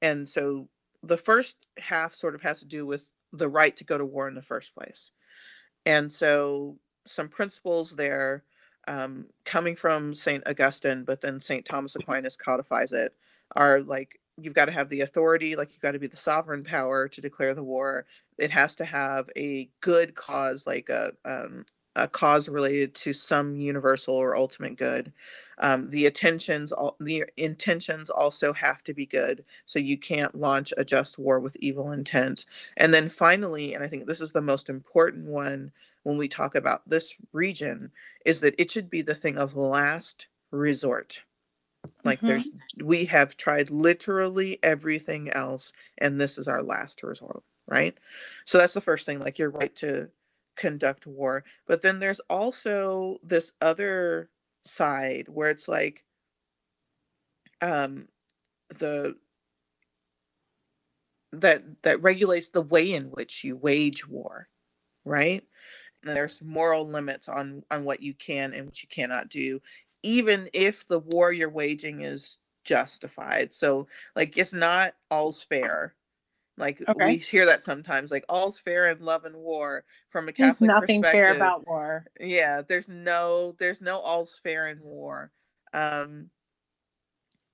And 0.01 0.27
so 0.27 0.69
the 1.03 1.17
first 1.17 1.57
half 1.77 2.13
sort 2.13 2.35
of 2.35 2.41
has 2.41 2.59
to 2.59 2.65
do 2.65 2.85
with 2.85 3.05
the 3.31 3.49
right 3.49 3.75
to 3.77 3.83
go 3.83 3.97
to 3.97 4.05
war 4.05 4.27
in 4.27 4.35
the 4.35 4.41
first 4.41 4.73
place. 4.73 5.11
And 5.85 6.11
so 6.11 6.77
some 7.05 7.27
principles 7.27 7.91
there 7.91 8.43
um, 8.87 9.27
coming 9.45 9.75
from 9.75 10.15
St. 10.15 10.43
Augustine, 10.47 11.03
but 11.03 11.21
then 11.21 11.39
St. 11.39 11.65
Thomas 11.65 11.95
Aquinas 11.95 12.37
codifies 12.37 12.91
it, 12.91 13.13
are 13.55 13.81
like 13.81 14.19
you've 14.37 14.53
got 14.53 14.65
to 14.65 14.71
have 14.71 14.89
the 14.89 15.01
authority, 15.01 15.55
like 15.55 15.71
you've 15.71 15.81
got 15.81 15.91
to 15.91 15.99
be 15.99 16.07
the 16.07 16.17
sovereign 16.17 16.63
power 16.63 17.07
to 17.07 17.21
declare 17.21 17.53
the 17.53 17.63
war. 17.63 18.05
It 18.37 18.51
has 18.51 18.75
to 18.77 18.85
have 18.85 19.29
a 19.37 19.69
good 19.81 20.15
cause, 20.15 20.65
like 20.67 20.89
a 20.89 21.11
um, 21.23 21.65
a 21.95 22.07
cause 22.07 22.49
related 22.49 22.93
to 22.95 23.13
some 23.13 23.55
universal 23.55 24.15
or 24.15 24.35
ultimate 24.35 24.77
good. 24.77 25.13
Um, 25.59 25.89
the 25.89 26.05
attentions, 26.05 26.73
the 26.99 27.23
intentions 27.37 28.09
also 28.09 28.51
have 28.51 28.83
to 28.83 28.93
be 28.93 29.05
good. 29.05 29.45
So 29.65 29.79
you 29.79 29.97
can't 29.97 30.35
launch 30.35 30.73
a 30.75 30.83
just 30.83 31.17
war 31.17 31.39
with 31.39 31.55
evil 31.57 31.93
intent. 31.93 32.45
And 32.77 32.93
then 32.93 33.09
finally, 33.09 33.73
and 33.73 33.83
I 33.83 33.87
think 33.87 34.05
this 34.05 34.19
is 34.19 34.33
the 34.33 34.41
most 34.41 34.69
important 34.69 35.25
one 35.25 35.71
when 36.03 36.17
we 36.17 36.27
talk 36.27 36.55
about 36.55 36.87
this 36.89 37.15
region, 37.31 37.91
is 38.25 38.41
that 38.41 38.55
it 38.57 38.69
should 38.69 38.89
be 38.89 39.01
the 39.01 39.15
thing 39.15 39.37
of 39.37 39.55
last 39.55 40.27
resort. 40.51 41.21
Like 42.03 42.17
mm-hmm. 42.17 42.27
there's, 42.27 42.49
we 42.83 43.05
have 43.05 43.37
tried 43.37 43.69
literally 43.69 44.59
everything 44.63 45.29
else, 45.29 45.71
and 45.99 46.19
this 46.19 46.37
is 46.37 46.47
our 46.47 46.63
last 46.63 47.03
resort, 47.03 47.43
right? 47.67 47.95
So 48.43 48.57
that's 48.57 48.73
the 48.73 48.81
first 48.81 49.05
thing. 49.05 49.19
Like 49.19 49.39
you're 49.39 49.51
right 49.51 49.75
to 49.77 50.09
conduct 50.55 51.07
war. 51.07 51.43
But 51.67 51.81
then 51.81 51.99
there's 51.99 52.21
also 52.29 53.17
this 53.23 53.51
other 53.61 54.29
side 54.63 55.27
where 55.29 55.49
it's 55.51 55.67
like 55.67 56.03
um 57.61 58.07
the 58.79 59.15
that 61.33 61.63
that 61.83 62.01
regulates 62.01 62.49
the 62.49 62.61
way 62.61 62.93
in 62.93 63.05
which 63.05 63.43
you 63.43 63.55
wage 63.57 64.07
war, 64.07 64.47
right? 65.05 65.43
And 66.03 66.15
there's 66.15 66.41
moral 66.43 66.87
limits 66.87 67.29
on 67.29 67.63
on 67.71 67.83
what 67.85 68.01
you 68.01 68.13
can 68.13 68.53
and 68.53 68.65
what 68.67 68.81
you 68.83 68.89
cannot 68.89 69.29
do, 69.29 69.61
even 70.03 70.49
if 70.53 70.87
the 70.87 70.99
war 70.99 71.33
you're 71.33 71.49
waging 71.49 72.01
is 72.01 72.37
justified. 72.65 73.53
So 73.53 73.87
like 74.15 74.37
it's 74.37 74.53
not 74.53 74.95
all's 75.11 75.43
fair 75.43 75.95
like 76.57 76.81
okay. 76.87 77.05
we 77.05 77.17
hear 77.17 77.45
that 77.45 77.63
sometimes, 77.63 78.11
like 78.11 78.25
all's 78.29 78.59
fair 78.59 78.89
in 78.89 78.99
love 78.99 79.25
and 79.25 79.35
war 79.35 79.83
from 80.09 80.29
a 80.29 80.31
Catholic 80.31 80.69
There's 80.69 80.81
nothing 80.81 81.03
fair 81.03 81.35
about 81.35 81.67
war. 81.67 82.05
Yeah, 82.19 82.61
there's 82.61 82.87
no 82.87 83.55
there's 83.59 83.81
no 83.81 83.97
all's 83.97 84.39
fair 84.43 84.67
in 84.67 84.79
war. 84.81 85.31
Um 85.73 86.29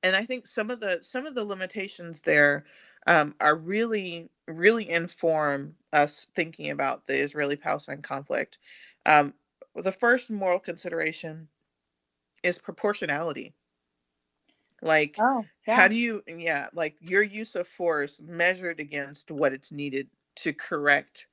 and 0.04 0.16
I 0.16 0.26
think 0.26 0.48
some 0.48 0.72
of 0.72 0.80
the 0.80 1.00
some 1.02 1.26
of 1.26 1.36
the 1.36 1.44
limitations 1.44 2.22
there 2.22 2.66
um, 3.08 3.36
are 3.40 3.56
really 3.56 4.30
really 4.48 4.90
inform 4.90 5.76
us 5.94 6.28
thinking 6.36 6.72
about 6.72 7.08
the 7.08 7.18
Israeli 7.18 7.56
Palestine 7.56 8.02
conflict. 8.02 8.58
Um, 9.06 9.34
the 9.76 9.92
first 9.92 10.30
moral 10.30 10.60
consideration 10.60 11.48
is 12.44 12.60
proportionality. 12.60 13.54
Like, 14.82 15.20
Oh, 15.20 15.46
how 15.70 15.88
do 15.88 15.96
you, 15.96 16.24
yeah, 16.28 16.68
like 16.74 16.98
your 17.02 17.24
use 17.24 17.56
of 17.56 17.68
force 17.68 18.22
measured 18.24 18.80
against 18.80 19.32
what 19.32 19.54
it's 19.54 19.72
needed 19.72 20.10
to 20.38 20.54
correct 20.54 21.28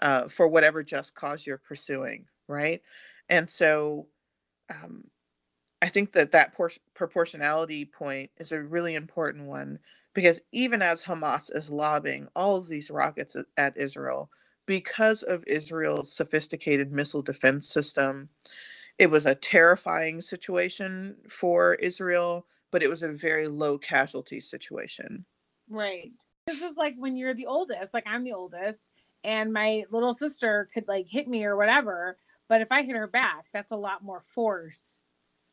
uh, 0.00 0.28
for 0.28 0.48
whatever 0.48 0.82
just 0.82 1.14
cause 1.14 1.46
you're 1.46 1.58
pursuing, 1.58 2.26
right? 2.48 2.82
And 3.28 3.50
so 3.50 4.08
um, 4.70 5.04
I 5.80 5.88
think 5.88 6.12
that 6.12 6.32
that 6.32 6.54
por- 6.54 6.70
proportionality 6.94 7.84
point 7.84 8.30
is 8.38 8.52
a 8.52 8.62
really 8.62 8.94
important 8.94 9.46
one 9.46 9.78
because 10.14 10.40
even 10.52 10.82
as 10.82 11.04
Hamas 11.04 11.54
is 11.54 11.70
lobbing 11.70 12.28
all 12.34 12.56
of 12.56 12.68
these 12.68 12.90
rockets 12.90 13.36
at, 13.36 13.46
at 13.56 13.76
Israel, 13.76 14.30
because 14.66 15.22
of 15.22 15.44
Israel's 15.46 16.12
sophisticated 16.12 16.92
missile 16.92 17.22
defense 17.22 17.68
system, 17.68 18.28
it 18.98 19.08
was 19.08 19.26
a 19.26 19.34
terrifying 19.34 20.22
situation 20.22 21.16
for 21.30 21.74
Israel 21.76 22.46
but 22.72 22.82
it 22.82 22.88
was 22.88 23.04
a 23.04 23.08
very 23.08 23.46
low 23.46 23.78
casualty 23.78 24.40
situation. 24.40 25.24
Right. 25.68 26.12
This 26.46 26.62
is 26.62 26.76
like 26.76 26.94
when 26.96 27.16
you're 27.16 27.34
the 27.34 27.46
oldest, 27.46 27.94
like 27.94 28.06
I'm 28.06 28.24
the 28.24 28.32
oldest, 28.32 28.88
and 29.22 29.52
my 29.52 29.84
little 29.92 30.14
sister 30.14 30.68
could 30.74 30.88
like 30.88 31.06
hit 31.08 31.28
me 31.28 31.44
or 31.44 31.56
whatever. 31.56 32.18
But 32.48 32.60
if 32.60 32.72
I 32.72 32.82
hit 32.82 32.96
her 32.96 33.06
back, 33.06 33.46
that's 33.52 33.70
a 33.70 33.76
lot 33.76 34.02
more 34.02 34.22
force 34.22 35.00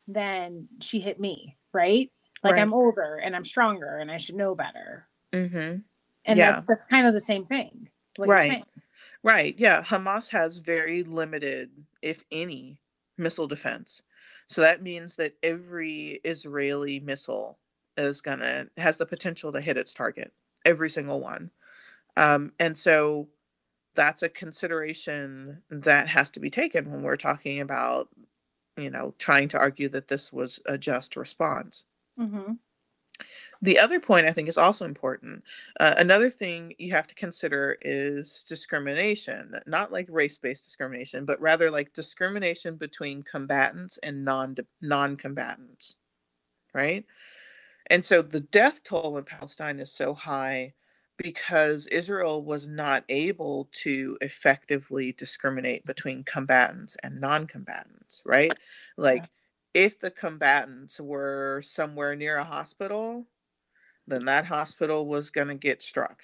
than 0.07 0.67
she 0.81 0.99
hit 0.99 1.19
me, 1.19 1.55
right? 1.73 2.11
Like 2.43 2.53
right. 2.53 2.61
I'm 2.61 2.73
older 2.73 3.21
and 3.23 3.35
I'm 3.35 3.45
stronger 3.45 3.97
and 3.97 4.09
I 4.09 4.17
should 4.17 4.35
know 4.35 4.55
better. 4.55 5.07
Mm-hmm. 5.31 5.77
And 6.25 6.37
yeah. 6.37 6.53
that's 6.53 6.67
that's 6.67 6.85
kind 6.87 7.05
of 7.05 7.13
the 7.13 7.19
same 7.19 7.45
thing. 7.45 7.89
right. 8.17 8.63
Right. 9.21 9.55
Yeah. 9.57 9.83
Hamas 9.83 10.29
has 10.29 10.57
very 10.57 11.03
limited, 11.03 11.69
if 12.01 12.23
any, 12.31 12.79
missile 13.17 13.47
defense. 13.47 14.01
So 14.49 14.61
that 14.61 14.81
means 14.81 15.15
that 15.17 15.35
every 15.43 16.19
Israeli 16.23 16.99
missile 16.99 17.59
is 17.97 18.21
gonna 18.21 18.67
has 18.77 18.97
the 18.97 19.05
potential 19.05 19.51
to 19.53 19.61
hit 19.61 19.77
its 19.77 19.93
target, 19.93 20.33
every 20.65 20.89
single 20.89 21.21
one. 21.21 21.51
Um, 22.17 22.53
and 22.59 22.77
so 22.77 23.29
that's 23.95 24.23
a 24.23 24.29
consideration 24.29 25.61
that 25.69 26.07
has 26.09 26.29
to 26.31 26.39
be 26.39 26.49
taken 26.49 26.91
when 26.91 27.03
we're 27.03 27.17
talking 27.17 27.61
about, 27.61 28.09
you 28.77 28.89
know, 28.89 29.13
trying 29.19 29.49
to 29.49 29.59
argue 29.59 29.89
that 29.89 30.07
this 30.07 30.33
was 30.33 30.59
a 30.65 30.77
just 30.77 31.15
response. 31.15 31.85
Mm-hmm. 32.19 32.53
The 33.61 33.77
other 33.77 33.99
point 33.99 34.25
I 34.25 34.31
think 34.31 34.47
is 34.47 34.57
also 34.57 34.85
important. 34.85 35.43
Uh, 35.79 35.93
another 35.97 36.29
thing 36.29 36.73
you 36.77 36.91
have 36.93 37.07
to 37.07 37.15
consider 37.15 37.77
is 37.81 38.45
discrimination, 38.47 39.53
not 39.67 39.91
like 39.91 40.07
race-based 40.09 40.63
discrimination, 40.63 41.25
but 41.25 41.41
rather 41.41 41.69
like 41.69 41.93
discrimination 41.93 42.75
between 42.77 43.21
combatants 43.23 43.99
and 44.01 44.23
non 44.23 44.55
non-combatants, 44.81 45.97
right? 46.73 47.05
And 47.87 48.05
so 48.05 48.21
the 48.21 48.39
death 48.39 48.81
toll 48.83 49.17
in 49.17 49.25
Palestine 49.25 49.79
is 49.79 49.91
so 49.91 50.13
high 50.13 50.73
because 51.17 51.85
Israel 51.87 52.45
was 52.45 52.65
not 52.65 53.03
able 53.09 53.67
to 53.73 54.17
effectively 54.21 55.11
discriminate 55.11 55.83
between 55.83 56.23
combatants 56.23 56.95
and 57.03 57.19
non-combatants, 57.19 58.21
right? 58.25 58.53
Like 58.95 59.23
yeah. 59.73 59.85
if 59.85 59.99
the 59.99 60.11
combatants 60.11 61.01
were 61.01 61.61
somewhere 61.61 62.15
near 62.15 62.37
a 62.37 62.43
hospital, 62.45 63.27
then 64.09 64.25
that 64.25 64.45
hospital 64.45 65.05
was 65.07 65.29
going 65.29 65.47
to 65.47 65.55
get 65.55 65.83
struck. 65.83 66.21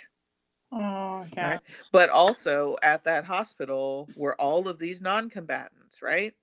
Oh, 0.71 1.25
yeah. 1.33 1.51
Right? 1.51 1.59
But 1.91 2.09
also 2.09 2.75
at 2.83 3.03
that 3.05 3.25
hospital 3.25 4.09
were 4.17 4.39
all 4.39 4.67
of 4.67 4.79
these 4.79 5.01
non-combatants, 5.01 6.01
right? 6.01 6.33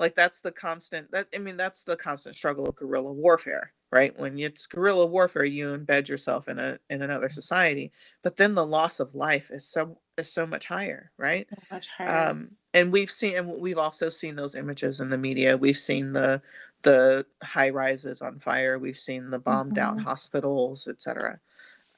Like 0.00 0.14
that's 0.14 0.40
the 0.40 0.50
constant 0.50 1.10
that 1.12 1.28
I 1.34 1.38
mean 1.38 1.58
that's 1.58 1.84
the 1.84 1.96
constant 1.96 2.34
struggle 2.34 2.66
of 2.66 2.74
guerrilla 2.74 3.12
warfare, 3.12 3.74
right? 3.92 4.18
When 4.18 4.38
it's 4.38 4.66
guerrilla 4.66 5.04
warfare, 5.04 5.44
you 5.44 5.76
embed 5.76 6.08
yourself 6.08 6.48
in 6.48 6.58
a 6.58 6.78
in 6.88 7.02
another 7.02 7.28
society, 7.28 7.92
but 8.22 8.36
then 8.36 8.54
the 8.54 8.64
loss 8.64 8.98
of 8.98 9.14
life 9.14 9.50
is 9.50 9.68
so 9.68 9.98
is 10.16 10.32
so 10.32 10.46
much 10.46 10.64
higher, 10.64 11.12
right? 11.18 11.46
Much 11.70 11.88
higher. 11.88 12.30
Um, 12.30 12.52
and 12.72 12.90
we've 12.90 13.10
seen 13.10 13.36
and 13.36 13.46
we've 13.46 13.76
also 13.76 14.08
seen 14.08 14.36
those 14.36 14.54
images 14.54 15.00
in 15.00 15.10
the 15.10 15.18
media. 15.18 15.58
We've 15.58 15.78
seen 15.78 16.14
the 16.14 16.40
the 16.82 17.26
high 17.42 17.70
rises 17.70 18.22
on 18.22 18.40
fire. 18.40 18.78
We've 18.78 18.98
seen 18.98 19.30
the 19.30 19.38
bombed 19.38 19.76
mm-hmm. 19.76 19.98
out 19.98 20.02
hospitals, 20.02 20.88
etc. 20.88 21.40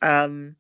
Um, 0.00 0.56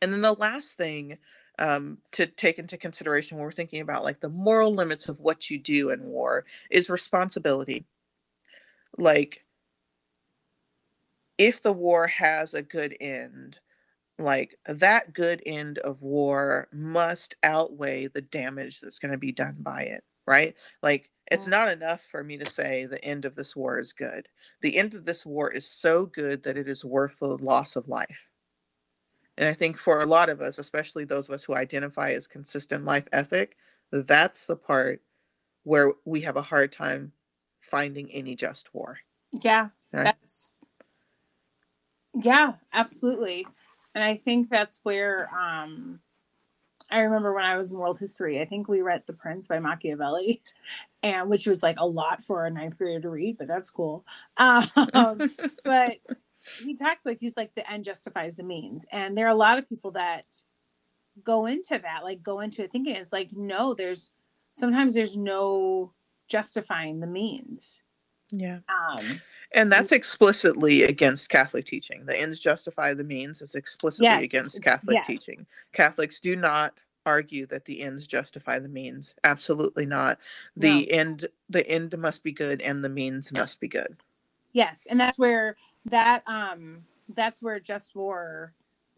and 0.00 0.12
then 0.12 0.20
the 0.20 0.34
last 0.34 0.76
thing 0.76 1.18
um, 1.58 1.98
to 2.12 2.26
take 2.26 2.58
into 2.58 2.76
consideration 2.76 3.36
when 3.36 3.44
we're 3.44 3.52
thinking 3.52 3.80
about 3.80 4.04
like 4.04 4.20
the 4.20 4.28
moral 4.28 4.74
limits 4.74 5.08
of 5.08 5.20
what 5.20 5.50
you 5.50 5.58
do 5.58 5.90
in 5.90 6.02
war 6.02 6.44
is 6.70 6.90
responsibility. 6.90 7.84
Like, 8.98 9.44
if 11.38 11.62
the 11.62 11.72
war 11.72 12.06
has 12.06 12.54
a 12.54 12.62
good 12.62 12.96
end, 13.00 13.58
like 14.18 14.58
that 14.66 15.12
good 15.12 15.42
end 15.46 15.78
of 15.78 16.02
war 16.02 16.68
must 16.72 17.34
outweigh 17.42 18.06
the 18.08 18.20
damage 18.20 18.80
that's 18.80 18.98
going 18.98 19.12
to 19.12 19.18
be 19.18 19.32
done 19.32 19.56
by 19.60 19.82
it, 19.82 20.04
right? 20.26 20.54
Like, 20.82 21.10
it's 21.32 21.46
not 21.46 21.68
enough 21.68 22.02
for 22.10 22.22
me 22.22 22.36
to 22.36 22.48
say 22.48 22.86
the 22.86 23.04
end 23.04 23.24
of 23.24 23.34
this 23.34 23.56
war 23.56 23.78
is 23.78 23.92
good. 23.92 24.28
The 24.60 24.76
end 24.76 24.94
of 24.94 25.04
this 25.04 25.24
war 25.24 25.50
is 25.50 25.66
so 25.68 26.06
good 26.06 26.42
that 26.42 26.56
it 26.56 26.68
is 26.68 26.84
worth 26.84 27.18
the 27.18 27.26
loss 27.38 27.76
of 27.76 27.88
life. 27.88 28.28
And 29.38 29.48
I 29.48 29.54
think 29.54 29.78
for 29.78 30.00
a 30.00 30.06
lot 30.06 30.28
of 30.28 30.40
us, 30.40 30.58
especially 30.58 31.04
those 31.04 31.28
of 31.28 31.34
us 31.34 31.44
who 31.44 31.54
identify 31.54 32.10
as 32.10 32.26
consistent 32.26 32.84
life 32.84 33.08
ethic, 33.12 33.56
that's 33.90 34.44
the 34.44 34.56
part 34.56 35.02
where 35.64 35.92
we 36.04 36.20
have 36.22 36.36
a 36.36 36.42
hard 36.42 36.72
time 36.72 37.12
finding 37.60 38.10
any 38.10 38.34
just 38.34 38.74
war. 38.74 38.98
Yeah, 39.42 39.68
right? 39.92 40.04
that's 40.04 40.56
yeah, 42.14 42.54
absolutely. 42.72 43.46
And 43.94 44.04
I 44.04 44.16
think 44.16 44.50
that's 44.50 44.80
where 44.82 45.30
um 45.34 46.00
I 46.92 47.00
remember 47.00 47.32
when 47.32 47.44
I 47.44 47.56
was 47.56 47.72
in 47.72 47.78
world 47.78 47.98
history, 47.98 48.40
I 48.40 48.44
think 48.44 48.68
we 48.68 48.82
read 48.82 49.04
The 49.06 49.14
Prince 49.14 49.48
by 49.48 49.58
Machiavelli, 49.58 50.42
and 51.02 51.28
which 51.28 51.46
was 51.46 51.62
like 51.62 51.78
a 51.78 51.86
lot 51.86 52.22
for 52.22 52.44
a 52.44 52.50
ninth 52.50 52.76
grader 52.78 53.00
to 53.00 53.10
read, 53.10 53.38
but 53.38 53.48
that's 53.48 53.70
cool. 53.70 54.04
Um, 54.36 55.34
but 55.64 55.98
he 56.62 56.74
talks 56.74 57.06
like 57.06 57.18
he's 57.20 57.36
like 57.36 57.54
the 57.54 57.70
end 57.70 57.84
justifies 57.84 58.34
the 58.34 58.42
means, 58.42 58.86
and 58.92 59.16
there 59.16 59.26
are 59.26 59.30
a 59.30 59.34
lot 59.34 59.58
of 59.58 59.68
people 59.68 59.92
that 59.92 60.24
go 61.22 61.46
into 61.46 61.78
that, 61.78 62.04
like 62.04 62.22
go 62.22 62.40
into 62.40 62.62
it 62.62 62.72
thinking 62.72 62.96
it's 62.96 63.12
like 63.12 63.30
no, 63.32 63.74
there's 63.74 64.12
sometimes 64.52 64.94
there's 64.94 65.16
no 65.16 65.92
justifying 66.28 67.00
the 67.00 67.06
means. 67.06 67.82
Yeah. 68.30 68.60
Um, 68.68 69.20
and 69.54 69.70
that's 69.70 69.92
explicitly 69.92 70.82
against 70.84 71.28
Catholic 71.28 71.66
teaching. 71.66 72.06
The 72.06 72.18
ends 72.18 72.40
justify 72.40 72.94
the 72.94 73.04
means 73.04 73.42
is 73.42 73.54
explicitly 73.54 74.06
yes, 74.06 74.24
against 74.24 74.62
Catholic 74.62 74.94
yes. 74.94 75.06
teaching. 75.06 75.46
Catholics 75.72 76.20
do 76.20 76.36
not 76.36 76.82
argue 77.04 77.46
that 77.46 77.64
the 77.64 77.82
ends 77.82 78.06
justify 78.06 78.58
the 78.58 78.68
means. 78.68 79.14
Absolutely 79.24 79.86
not. 79.86 80.18
The 80.56 80.82
No. 80.82 80.96
end 80.96 81.28
the 81.48 81.68
end 81.68 81.96
must 81.98 82.22
be 82.22 82.32
good 82.32 82.62
and 82.62 82.84
the 82.84 82.88
means 82.88 83.32
must 83.32 83.60
be 83.60 83.68
good. 83.68 83.96
Yes, 84.52 84.86
and 84.88 85.00
that's 85.00 85.18
where 85.18 85.56
that 85.86 86.22
um 86.26 86.84
that's 87.08 87.42
where 87.42 87.58
just 87.60 87.94
war 87.94 88.52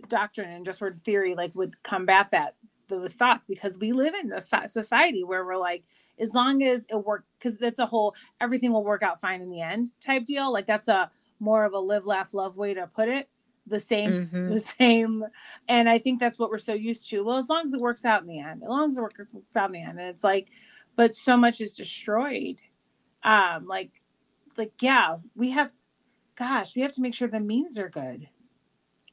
doctrine 0.08 0.50
and 0.50 0.64
just 0.64 0.80
war 0.80 0.96
theory 1.04 1.34
like 1.34 1.54
would 1.54 1.82
combat 1.82 2.30
that 2.30 2.54
those 2.88 3.14
thoughts 3.14 3.46
because 3.46 3.78
we 3.78 3.92
live 3.92 4.14
in 4.14 4.32
a 4.32 4.40
society 4.40 5.24
where 5.24 5.44
we're 5.44 5.56
like 5.56 5.84
as 6.18 6.32
long 6.34 6.62
as 6.62 6.86
it 6.90 6.96
work 7.04 7.24
because 7.38 7.58
that's 7.58 7.78
a 7.78 7.86
whole 7.86 8.14
everything 8.40 8.72
will 8.72 8.84
work 8.84 9.02
out 9.02 9.20
fine 9.20 9.40
in 9.42 9.50
the 9.50 9.60
end 9.60 9.90
type 10.00 10.24
deal. 10.24 10.52
Like 10.52 10.66
that's 10.66 10.88
a 10.88 11.10
more 11.40 11.64
of 11.64 11.72
a 11.72 11.78
live 11.78 12.06
laugh 12.06 12.32
love 12.34 12.56
way 12.56 12.74
to 12.74 12.86
put 12.86 13.08
it. 13.08 13.28
The 13.66 13.80
same 13.80 14.28
Mhm. 14.28 14.48
the 14.50 14.60
same 14.60 15.24
and 15.68 15.88
i 15.88 15.98
think 15.98 16.20
that's 16.20 16.38
what 16.38 16.50
we're 16.50 16.58
so 16.58 16.74
used 16.74 17.08
to. 17.10 17.22
Well 17.24 17.38
as 17.38 17.48
long 17.48 17.64
as 17.64 17.72
it 17.72 17.80
works 17.80 18.04
out 18.04 18.20
in 18.20 18.28
the 18.28 18.38
end 18.38 18.62
as 18.62 18.68
long 18.68 18.90
as 18.90 18.98
it 18.98 19.00
works 19.00 19.20
out 19.56 19.66
in 19.70 19.72
the 19.72 19.80
end 19.82 19.98
and 19.98 20.08
it's 20.08 20.22
like 20.24 20.50
but 20.96 21.16
so 21.16 21.36
much 21.36 21.60
is 21.62 21.72
destroyed. 21.72 22.60
Um 23.22 23.66
like 23.66 23.90
like 24.58 24.72
yeah 24.80 25.16
we 25.34 25.52
have 25.52 25.72
gosh 26.36 26.76
we 26.76 26.82
have 26.82 26.92
to 26.92 27.00
make 27.00 27.14
sure 27.14 27.26
the 27.26 27.40
means 27.40 27.78
are 27.78 27.88
good. 27.88 28.28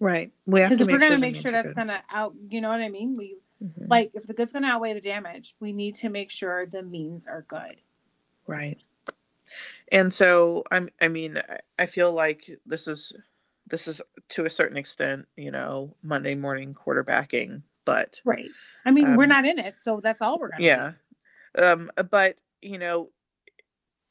Right. 0.02 0.32
We 0.46 0.60
have 0.60 0.70
because 0.70 0.80
to 0.80 0.84
if 0.86 0.92
we're 0.92 1.00
going 1.00 1.12
to 1.12 1.18
the 1.18 1.22
make 1.22 1.36
sure 1.36 1.52
that's 1.52 1.74
going 1.74 1.88
to 1.88 2.02
out 2.12 2.34
you 2.50 2.60
know 2.60 2.70
what 2.70 2.82
i 2.82 2.90
mean? 2.90 3.16
We 3.16 3.38
Mhm. 3.62 3.90
like 3.90 4.12
if 4.16 4.26
the 4.28 4.34
good's 4.34 4.54
going 4.54 4.64
to 4.64 4.70
outweigh 4.70 4.94
the 4.94 5.02
damage 5.02 5.56
we 5.60 5.72
need 5.74 5.96
to 5.96 6.10
make 6.10 6.32
sure 6.32 6.66
the 6.66 6.84
means 6.84 7.28
are 7.28 7.44
good 7.48 7.82
Right. 8.48 8.82
And 9.92 10.14
so 10.14 10.64
I'm 10.72 10.90
I 11.02 11.08
mean 11.08 11.42
I- 11.80 11.86
feel 11.86 12.12
like 12.14 12.50
this 12.66 12.88
is 12.88 13.14
this 13.68 13.88
is 13.88 14.02
to 14.30 14.46
a 14.46 14.50
certain 14.50 14.78
extent, 14.78 15.28
you 15.38 15.52
know, 15.52 15.96
Monday 16.04 16.36
morning 16.36 16.74
quarterbacking, 16.74 17.62
but 17.86 18.20
right 18.26 18.50
i 18.86 18.92
mean 18.92 19.16
we're 19.16 19.24
Um, 19.24 19.30
not 19.30 19.46
in 19.46 19.60
it 19.60 19.80
so 19.80 20.00
that's 20.02 20.22
all 20.22 20.40
we're 20.40 20.50
going 20.50 20.62
to 20.62 20.66
yeah. 20.68 20.92
Um 21.56 21.92
but 22.10 22.38
you 22.62 22.78
know 22.78 23.12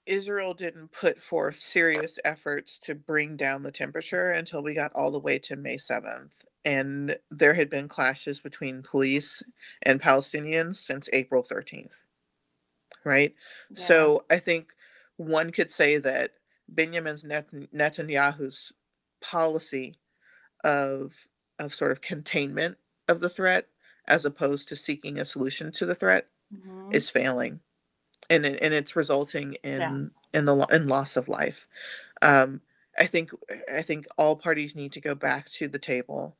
Israel 0.06 0.54
didn't 0.54 0.88
put 0.92 1.20
forth 1.20 1.56
serious 1.60 2.18
efforts 2.24 2.78
to 2.80 2.94
bring 2.94 3.36
down 3.36 3.62
the 3.62 3.70
temperature 3.72 4.30
until 4.32 4.62
we 4.62 4.74
got 4.74 4.92
all 4.94 5.10
the 5.10 5.20
way 5.20 5.38
to 5.38 5.56
May 5.56 5.76
7th. 5.76 6.30
And 6.64 7.18
there 7.30 7.54
had 7.54 7.70
been 7.70 7.88
clashes 7.88 8.40
between 8.40 8.82
police 8.82 9.42
and 9.82 10.00
Palestinians 10.00 10.76
since 10.76 11.08
April 11.12 11.42
13th. 11.42 11.92
Right? 13.04 13.34
Yeah. 13.70 13.86
So 13.86 14.24
I 14.30 14.38
think 14.38 14.72
one 15.16 15.52
could 15.52 15.70
say 15.70 15.98
that 15.98 16.32
Benjamin 16.68 17.16
Net- 17.24 17.50
Netanyahu's 17.74 18.72
policy 19.20 19.96
of 20.64 21.12
of 21.58 21.74
sort 21.74 21.92
of 21.92 22.00
containment 22.00 22.76
of 23.08 23.20
the 23.20 23.28
threat 23.30 23.66
as 24.08 24.24
opposed 24.24 24.68
to 24.68 24.76
seeking 24.76 25.18
a 25.18 25.24
solution 25.24 25.72
to 25.72 25.86
the 25.86 25.94
threat 25.94 26.28
Mhm. 26.54 26.94
is 26.94 27.10
failing 27.10 27.60
and 28.30 28.46
and 28.46 28.74
it's 28.74 28.96
resulting 28.96 29.54
in 29.64 29.80
Yeah. 29.80 30.38
in 30.40 30.44
the 30.46 30.66
in 30.72 30.88
loss 30.88 31.16
of 31.16 31.28
life 31.28 31.66
um 32.22 32.60
i 32.98 33.06
think 33.06 33.30
i 33.72 33.82
think 33.82 34.06
all 34.18 34.36
parties 34.36 34.74
need 34.76 34.92
to 34.92 35.00
go 35.00 35.14
back 35.14 35.48
to 35.50 35.68
the 35.68 35.78
table 35.78 36.36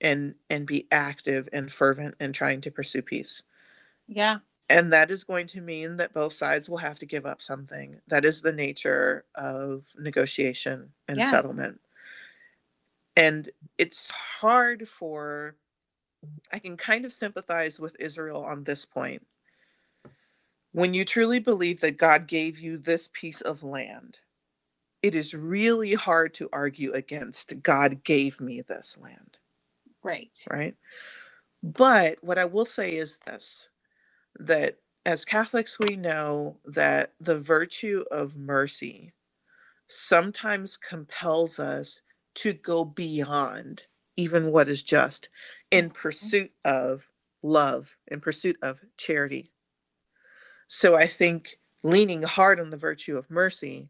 and 0.00 0.34
and 0.50 0.66
be 0.66 0.86
active 0.92 1.48
and 1.52 1.72
fervent 1.72 2.14
in 2.20 2.32
trying 2.32 2.60
to 2.62 2.70
pursue 2.70 3.02
peace. 3.02 3.42
Yeah. 4.08 4.38
And 4.70 4.92
that 4.92 5.10
is 5.10 5.24
going 5.24 5.46
to 5.48 5.60
mean 5.60 5.96
that 5.98 6.14
both 6.14 6.32
sides 6.32 6.68
will 6.68 6.78
have 6.78 6.98
to 7.00 7.06
give 7.06 7.26
up 7.26 7.42
something. 7.42 8.00
That 8.08 8.24
is 8.24 8.40
the 8.40 8.52
nature 8.52 9.24
of 9.34 9.84
negotiation 9.98 10.92
and 11.08 11.18
Yes. 11.18 11.30
settlement. 11.30 11.80
And 13.16 13.50
it's 13.78 14.10
hard 14.10 14.88
for 14.88 15.56
i 16.52 16.58
can 16.58 16.76
kind 16.76 17.04
of 17.04 17.12
sympathize 17.12 17.80
with 17.80 17.96
israel 18.00 18.44
on 18.44 18.64
this 18.64 18.84
point. 18.84 19.26
When 20.72 20.94
you 20.94 21.04
truly 21.04 21.38
believe 21.40 21.80
that 21.80 21.98
god 21.98 22.26
gave 22.28 22.58
you 22.58 22.78
this 22.78 23.08
piece 23.12 23.40
of 23.40 23.62
land 23.62 24.20
it 25.02 25.14
is 25.14 25.34
really 25.34 25.94
hard 25.94 26.34
to 26.34 26.48
argue 26.52 26.92
against 26.92 27.62
god 27.62 28.04
gave 28.04 28.40
me 28.40 28.62
this 28.62 28.98
land 28.98 29.38
right 30.04 30.44
right? 30.50 30.74
But 31.62 32.18
what 32.22 32.38
I 32.38 32.44
will 32.44 32.66
say 32.66 32.90
is 32.90 33.18
this 33.26 33.68
that 34.38 34.78
as 35.06 35.24
Catholics, 35.24 35.78
we 35.78 35.96
know 35.96 36.56
that 36.64 37.12
the 37.20 37.38
virtue 37.38 38.04
of 38.10 38.36
mercy 38.36 39.12
sometimes 39.88 40.76
compels 40.76 41.58
us 41.58 42.00
to 42.36 42.52
go 42.54 42.84
beyond 42.84 43.82
even 44.16 44.50
what 44.50 44.68
is 44.68 44.82
just 44.82 45.28
in 45.70 45.86
mm-hmm. 45.86 45.98
pursuit 45.98 46.50
of 46.64 47.06
love, 47.42 47.88
in 48.08 48.20
pursuit 48.20 48.56
of 48.62 48.78
charity. 48.96 49.50
So 50.68 50.96
I 50.96 51.06
think 51.06 51.58
leaning 51.82 52.22
hard 52.22 52.60
on 52.60 52.70
the 52.70 52.76
virtue 52.76 53.16
of 53.16 53.30
mercy 53.30 53.88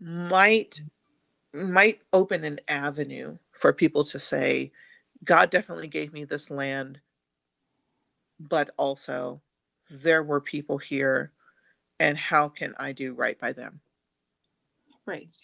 might 0.00 0.80
might 1.52 2.00
open 2.12 2.44
an 2.44 2.60
avenue 2.68 3.36
for 3.52 3.72
people 3.72 4.04
to 4.04 4.18
say 4.18 4.70
God 5.24 5.50
definitely 5.50 5.88
gave 5.88 6.12
me 6.12 6.24
this 6.24 6.50
land, 6.50 7.00
but 8.40 8.70
also 8.78 9.42
there 9.90 10.22
were 10.22 10.40
people 10.40 10.78
here, 10.78 11.32
and 12.00 12.18
how 12.18 12.48
can 12.48 12.74
I 12.78 12.92
do 12.92 13.14
right 13.14 13.38
by 13.40 13.52
them? 13.52 13.80
Right. 15.06 15.34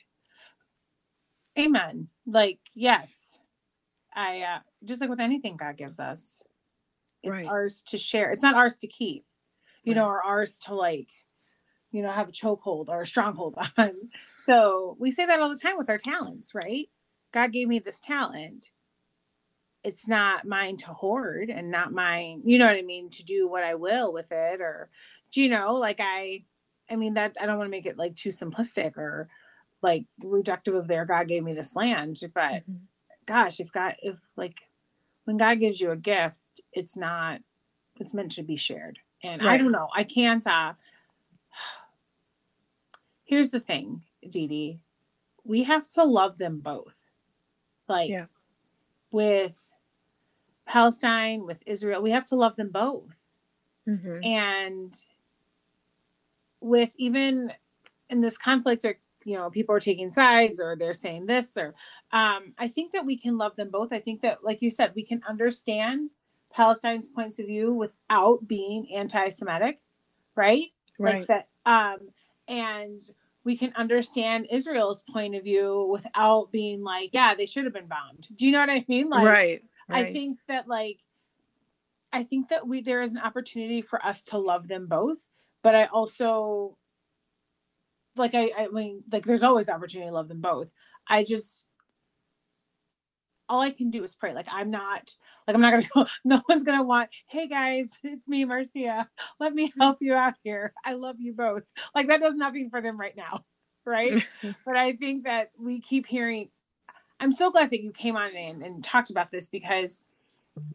Amen. 1.59 2.09
Like, 2.27 2.61
yes. 2.75 3.39
I 4.15 4.43
uh 4.43 4.61
just 4.85 5.01
like 5.01 5.11
with 5.11 5.21
anything 5.21 5.57
God 5.57 5.77
gives 5.77 6.01
us, 6.01 6.43
it's 7.23 7.43
Right. 7.43 7.47
ours 7.47 7.83
to 7.89 7.99
share. 7.99 8.31
It's 8.31 8.43
not 8.43 8.57
ours 8.57 8.77
to 8.81 8.89
keep, 8.89 9.25
you 9.85 9.95
know, 9.95 10.07
Right. 10.07 10.09
or 10.09 10.23
ours 10.25 10.59
to 10.61 10.75
like, 10.75 11.09
you 11.93 12.03
know, 12.03 12.11
have 12.11 12.29
a 12.31 12.33
chokehold 12.33 12.89
or 12.89 13.03
a 13.03 13.07
stronghold 13.07 13.57
on. 13.79 13.93
So 14.45 14.97
we 15.01 15.11
say 15.13 15.27
that 15.27 15.41
all 15.41 15.51
the 15.51 15.57
time 15.57 15.79
with 15.79 15.91
our 15.91 15.99
talents, 15.99 16.55
right? 16.55 16.89
God 17.33 17.53
gave 17.53 17.69
me 17.69 17.79
this 17.81 18.01
talent. 18.01 18.71
It's 19.87 20.09
not 20.09 20.45
mine 20.45 20.77
to 20.79 20.89
hoard 20.89 21.49
and 21.49 21.71
not 21.71 21.93
mine, 21.93 22.43
you 22.45 22.59
know 22.59 22.67
what 22.67 22.77
I 22.77 22.83
mean, 22.83 23.09
to 23.11 23.25
do 23.25 23.47
what 23.49 23.63
I 23.63 23.77
will 23.77 24.13
with 24.13 24.33
it 24.33 24.61
or 24.61 24.91
do 25.31 25.41
you 25.41 25.49
know, 25.49 25.75
like 25.75 26.01
I 26.01 26.43
I 26.91 26.97
mean 26.97 27.15
that 27.15 27.37
I 27.41 27.47
don't 27.47 27.57
want 27.57 27.69
to 27.69 27.71
make 27.71 27.87
it 27.87 27.97
like 27.97 28.17
too 28.17 28.31
simplistic 28.31 28.97
or 28.97 29.29
like 29.83 30.07
reductive 30.21 30.77
of 30.77 30.89
their 30.89 31.05
God 31.05 31.29
gave 31.29 31.45
me 31.45 31.53
this 31.53 31.77
land, 31.77 32.21
but 32.35 32.65
gosh, 33.27 33.61
if 33.61 33.71
God 33.71 33.95
if 34.03 34.19
like 34.37 34.63
when 35.25 35.37
God 35.37 35.61
gives 35.61 35.81
you 35.81 35.93
a 35.93 35.97
gift, 35.97 36.41
it's 36.73 36.97
not 36.97 37.43
it's 38.01 38.13
meant 38.13 38.33
to 38.33 38.43
be 38.43 38.57
shared. 38.57 38.99
And 39.23 39.41
I 39.41 39.57
don't 39.57 39.73
know. 39.73 39.89
I 39.95 40.03
can't 40.03 40.45
uh 40.47 40.73
here's 43.25 43.51
the 43.51 43.61
thing, 43.61 44.03
Dede. 44.29 44.81
We 45.45 45.63
have 45.63 45.87
to 45.91 46.03
love 46.03 46.39
them 46.39 46.59
both. 46.59 47.05
Like 47.89 48.11
Yeah. 48.11 48.27
with 49.13 49.73
Palestine, 50.67 51.47
with 51.47 51.63
Israel, 51.67 52.03
we 52.03 52.11
have 52.11 52.27
to 52.27 52.37
love 52.37 52.57
them 52.57 52.71
both 52.71 53.17
Mhm. 53.87 54.25
and 54.25 55.05
with 56.61 56.93
even 56.97 57.53
in 58.11 58.21
this 58.21 58.39
conflict 58.39 58.85
or 58.85 58.99
you 59.25 59.37
know 59.37 59.51
people 59.51 59.75
are 59.75 59.81
taking 59.81 60.11
sides 60.11 60.61
or 60.61 60.77
they're 60.77 60.95
saying 60.95 61.27
this 61.27 61.57
or 61.57 61.75
um 62.13 62.55
i 62.59 62.67
think 62.69 62.93
that 62.93 63.05
we 63.05 63.17
can 63.17 63.37
love 63.37 63.55
them 63.57 63.71
both 63.71 63.93
i 63.93 63.99
think 64.01 64.21
that 64.23 64.43
like 64.45 64.63
you 64.63 64.71
said 64.71 64.93
we 64.95 65.03
can 65.05 65.23
understand 65.29 66.11
palestine's 66.53 67.09
points 67.09 67.39
of 67.39 67.47
view 67.47 67.73
without 67.73 68.47
being 68.49 68.89
anti-semitic 68.95 69.81
right 70.35 70.69
Right. 70.99 71.19
like 71.19 71.27
that 71.27 71.49
um 71.67 72.09
and 72.49 73.03
we 73.45 73.57
can 73.57 73.73
understand 73.77 74.47
israel's 74.51 75.03
point 75.13 75.35
of 75.35 75.45
view 75.45 75.87
without 75.91 76.51
being 76.51 76.83
like 76.83 77.11
yeah 77.13 77.35
they 77.35 77.47
should 77.47 77.65
have 77.65 77.75
been 77.75 77.87
bombed 77.89 78.29
do 78.35 78.47
you 78.47 78.53
know 78.53 78.61
what 78.61 78.71
i 78.71 78.85
mean 78.89 79.11
like 79.11 79.27
right. 79.27 79.63
I 79.89 80.13
think 80.13 80.39
that 80.49 80.69
like 80.69 80.99
I 82.13 82.23
think 82.23 82.49
that 82.49 82.67
we 82.67 82.81
there 82.81 83.03
is 83.03 83.15
an 83.15 83.21
opportunity 83.21 83.83
for 83.83 84.05
us 84.05 84.25
to 84.27 84.39
love 84.39 84.69
them 84.69 84.87
both, 84.87 85.19
but 85.63 85.75
I 85.75 85.85
also 85.85 86.77
like 88.17 88.35
I 88.35 88.53
I 88.59 88.69
mean 88.69 89.03
like 89.11 89.25
there's 89.25 89.43
always 89.43 89.69
opportunity 89.69 90.09
to 90.09 90.15
love 90.15 90.29
them 90.29 90.41
both. 90.41 90.73
I 91.09 91.25
just 91.25 91.67
all 93.49 93.61
I 93.61 93.71
can 93.71 93.91
do 93.91 94.03
is 94.03 94.15
pray. 94.15 94.35
Like 94.35 94.49
I'm 94.51 94.71
not 94.71 95.15
like 95.47 95.55
I'm 95.55 95.61
not 95.61 95.73
gonna 95.73 95.87
go. 95.95 96.07
No 96.25 96.43
one's 96.49 96.65
gonna 96.65 96.83
want. 96.83 97.11
Hey 97.27 97.47
guys, 97.49 97.91
it's 98.03 98.29
me, 98.29 98.45
Marcia. 98.45 99.09
Let 99.39 99.55
me 99.55 99.73
help 99.79 99.99
you 100.01 100.15
out 100.15 100.35
here. 100.43 100.73
I 100.85 100.95
love 100.95 101.17
you 101.19 101.33
both. 101.33 101.63
Like 101.95 102.09
that 102.09 102.21
does 102.21 102.35
nothing 102.35 102.71
for 102.71 102.81
them 102.81 102.99
right 102.99 103.17
now, 103.17 103.45
right? 103.85 104.23
but 104.65 104.77
I 104.77 104.95
think 104.95 105.25
that 105.25 105.51
we 105.59 105.81
keep 105.81 106.07
hearing. 106.07 106.51
I'm 107.21 107.33
so 107.33 107.51
glad 107.51 107.71
that 107.71 107.83
you 107.83 107.93
came 107.93 108.17
on 108.17 108.35
and, 108.35 108.63
and 108.63 108.85
talked 108.85 109.11
about 109.11 109.31
this 109.31 109.49
because 109.49 110.05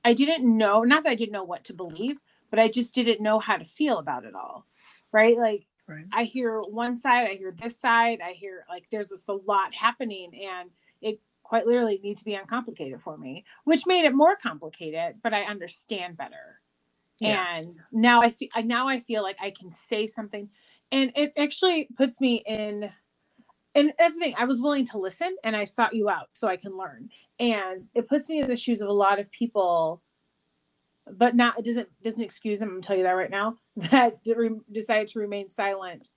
I 0.03 0.13
didn't 0.13 0.45
know, 0.45 0.83
not 0.83 1.03
that 1.03 1.11
I 1.11 1.15
didn't 1.15 1.33
know 1.33 1.43
what 1.43 1.63
to 1.65 1.73
believe, 1.73 2.17
but 2.49 2.59
I 2.59 2.67
just 2.67 2.93
didn't 2.93 3.21
know 3.21 3.39
how 3.39 3.57
to 3.57 3.65
feel 3.65 3.99
about 3.99 4.25
it 4.25 4.35
all. 4.35 4.65
Right. 5.11 5.37
Like 5.37 5.67
right. 5.87 6.05
I 6.11 6.23
hear 6.23 6.61
one 6.61 6.95
side, 6.95 7.29
I 7.29 7.33
hear 7.35 7.51
this 7.51 7.79
side, 7.79 8.19
I 8.23 8.31
hear 8.31 8.65
like 8.69 8.87
there's 8.89 9.09
just 9.09 9.29
a 9.29 9.33
lot 9.33 9.73
happening 9.73 10.31
and 10.47 10.69
it 11.01 11.19
quite 11.43 11.65
literally 11.65 11.99
needs 12.03 12.21
to 12.21 12.25
be 12.25 12.35
uncomplicated 12.35 13.01
for 13.01 13.17
me, 13.17 13.45
which 13.65 13.85
made 13.85 14.05
it 14.05 14.13
more 14.13 14.35
complicated, 14.35 15.17
but 15.21 15.33
I 15.33 15.43
understand 15.43 16.17
better. 16.17 16.61
Yeah. 17.19 17.57
And 17.57 17.79
now 17.91 18.21
I 18.21 18.29
feel 18.29 18.49
now 18.63 18.87
I 18.87 18.99
feel 18.99 19.21
like 19.21 19.37
I 19.39 19.51
can 19.51 19.71
say 19.71 20.07
something 20.07 20.49
and 20.91 21.11
it 21.15 21.33
actually 21.37 21.87
puts 21.95 22.19
me 22.19 22.43
in 22.45 22.91
and 23.76 23.93
that's 23.97 24.15
the 24.15 24.22
thing 24.22 24.36
i 24.38 24.45
was 24.45 24.61
willing 24.61 24.86
to 24.86 24.97
listen 24.97 25.36
and 25.43 25.55
i 25.55 25.63
sought 25.63 25.93
you 25.93 26.09
out 26.09 26.30
so 26.34 26.47
i 26.47 26.55
can 26.55 26.78
learn 26.78 27.09
and 27.39 27.89
it 27.95 28.07
puts 28.07 28.30
me 28.30 28.39
in 28.39 28.47
the 28.47 28.55
shoes 28.55 28.82
of 28.82 28.89
a 28.89 28.93
lot 28.93 29.19
of 29.19 29.32
people 29.32 30.01
but 31.11 31.36
not 31.36 31.57
it 31.57 31.65
doesn't 31.65 31.89
doesn't 32.03 32.24
excuse 32.24 32.59
them 32.59 32.69
i'm 32.69 32.76
gonna 32.76 32.82
tell 32.82 32.97
you 32.97 33.03
that 33.03 33.11
right 33.11 33.32
now 33.32 33.57
that 33.76 34.17
decided 34.72 35.07
to 35.07 35.19
remain 35.19 35.49
silent 35.49 36.09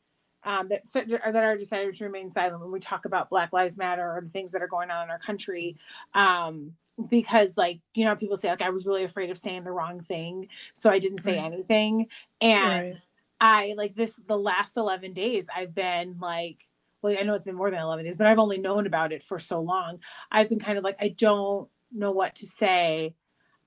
um, 0.47 0.69
that 0.69 0.83
that 0.93 1.37
are 1.37 1.57
decided 1.57 1.95
to 1.95 2.05
remain 2.05 2.31
silent 2.31 2.61
when 2.61 2.71
we 2.71 2.79
talk 2.79 3.07
about 3.07 3.31
black 3.31 3.51
lives 3.53 3.79
matter 3.79 4.07
or 4.07 4.21
the 4.21 4.29
things 4.29 4.53
that 4.53 4.61
are 4.61 4.69
going 4.69 4.91
on 4.91 5.05
in 5.05 5.11
our 5.11 5.19
country 5.19 5.79
um, 6.13 6.75
because 7.09 7.57
like 7.57 7.81
you 7.95 8.05
know 8.05 8.15
people 8.15 8.37
say 8.37 8.49
like 8.49 8.63
i 8.63 8.71
was 8.71 8.87
really 8.87 9.05
afraid 9.05 9.31
of 9.31 9.39
saying 9.39 9.65
the 9.65 9.73
wrong 9.73 9.99
thing 10.01 10.49
so 10.75 10.91
i 10.91 10.99
didn't 10.99 11.19
say 11.19 11.37
right. 11.37 11.45
anything 11.45 12.07
and 12.41 12.89
right. 12.89 13.07
i 13.41 13.75
like 13.77 13.95
this 13.97 14.21
the 14.29 14.39
last 14.39 14.77
11 14.77 15.13
days 15.13 15.49
i've 15.55 15.75
been 15.75 16.17
like 16.21 16.67
well, 17.05 17.15
I 17.21 17.23
know 17.23 17.35
it's 17.35 17.45
been 17.45 17.55
more 17.55 17.71
than 17.71 17.81
11 17.81 18.07
days, 18.07 18.17
but 18.17 18.27
I've 18.27 18.39
only 18.39 18.57
known 18.57 18.87
about 18.87 19.13
it 19.13 19.23
for 19.23 19.39
so 19.39 19.61
long. 19.61 19.99
I've 20.33 20.49
been 20.49 20.59
kind 20.59 20.79
of 20.79 20.85
like, 20.85 20.97
I 20.99 21.09
don't 21.09 21.69
know 21.93 22.13
what 22.13 22.37
to 22.37 22.47
say. 22.47 23.15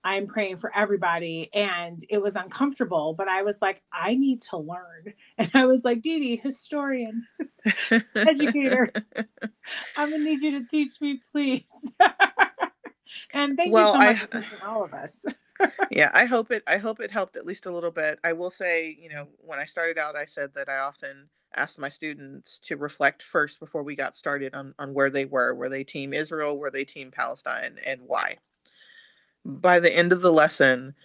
I'm 0.03 0.25
praying 0.25 0.57
for 0.57 0.75
everybody. 0.75 1.51
And 1.53 1.99
it 2.09 2.19
was 2.19 2.35
uncomfortable, 2.35 3.13
but 3.13 3.27
I 3.27 3.43
was 3.43 3.61
like, 3.61 3.83
I 3.93 4.15
need 4.15 4.41
to 4.49 4.57
learn. 4.57 5.13
And 5.37 5.51
I 5.53 5.67
was 5.67 5.85
like, 5.85 6.01
Dede, 6.01 6.39
historian, 6.41 7.27
educator, 8.15 8.91
I'm 9.95 10.09
going 10.09 10.23
to 10.23 10.29
need 10.29 10.41
you 10.41 10.59
to 10.59 10.65
teach 10.65 10.99
me, 10.99 11.21
please. 11.31 11.71
and 13.33 13.55
thank 13.55 13.71
well, 13.71 13.85
you 13.85 13.93
so 13.93 13.97
much 13.99 14.15
I, 14.15 14.19
for 14.19 14.41
teaching 14.41 14.61
all 14.65 14.83
of 14.83 14.95
us. 14.95 15.25
yeah, 15.91 16.09
I 16.11 16.25
hope 16.25 16.49
it 16.49 16.63
I 16.65 16.77
hope 16.77 16.99
it 16.99 17.11
helped 17.11 17.35
at 17.35 17.45
least 17.45 17.67
a 17.67 17.71
little 17.71 17.91
bit. 17.91 18.17
I 18.23 18.33
will 18.33 18.49
say, 18.49 18.97
you 18.99 19.09
know, 19.09 19.27
when 19.37 19.59
I 19.59 19.65
started 19.65 19.99
out 19.99 20.15
I 20.15 20.25
said 20.25 20.55
that 20.55 20.69
I 20.69 20.79
often 20.79 21.29
asked 21.57 21.79
my 21.79 21.89
students 21.89 22.59
to 22.59 22.77
reflect 22.77 23.23
first 23.23 23.59
before 23.59 23.83
we 23.83 23.95
got 23.95 24.15
started 24.15 24.53
on, 24.55 24.73
on 24.79 24.93
where 24.93 25.09
they 25.09 25.25
were. 25.25 25.53
Were 25.53 25.69
they 25.69 25.83
team 25.83 26.13
Israel? 26.13 26.57
Were 26.57 26.71
they 26.71 26.85
team 26.85 27.11
Palestine? 27.11 27.77
And 27.85 28.01
why? 28.05 28.37
By 29.43 29.79
the 29.79 29.95
end 29.95 30.11
of 30.11 30.21
the 30.21 30.31
lesson, 30.31 30.95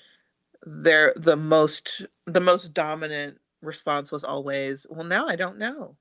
there 0.65 1.13
the 1.17 1.37
most 1.37 2.03
the 2.27 2.41
most 2.41 2.75
dominant 2.75 3.39
response 3.63 4.13
was 4.13 4.25
always, 4.25 4.87
well, 4.91 5.05
now 5.05 5.27
I 5.27 5.37
don't 5.37 5.59
know. 5.59 5.97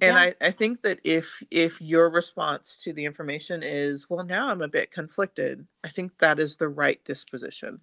And 0.00 0.14
yeah. 0.14 0.20
I, 0.22 0.34
I 0.40 0.50
think 0.50 0.82
that 0.82 0.98
if 1.04 1.42
if 1.50 1.80
your 1.80 2.10
response 2.10 2.76
to 2.84 2.92
the 2.92 3.04
information 3.04 3.62
is, 3.62 4.08
well, 4.08 4.24
now 4.24 4.48
I'm 4.48 4.62
a 4.62 4.68
bit 4.68 4.92
conflicted, 4.92 5.66
I 5.84 5.88
think 5.88 6.12
that 6.18 6.38
is 6.38 6.56
the 6.56 6.68
right 6.68 7.02
disposition 7.04 7.80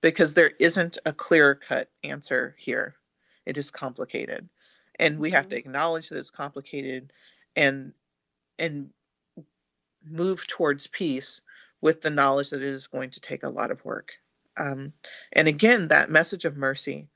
because 0.00 0.34
there 0.34 0.52
isn't 0.58 0.98
a 1.06 1.12
clear 1.12 1.54
cut 1.54 1.90
answer 2.04 2.54
here. 2.58 2.96
It 3.46 3.56
is 3.56 3.70
complicated 3.70 4.48
and 4.98 5.18
we 5.18 5.30
have 5.30 5.48
to 5.48 5.56
mm-hmm. 5.56 5.68
acknowledge 5.68 6.08
that 6.08 6.18
it's 6.18 6.30
complicated 6.30 7.12
and 7.56 7.92
and 8.58 8.90
move 10.04 10.46
towards 10.46 10.86
peace 10.88 11.40
with 11.80 12.02
the 12.02 12.10
knowledge 12.10 12.50
that 12.50 12.62
it 12.62 12.68
is 12.68 12.86
going 12.86 13.10
to 13.10 13.20
take 13.20 13.42
a 13.42 13.48
lot 13.48 13.70
of 13.70 13.84
work. 13.84 14.12
Um, 14.56 14.92
and 15.32 15.48
again 15.48 15.88
that 15.88 16.10
message 16.10 16.44
of 16.44 16.56
mercy. 16.56 17.08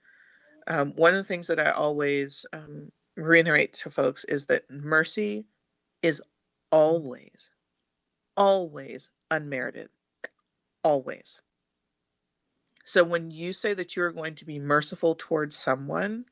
Um, 0.69 0.93
one 0.97 1.15
of 1.15 1.19
the 1.19 1.29
things 1.29 1.47
that 1.47 1.61
i 1.61 1.71
always 1.71 2.45
um, 2.53 2.91
reiterate 3.17 3.75
to 3.75 3.91
folks 3.91 4.25
is 4.25 4.47
that 4.47 4.65
mercy 4.69 5.45
is 6.03 6.21
always 6.73 7.51
always 8.37 9.11
unmerited. 9.31 9.89
Always. 10.83 11.43
So 12.85 13.03
when 13.03 13.31
you 13.31 13.53
say 13.53 13.75
that 13.75 13.97
you're 13.97 14.13
going 14.13 14.37
to 14.37 14.45
be 14.45 14.59
merciful 14.59 15.17
towards 15.19 15.57
someone 15.57 16.27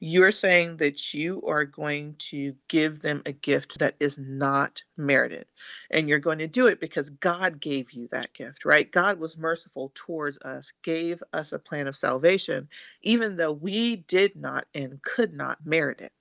you're 0.00 0.30
saying 0.30 0.76
that 0.76 1.12
you 1.12 1.42
are 1.46 1.64
going 1.64 2.14
to 2.18 2.54
give 2.68 3.00
them 3.00 3.22
a 3.26 3.32
gift 3.32 3.78
that 3.80 3.96
is 3.98 4.16
not 4.18 4.82
merited. 4.96 5.46
And 5.90 6.08
you're 6.08 6.20
going 6.20 6.38
to 6.38 6.46
do 6.46 6.68
it 6.68 6.80
because 6.80 7.10
God 7.10 7.60
gave 7.60 7.90
you 7.90 8.06
that 8.08 8.32
gift, 8.32 8.64
right? 8.64 8.90
God 8.90 9.18
was 9.18 9.36
merciful 9.36 9.90
towards 9.94 10.38
us, 10.38 10.72
gave 10.84 11.22
us 11.32 11.52
a 11.52 11.58
plan 11.58 11.88
of 11.88 11.96
salvation, 11.96 12.68
even 13.02 13.36
though 13.36 13.52
we 13.52 13.96
did 13.96 14.36
not 14.36 14.66
and 14.74 15.02
could 15.02 15.34
not 15.34 15.58
merit 15.64 16.00
it. 16.00 16.12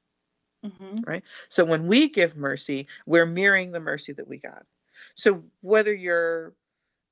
Mm-hmm. 0.65 1.01
Right. 1.05 1.23
So 1.49 1.63
when 1.63 1.85
we 1.85 2.09
give 2.09 2.35
mercy, 2.35 2.87
we're 3.05 3.27
mirroring 3.27 3.71
the 3.71 3.79
mercy 3.79 4.11
that 4.13 4.27
we 4.27 4.37
got. 4.37 4.65
So 5.13 5.43
whether 5.61 5.93
you're 5.93 6.55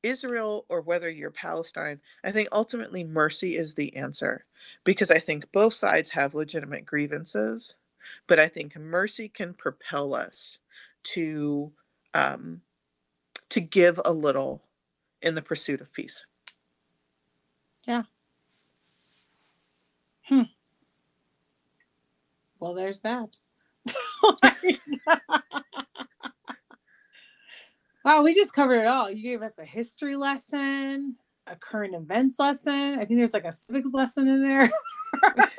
Israel 0.01 0.65
or 0.67 0.81
whether 0.81 1.09
you're 1.09 1.31
Palestine, 1.31 1.99
I 2.23 2.31
think 2.31 2.49
ultimately 2.51 3.03
mercy 3.03 3.55
is 3.55 3.75
the 3.75 3.95
answer 3.95 4.45
because 4.83 5.11
I 5.11 5.19
think 5.19 5.51
both 5.51 5.73
sides 5.73 6.09
have 6.11 6.33
legitimate 6.33 6.85
grievances, 6.85 7.75
but 8.27 8.39
I 8.39 8.47
think 8.47 8.75
mercy 8.77 9.29
can 9.29 9.53
propel 9.53 10.13
us 10.13 10.59
to 11.03 11.71
um, 12.13 12.61
to 13.49 13.61
give 13.61 13.99
a 14.05 14.11
little 14.11 14.63
in 15.21 15.35
the 15.35 15.41
pursuit 15.41 15.81
of 15.81 15.91
peace. 15.93 16.25
Yeah. 17.87 18.03
Hmm. 20.23 20.43
Well, 22.59 22.73
there's 22.73 23.01
that. 23.01 23.29
Wow, 28.05 28.21
we 28.21 28.35
just 28.35 28.53
covered 28.53 28.81
it 28.81 28.85
all. 28.87 29.09
You 29.09 29.23
gave 29.23 29.41
us 29.41 29.57
a 29.57 29.65
history 29.65 30.15
lesson, 30.15 31.15
a 31.47 31.55
current 31.55 31.95
events 31.95 32.39
lesson. 32.39 32.99
I 32.99 33.05
think 33.05 33.19
there's 33.19 33.33
like 33.33 33.45
a 33.45 33.53
civics 33.53 33.93
lesson 33.93 34.27
in 34.27 34.47
there. 34.47 34.69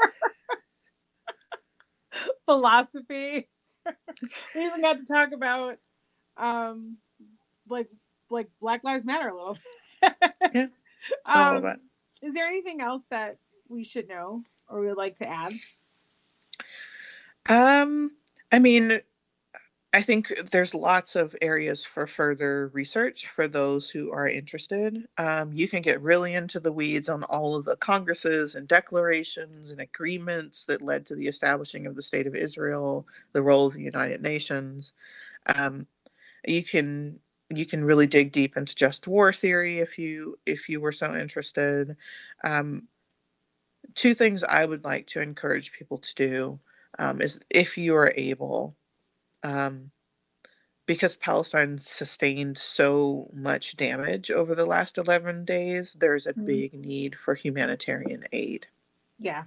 Philosophy. 2.45 3.49
we 4.55 4.65
even 4.65 4.81
got 4.81 4.99
to 4.99 5.05
talk 5.05 5.33
about 5.33 5.79
um 6.37 6.97
like 7.69 7.89
like 8.31 8.49
Black 8.61 8.83
Lives 8.85 9.05
Matter 9.05 9.29
a 9.29 9.35
little 9.35 9.57
yeah, 10.55 10.67
um, 11.27 11.77
is 12.23 12.35
there 12.35 12.47
anything 12.47 12.81
else 12.81 13.03
that 13.11 13.39
we 13.69 13.85
should 13.85 14.09
know 14.09 14.43
or 14.69 14.81
we 14.81 14.87
would 14.89 14.97
like 14.97 15.17
to 15.17 15.29
add? 15.29 15.55
Um, 17.49 18.13
I 18.51 18.59
mean, 18.59 19.01
I 19.97 20.03
think 20.03 20.31
there's 20.53 20.75
lots 20.75 21.17
of 21.17 21.35
areas 21.41 21.83
for 21.83 22.07
further 22.07 22.69
research 22.75 23.29
for 23.35 23.49
those 23.49 23.89
who 23.89 24.13
are 24.13 24.29
interested. 24.29 25.09
Um, 25.17 25.55
you 25.55 25.69
can 25.69 25.81
get 25.81 26.03
really 26.03 26.35
into 26.35 26.61
the 26.61 26.71
weeds 26.71 27.09
on 27.09 27.23
all 27.25 27.57
of 27.57 27.65
the 27.65 27.77
congresses 27.77 28.57
and 28.57 28.69
declarations 28.69 29.71
and 29.71 29.81
agreements 29.81 30.65
that 30.65 30.83
led 30.83 31.07
to 31.07 31.15
the 31.15 31.27
establishing 31.27 31.87
of 31.87 31.97
the 31.97 32.03
state 32.03 32.27
of 32.27 32.35
Israel, 32.35 33.07
the 33.33 33.41
role 33.41 33.69
of 33.69 33.73
the 33.73 33.81
United 33.81 34.21
Nations. 34.21 34.93
Um, 35.47 35.87
you 36.47 36.63
can 36.63 37.19
you 37.49 37.65
can 37.65 37.83
really 37.83 38.07
dig 38.07 38.33
deep 38.33 38.59
into 38.59 38.75
just 38.75 39.09
war 39.09 39.33
theory 39.33 39.79
if 39.79 39.99
you 39.99 40.39
if 40.45 40.69
you 40.69 40.79
were 40.83 40.93
so 40.93 41.17
interested. 41.17 41.97
Um, 42.45 42.87
two 43.95 44.15
things 44.15 44.45
I 44.45 44.67
would 44.67 44.85
like 44.85 45.07
to 45.09 45.23
encourage 45.23 45.73
people 45.73 45.97
to 45.97 46.15
do 46.15 46.61
um, 46.99 47.23
is 47.23 47.41
if 47.49 47.79
you 47.79 47.97
are 47.97 48.13
able 48.17 48.77
um, 49.43 49.91
because 50.87 51.17
Palestine 51.17 51.79
sustained 51.79 52.57
so 52.57 53.29
much 53.33 53.77
damage 53.77 54.31
over 54.31 54.55
the 54.55 54.67
last 54.67 54.99
11 54.99 55.45
days, 55.45 55.97
there's 55.99 56.27
a 56.27 56.33
mm. 56.33 56.47
big 56.47 56.75
need 56.75 57.17
for 57.17 57.35
humanitarian 57.35 58.25
aid. 58.33 58.67
Yeah. 59.19 59.45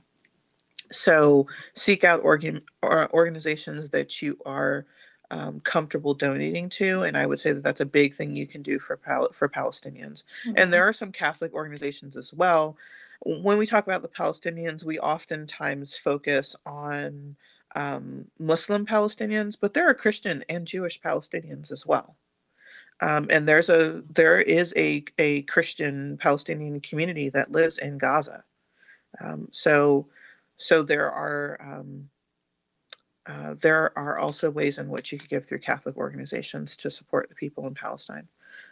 So 0.92 1.48
seek 1.76 2.04
out 2.04 2.24
organ, 2.24 2.64
or 2.82 3.12
organizations 3.14 3.90
that 3.92 4.22
you 4.22 4.38
are 4.46 4.86
um, 5.32 5.60
comfortable 5.62 6.14
donating 6.14 6.70
to, 6.70 7.04
and 7.04 7.16
I 7.16 7.26
would 7.26 7.40
say 7.40 7.52
that 7.52 7.64
that's 7.64 7.82
a 7.82 7.86
big 7.86 8.16
thing 8.16 8.36
you 8.36 8.48
can 8.48 8.64
do 8.64 8.80
for 8.80 8.98
Pal- 8.98 9.32
for 9.32 9.48
Palestinians. 9.48 10.24
Mm-hmm. 10.46 10.54
And 10.58 10.74
there 10.74 10.88
are 10.88 10.94
some 10.94 11.12
Catholic 11.12 11.54
organizations 11.54 12.18
as 12.18 12.34
well. 12.34 12.76
When 13.22 13.58
we 13.58 13.68
talk 13.68 13.86
about 13.86 14.02
the 14.02 14.08
Palestinians, 14.08 14.84
we 14.84 14.98
oftentimes 15.00 15.96
focus 15.96 16.56
on 16.66 17.36
um, 17.76 18.26
Muslim 18.39 18.86
Palestinians, 18.86 19.57
but 19.59 19.74
there 19.74 19.88
are 19.88 19.93
Christian 19.93 20.43
and 20.49 20.65
Jewish 20.65 21.01
Palestinians 21.01 21.72
as 21.72 21.86
well. 21.86 22.15
Um, 23.01 23.28
and 23.30 23.47
there's 23.47 23.70
a 23.70 24.03
there 24.13 24.41
is 24.41 24.74
a 24.76 25.03
a 25.17 25.43
Christian 25.43 26.17
Palestinian 26.17 26.82
community 26.82 27.30
that 27.30 27.51
lives 27.51 27.78
in 27.78 27.97
Gaza. 27.97 28.43
Um, 29.24 29.47
so 29.51 30.07
so 30.57 30.84
there 30.84 31.09
are 31.09 31.57
um, 31.61 32.09
uh, 33.26 33.53
there 33.61 33.97
are 33.97 34.17
also 34.17 34.49
ways 34.49 34.80
in 34.80 34.89
which 34.89 35.11
you 35.11 35.17
could 35.17 35.30
give 35.30 35.45
through 35.45 35.59
Catholic 35.59 35.95
organizations 35.95 36.76
to 36.78 36.89
support 36.89 37.30
the 37.30 37.36
people 37.36 37.67
in 37.67 37.76
Palestine. 37.76 38.28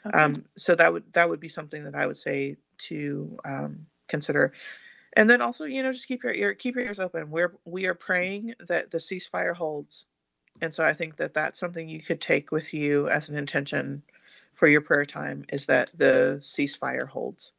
Okay. 0.05 0.17
Um, 0.17 0.45
so 0.57 0.75
that 0.75 0.91
would 0.91 1.03
that 1.13 1.29
would 1.29 1.39
be 1.39 1.49
something 1.49 1.83
that 1.83 1.95
I 1.95 2.05
would 2.05 2.17
say 2.17 2.57
to 2.89 3.37
um, 3.45 3.85
consider 4.07 4.51
and 5.17 5.27
then 5.27 5.41
also 5.41 5.65
you 5.65 5.83
know 5.83 5.91
just 5.91 6.07
keep 6.07 6.23
your 6.23 6.33
ear 6.33 6.53
keep 6.53 6.75
your 6.75 6.85
ears 6.85 6.99
open. 6.99 7.29
We're 7.29 7.53
we 7.65 7.87
are 7.87 7.95
praying 7.95 8.53
that 8.59 8.91
the 8.91 8.99
ceasefire 8.99 9.55
holds. 9.55 10.05
And 10.61 10.73
so 10.73 10.83
I 10.83 10.93
think 10.93 11.17
that 11.17 11.33
that's 11.33 11.59
something 11.59 11.89
you 11.89 12.01
could 12.01 12.21
take 12.21 12.51
with 12.51 12.73
you 12.73 13.09
as 13.09 13.27
an 13.27 13.37
intention 13.37 14.03
for 14.53 14.67
your 14.67 14.81
prayer 14.81 15.05
time 15.05 15.45
is 15.51 15.65
that 15.65 15.91
the 15.95 16.39
ceasefire 16.41 17.07
holds. 17.07 17.53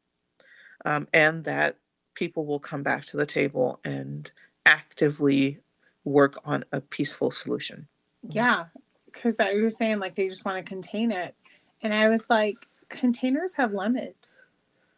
Um, 0.85 1.07
and 1.13 1.43
that 1.43 1.75
people 2.13 2.45
will 2.45 2.59
come 2.59 2.83
back 2.83 3.05
to 3.07 3.17
the 3.17 3.25
table 3.25 3.79
and 3.83 4.31
actively 4.65 5.59
work 6.05 6.39
on 6.45 6.63
a 6.71 6.79
peaceful 6.79 7.31
solution. 7.31 7.87
Yeah, 8.29 8.65
because 9.05 9.37
you 9.39 9.61
were 9.61 9.69
saying 9.69 9.99
like 9.99 10.15
they 10.15 10.29
just 10.29 10.45
want 10.45 10.57
to 10.57 10.69
contain 10.69 11.11
it, 11.11 11.35
and 11.81 11.93
I 11.93 12.07
was 12.07 12.29
like, 12.29 12.55
containers 12.87 13.55
have 13.55 13.73
limits. 13.73 14.45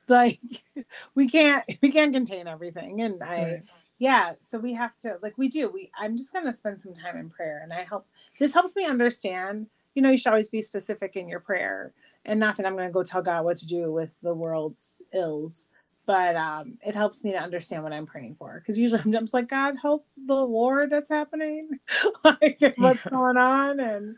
Like 0.07 0.39
we 1.15 1.29
can't 1.29 1.63
we 1.81 1.91
can't 1.91 2.13
contain 2.13 2.47
everything, 2.47 3.01
and 3.01 3.21
I. 3.23 3.43
Right. 3.43 3.63
Yeah, 3.99 4.33
so 4.39 4.57
we 4.57 4.73
have 4.73 4.97
to 5.01 5.19
like 5.21 5.37
we 5.37 5.47
do. 5.47 5.69
We 5.69 5.91
I'm 5.95 6.17
just 6.17 6.33
gonna 6.33 6.51
spend 6.51 6.81
some 6.81 6.95
time 6.95 7.17
in 7.17 7.29
prayer, 7.29 7.61
and 7.63 7.71
I 7.71 7.83
help. 7.83 8.07
This 8.39 8.51
helps 8.51 8.75
me 8.75 8.85
understand. 8.85 9.67
You 9.93 10.01
know, 10.01 10.09
you 10.09 10.17
should 10.17 10.29
always 10.29 10.49
be 10.49 10.61
specific 10.61 11.15
in 11.15 11.27
your 11.27 11.39
prayer, 11.39 11.93
and 12.25 12.39
not 12.39 12.57
that 12.57 12.65
I'm 12.65 12.75
gonna 12.75 12.89
go 12.89 13.03
tell 13.03 13.21
God 13.21 13.45
what 13.45 13.57
to 13.57 13.67
do 13.67 13.91
with 13.91 14.19
the 14.23 14.33
world's 14.33 15.03
ills, 15.13 15.67
but 16.07 16.35
um, 16.35 16.79
it 16.83 16.95
helps 16.95 17.23
me 17.23 17.31
to 17.31 17.37
understand 17.37 17.83
what 17.83 17.93
I'm 17.93 18.07
praying 18.07 18.35
for. 18.35 18.59
Because 18.59 18.79
usually 18.79 19.01
I'm 19.03 19.11
just 19.11 19.35
like, 19.35 19.47
God, 19.47 19.75
help 19.79 20.07
the 20.17 20.45
war 20.45 20.87
that's 20.87 21.09
happening, 21.09 21.69
like 22.23 22.73
what's 22.77 23.05
going 23.05 23.37
on, 23.37 23.79
and 23.79 24.17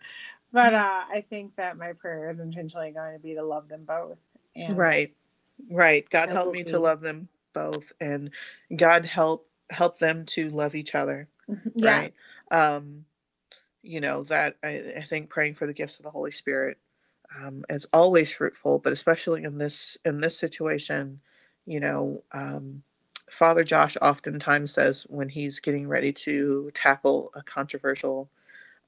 but 0.54 0.74
uh, 0.74 1.02
I 1.12 1.26
think 1.30 1.56
that 1.56 1.78
my 1.78 1.94
prayer 1.94 2.30
is 2.30 2.40
intentionally 2.40 2.92
going 2.92 3.14
to 3.14 3.20
be 3.20 3.34
to 3.34 3.44
love 3.44 3.68
them 3.68 3.86
both. 3.86 4.22
And 4.56 4.78
right, 4.78 5.14
right. 5.70 6.10
God 6.10 6.30
help 6.30 6.54
me 6.54 6.64
to 6.66 6.80
love 6.80 7.02
them 7.02 7.28
both, 7.54 7.92
and 8.00 8.32
God 8.76 9.06
help 9.06 9.48
help 9.70 10.00
them 10.00 10.26
to 10.28 10.50
love 10.50 10.76
each 10.76 10.96
other. 10.96 11.28
Mm-hmm. 11.50 11.86
Right. 11.86 12.14
Um, 12.52 13.06
you 13.82 14.02
know 14.02 14.24
that 14.26 14.58
I, 14.64 14.94
I 14.98 15.06
think 15.08 15.30
praying 15.30 15.56
for 15.56 15.68
the 15.68 15.74
gifts 15.74 16.00
of 16.00 16.04
the 16.04 16.12
Holy 16.12 16.32
Spirit 16.32 16.78
um, 17.40 17.64
is 17.70 17.88
always 17.94 18.32
fruitful, 18.32 18.80
but 18.80 18.94
especially 18.94 19.44
in 19.44 19.58
this 19.58 19.98
in 20.06 20.20
this 20.20 20.38
situation 20.38 21.20
you 21.66 21.80
know, 21.80 22.24
um, 22.32 22.84
Father 23.32 23.64
Josh 23.64 23.98
oftentimes 24.02 24.74
says 24.74 25.06
when 25.10 25.30
he's 25.30 25.60
getting 25.60 25.88
ready 25.88 26.12
to 26.14 26.72
tackle 26.74 27.32
a 27.34 27.42
controversial 27.42 28.30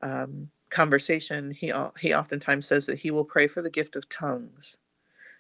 um, 0.01 0.49
conversation, 0.69 1.51
he 1.51 1.71
he 1.99 2.13
oftentimes 2.13 2.67
says 2.67 2.85
that 2.85 2.99
he 2.99 3.11
will 3.11 3.25
pray 3.25 3.47
for 3.47 3.61
the 3.61 3.69
gift 3.69 3.95
of 3.95 4.07
tongues, 4.09 4.77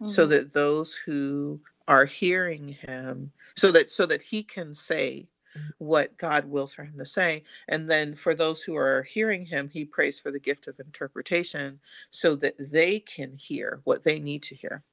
mm-hmm. 0.05 0.13
so 0.13 0.25
that 0.27 0.53
those 0.53 0.93
who 0.93 1.59
are 1.87 2.05
hearing 2.05 2.69
him, 2.69 3.31
so 3.55 3.71
that 3.71 3.91
so 3.91 4.05
that 4.05 4.21
he 4.21 4.43
can 4.43 4.73
say 4.73 5.27
what 5.77 6.17
God 6.17 6.45
wills 6.45 6.73
for 6.73 6.83
him 6.83 6.97
to 6.97 7.05
say, 7.05 7.43
and 7.69 7.89
then 7.89 8.15
for 8.15 8.35
those 8.35 8.61
who 8.61 8.75
are 8.75 9.03
hearing 9.03 9.45
him, 9.45 9.69
he 9.69 9.85
prays 9.85 10.19
for 10.19 10.31
the 10.31 10.39
gift 10.39 10.67
of 10.67 10.79
interpretation, 10.79 11.79
so 12.09 12.35
that 12.37 12.55
they 12.59 12.99
can 12.99 13.35
hear 13.37 13.81
what 13.83 14.03
they 14.03 14.19
need 14.19 14.43
to 14.43 14.55
hear. 14.55 14.83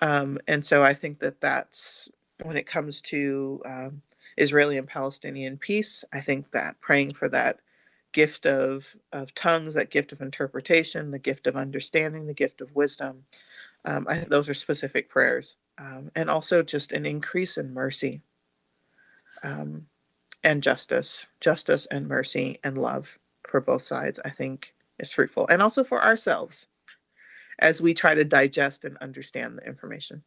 Um, 0.00 0.38
and 0.46 0.64
so 0.64 0.84
I 0.84 0.94
think 0.94 1.18
that 1.18 1.40
that's 1.40 2.08
when 2.44 2.56
it 2.56 2.66
comes 2.66 3.02
to 3.02 3.60
um, 3.66 4.02
Israeli 4.36 4.78
and 4.78 4.86
Palestinian 4.86 5.58
peace, 5.58 6.04
I 6.12 6.20
think 6.20 6.50
that 6.52 6.80
praying 6.80 7.14
for 7.14 7.28
that 7.30 7.60
gift 8.12 8.46
of, 8.46 8.86
of 9.12 9.34
tongues, 9.34 9.74
that 9.74 9.90
gift 9.90 10.12
of 10.12 10.20
interpretation, 10.20 11.10
the 11.10 11.18
gift 11.18 11.46
of 11.46 11.56
understanding, 11.56 12.26
the 12.26 12.34
gift 12.34 12.60
of 12.60 12.74
wisdom, 12.74 13.24
um, 13.84 14.06
I 14.08 14.16
think 14.16 14.28
those 14.28 14.48
are 14.48 14.54
specific 14.54 15.08
prayers. 15.08 15.56
Um, 15.78 16.10
and 16.16 16.28
also 16.28 16.62
just 16.62 16.92
an 16.92 17.06
increase 17.06 17.56
in 17.56 17.72
mercy 17.72 18.22
um, 19.44 19.86
and 20.42 20.62
justice, 20.62 21.26
justice 21.40 21.86
and 21.90 22.08
mercy 22.08 22.58
and 22.64 22.76
love 22.78 23.08
for 23.48 23.60
both 23.60 23.82
sides, 23.82 24.18
I 24.24 24.30
think 24.30 24.74
is 24.98 25.12
fruitful. 25.12 25.46
And 25.48 25.62
also 25.62 25.84
for 25.84 26.02
ourselves 26.02 26.66
as 27.60 27.80
we 27.80 27.94
try 27.94 28.14
to 28.14 28.24
digest 28.24 28.84
and 28.84 28.96
understand 28.98 29.58
the 29.58 29.66
information. 29.66 30.22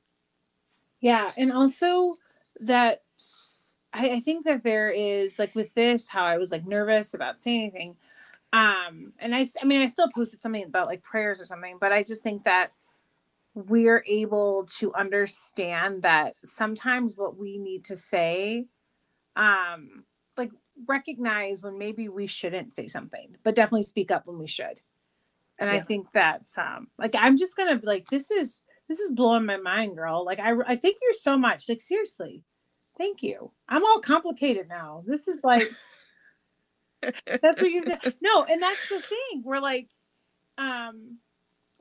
Yeah. 1.01 1.31
And 1.37 1.51
also 1.51 2.15
that 2.61 3.03
I, 3.93 4.11
I 4.11 4.19
think 4.19 4.45
that 4.45 4.63
there 4.63 4.89
is 4.89 5.39
like 5.39 5.53
with 5.55 5.73
this, 5.73 6.07
how 6.07 6.23
I 6.23 6.37
was 6.37 6.51
like 6.51 6.65
nervous 6.65 7.13
about 7.13 7.41
saying 7.41 7.61
anything. 7.61 7.97
Um, 8.53 9.13
and 9.19 9.33
I, 9.33 9.45
I 9.61 9.65
mean, 9.65 9.81
I 9.81 9.85
still 9.87 10.09
posted 10.13 10.41
something 10.41 10.63
about 10.63 10.87
like 10.87 11.03
prayers 11.03 11.41
or 11.41 11.45
something, 11.45 11.77
but 11.79 11.91
I 11.91 12.03
just 12.03 12.23
think 12.23 12.43
that 12.43 12.71
we're 13.53 14.03
able 14.07 14.65
to 14.77 14.93
understand 14.93 16.03
that 16.03 16.35
sometimes 16.43 17.17
what 17.17 17.37
we 17.37 17.57
need 17.57 17.85
to 17.85 17.95
say, 17.95 18.67
um, 19.35 20.05
like 20.37 20.51
recognize 20.87 21.61
when 21.61 21.77
maybe 21.77 22.07
we 22.09 22.27
shouldn't 22.27 22.73
say 22.73 22.87
something, 22.87 23.35
but 23.43 23.55
definitely 23.55 23.83
speak 23.83 24.11
up 24.11 24.25
when 24.25 24.39
we 24.39 24.47
should. 24.47 24.79
And 25.59 25.69
yeah. 25.69 25.77
i 25.77 25.79
think 25.81 26.11
that's 26.11 26.57
um 26.57 26.87
like 26.97 27.13
i'm 27.15 27.37
just 27.37 27.55
gonna 27.55 27.77
be 27.77 27.85
like 27.85 28.07
this 28.07 28.31
is 28.31 28.63
this 28.87 28.99
is 28.99 29.11
blowing 29.11 29.45
my 29.45 29.57
mind 29.57 29.95
girl. 29.95 30.25
Like 30.25 30.39
i 30.39 30.51
i 30.65 30.75
thank 30.75 30.97
you 31.01 31.13
so 31.13 31.37
much. 31.37 31.69
Like 31.69 31.81
seriously. 31.81 32.43
Thank 32.97 33.23
you. 33.23 33.51
I'm 33.69 33.85
all 33.85 33.99
complicated 33.99 34.67
now. 34.67 35.03
This 35.05 35.27
is 35.27 35.43
like 35.43 35.69
that's 37.01 37.61
what 37.61 37.71
you 37.71 37.83
do. 37.83 37.95
No 38.21 38.43
and 38.43 38.61
that's 38.61 38.89
the 38.89 39.01
thing. 39.01 39.43
We're 39.43 39.59
like 39.59 39.89
um 40.57 41.19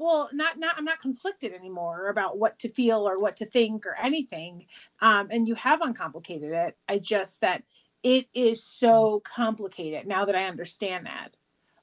well 0.01 0.29
not 0.33 0.59
not 0.59 0.75
i'm 0.77 0.85
not 0.85 1.01
conflicted 1.01 1.53
anymore 1.53 2.09
about 2.09 2.39
what 2.39 2.59
to 2.59 2.69
feel 2.69 3.09
or 3.09 3.19
what 3.19 3.37
to 3.37 3.47
think 3.47 3.87
or 3.87 3.95
anything 3.97 4.67
um 5.01 5.29
and 5.31 5.47
you 5.47 5.55
have 5.55 5.81
uncomplicated 5.83 6.53
it 6.53 6.77
i 6.89 6.99
just 6.99 7.41
that 7.41 7.63
it 8.03 8.27
is 8.35 8.65
so 8.65 9.21
complicated 9.25 10.07
now 10.07 10.25
that 10.25 10.35
i 10.35 10.45
understand 10.45 11.07
that 11.07 11.37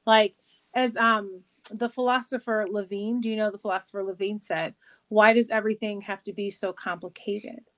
like 0.05 0.35
as 0.73 0.97
um 0.97 1.43
the 1.71 1.89
philosopher 1.89 2.65
Lavigne, 2.69 3.19
do 3.19 3.29
you 3.29 3.35
know 3.35 3.51
the 3.51 3.57
philosopher 3.57 4.03
Lavigne 4.03 4.37
said, 4.39 4.73
why 5.09 5.33
does 5.33 5.49
everything 5.49 6.01
have 6.01 6.23
to 6.23 6.33
be 6.33 6.49
so 6.49 6.73
complicated? 6.73 7.69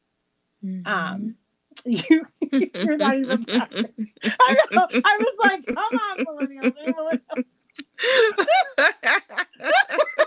Mm-hmm. 0.64 0.88
Um, 0.88 1.36
you, 1.86 2.26
you're 2.52 2.98
not 2.98 3.18
even 3.18 3.46
I, 3.50 4.58
know, 4.72 4.88
I 4.92 5.18
was 5.20 5.36
like, 5.40 5.66
come 5.66 5.78
on, 5.78 6.26
millennials. 6.26 6.76
millennials. 6.88 7.46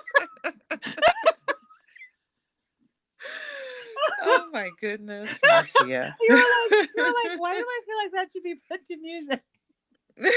oh 4.22 4.48
my 4.52 4.70
goodness, 4.80 5.38
Marcia. 5.46 6.16
You're 6.28 6.38
like, 6.38 6.88
you're 6.96 7.06
like, 7.06 7.32
why 7.38 7.54
do 7.54 7.64
I 7.66 7.80
feel 7.86 7.96
like 8.02 8.12
that 8.12 8.32
should 8.32 8.42
be 8.42 8.56
put 8.70 8.84
to 8.86 8.96
music? 8.98 9.40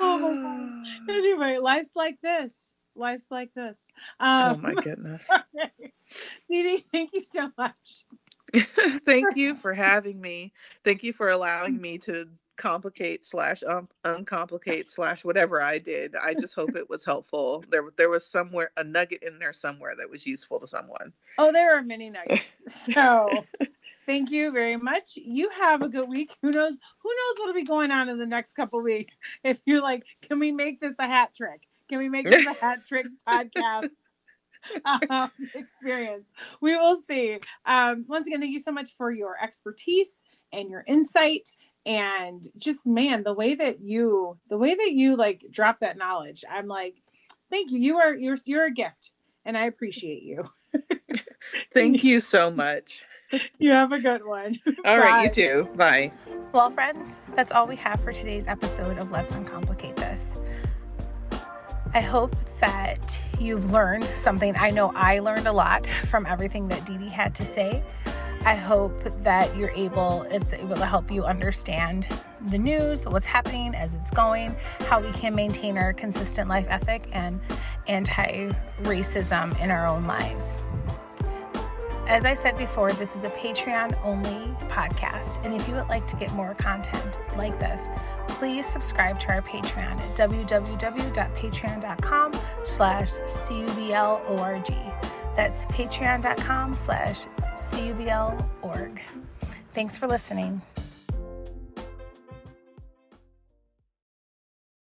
oh 0.00 0.18
my 0.18 0.34
gosh. 0.42 0.72
Anyway, 1.08 1.58
life's 1.58 1.94
like 1.94 2.20
this. 2.22 2.72
Life's 2.96 3.30
like 3.30 3.54
this. 3.54 3.86
Um, 4.18 4.56
oh 4.56 4.58
my 4.58 4.74
goodness. 4.74 5.28
Dee 6.48 6.78
thank 6.92 7.12
you 7.12 7.22
so 7.22 7.50
much. 7.56 8.04
thank 9.06 9.36
you 9.36 9.54
for 9.54 9.72
having 9.72 10.20
me. 10.20 10.52
Thank 10.84 11.04
you 11.04 11.12
for 11.12 11.28
allowing 11.28 11.80
me 11.80 11.98
to 11.98 12.28
complicate 12.60 13.26
slash 13.26 13.62
um, 13.66 13.88
uncomplicate 14.04 14.90
slash 14.90 15.24
whatever 15.24 15.62
I 15.62 15.78
did. 15.78 16.14
I 16.14 16.34
just 16.34 16.54
hope 16.54 16.76
it 16.76 16.90
was 16.90 17.04
helpful. 17.04 17.64
There, 17.70 17.84
there 17.96 18.10
was 18.10 18.26
somewhere 18.26 18.70
a 18.76 18.84
nugget 18.84 19.22
in 19.22 19.38
there 19.38 19.52
somewhere 19.52 19.94
that 19.98 20.10
was 20.10 20.26
useful 20.26 20.60
to 20.60 20.66
someone. 20.66 21.12
Oh, 21.38 21.52
there 21.52 21.76
are 21.76 21.82
many 21.82 22.10
nuggets. 22.10 22.64
So 22.94 23.28
Thank 24.10 24.32
you 24.32 24.50
very 24.50 24.76
much. 24.76 25.12
You 25.14 25.50
have 25.50 25.82
a 25.82 25.88
good 25.88 26.08
week. 26.08 26.34
Who 26.42 26.50
knows? 26.50 26.76
Who 27.02 27.08
knows 27.08 27.38
what'll 27.38 27.54
be 27.54 27.64
going 27.64 27.92
on 27.92 28.08
in 28.08 28.18
the 28.18 28.26
next 28.26 28.54
couple 28.54 28.82
weeks? 28.82 29.12
If 29.44 29.60
you're 29.66 29.82
like, 29.82 30.02
can 30.22 30.40
we 30.40 30.50
make 30.50 30.80
this 30.80 30.96
a 30.98 31.06
hat 31.06 31.34
trick? 31.34 31.62
Can 31.88 31.98
we 31.98 32.08
make 32.08 32.26
this 32.26 32.44
a 32.44 32.52
hat 32.60 32.84
trick 32.84 33.06
podcast? 33.26 33.90
um, 35.08 35.30
experience. 35.54 36.28
We 36.60 36.76
will 36.76 37.00
see. 37.00 37.38
Um, 37.64 38.04
once 38.08 38.26
again, 38.26 38.40
thank 38.40 38.52
you 38.52 38.58
so 38.58 38.72
much 38.72 38.90
for 38.96 39.12
your 39.12 39.36
expertise 39.40 40.22
and 40.52 40.68
your 40.68 40.84
insight 40.88 41.48
and 41.86 42.44
just 42.56 42.86
man 42.86 43.22
the 43.22 43.32
way 43.32 43.54
that 43.54 43.80
you 43.80 44.38
the 44.48 44.58
way 44.58 44.74
that 44.74 44.92
you 44.92 45.16
like 45.16 45.44
drop 45.50 45.80
that 45.80 45.96
knowledge 45.96 46.44
i'm 46.50 46.66
like 46.66 47.00
thank 47.48 47.70
you 47.70 47.78
you 47.78 47.96
are 47.96 48.14
you're 48.14 48.36
you're 48.44 48.66
a 48.66 48.72
gift 48.72 49.12
and 49.44 49.56
i 49.56 49.64
appreciate 49.64 50.22
you 50.22 50.42
thank 51.72 52.04
you 52.04 52.20
so 52.20 52.50
much 52.50 53.02
you 53.58 53.70
have 53.70 53.92
a 53.92 53.98
good 53.98 54.24
one. 54.24 54.58
All 54.84 54.98
right, 54.98 55.24
you 55.24 55.30
too. 55.30 55.68
Bye. 55.76 56.12
Well, 56.52 56.70
friends, 56.70 57.20
that's 57.34 57.52
all 57.52 57.66
we 57.66 57.76
have 57.76 58.00
for 58.00 58.12
today's 58.12 58.46
episode 58.48 58.98
of 58.98 59.12
Let's 59.12 59.34
Uncomplicate 59.36 59.96
This. 59.96 60.34
I 61.94 62.00
hope 62.00 62.34
that 62.60 63.20
you've 63.38 63.70
learned 63.70 64.06
something. 64.06 64.54
I 64.56 64.70
know 64.70 64.92
I 64.94 65.20
learned 65.20 65.46
a 65.46 65.52
lot 65.52 65.86
from 66.08 66.26
everything 66.26 66.68
that 66.68 66.84
Dede 66.84 67.10
had 67.10 67.34
to 67.36 67.44
say. 67.44 67.84
I 68.44 68.54
hope 68.54 69.02
that 69.22 69.54
you're 69.56 69.72
able, 69.72 70.22
it's 70.30 70.54
able 70.54 70.76
to 70.76 70.86
help 70.86 71.10
you 71.10 71.24
understand 71.24 72.08
the 72.48 72.58
news, 72.58 73.06
what's 73.06 73.26
happening 73.26 73.74
as 73.74 73.94
it's 73.94 74.10
going, 74.10 74.56
how 74.80 75.00
we 75.00 75.12
can 75.12 75.34
maintain 75.34 75.76
our 75.76 75.92
consistent 75.92 76.48
life 76.48 76.66
ethic 76.70 77.08
and 77.12 77.38
anti 77.86 78.50
racism 78.82 79.58
in 79.60 79.70
our 79.70 79.86
own 79.86 80.06
lives. 80.06 80.64
As 82.10 82.24
I 82.24 82.34
said 82.34 82.56
before, 82.56 82.92
this 82.92 83.14
is 83.14 83.22
a 83.22 83.30
Patreon 83.30 83.96
only 84.04 84.52
podcast. 84.68 85.38
And 85.44 85.54
if 85.54 85.68
you 85.68 85.74
would 85.74 85.88
like 85.88 86.08
to 86.08 86.16
get 86.16 86.34
more 86.34 86.54
content 86.54 87.20
like 87.36 87.56
this, 87.60 87.88
please 88.26 88.66
subscribe 88.66 89.20
to 89.20 89.28
our 89.28 89.42
Patreon 89.42 89.78
at 89.78 90.16
www.patreon.com 90.16 92.34
slash 92.64 93.10
cublorg. 93.20 95.19
That's 95.36 95.64
patreon.com 95.66 96.74
slash 96.74 97.26
cublorg. 97.54 98.98
Thanks 99.74 99.96
for 99.96 100.06
listening. 100.06 100.62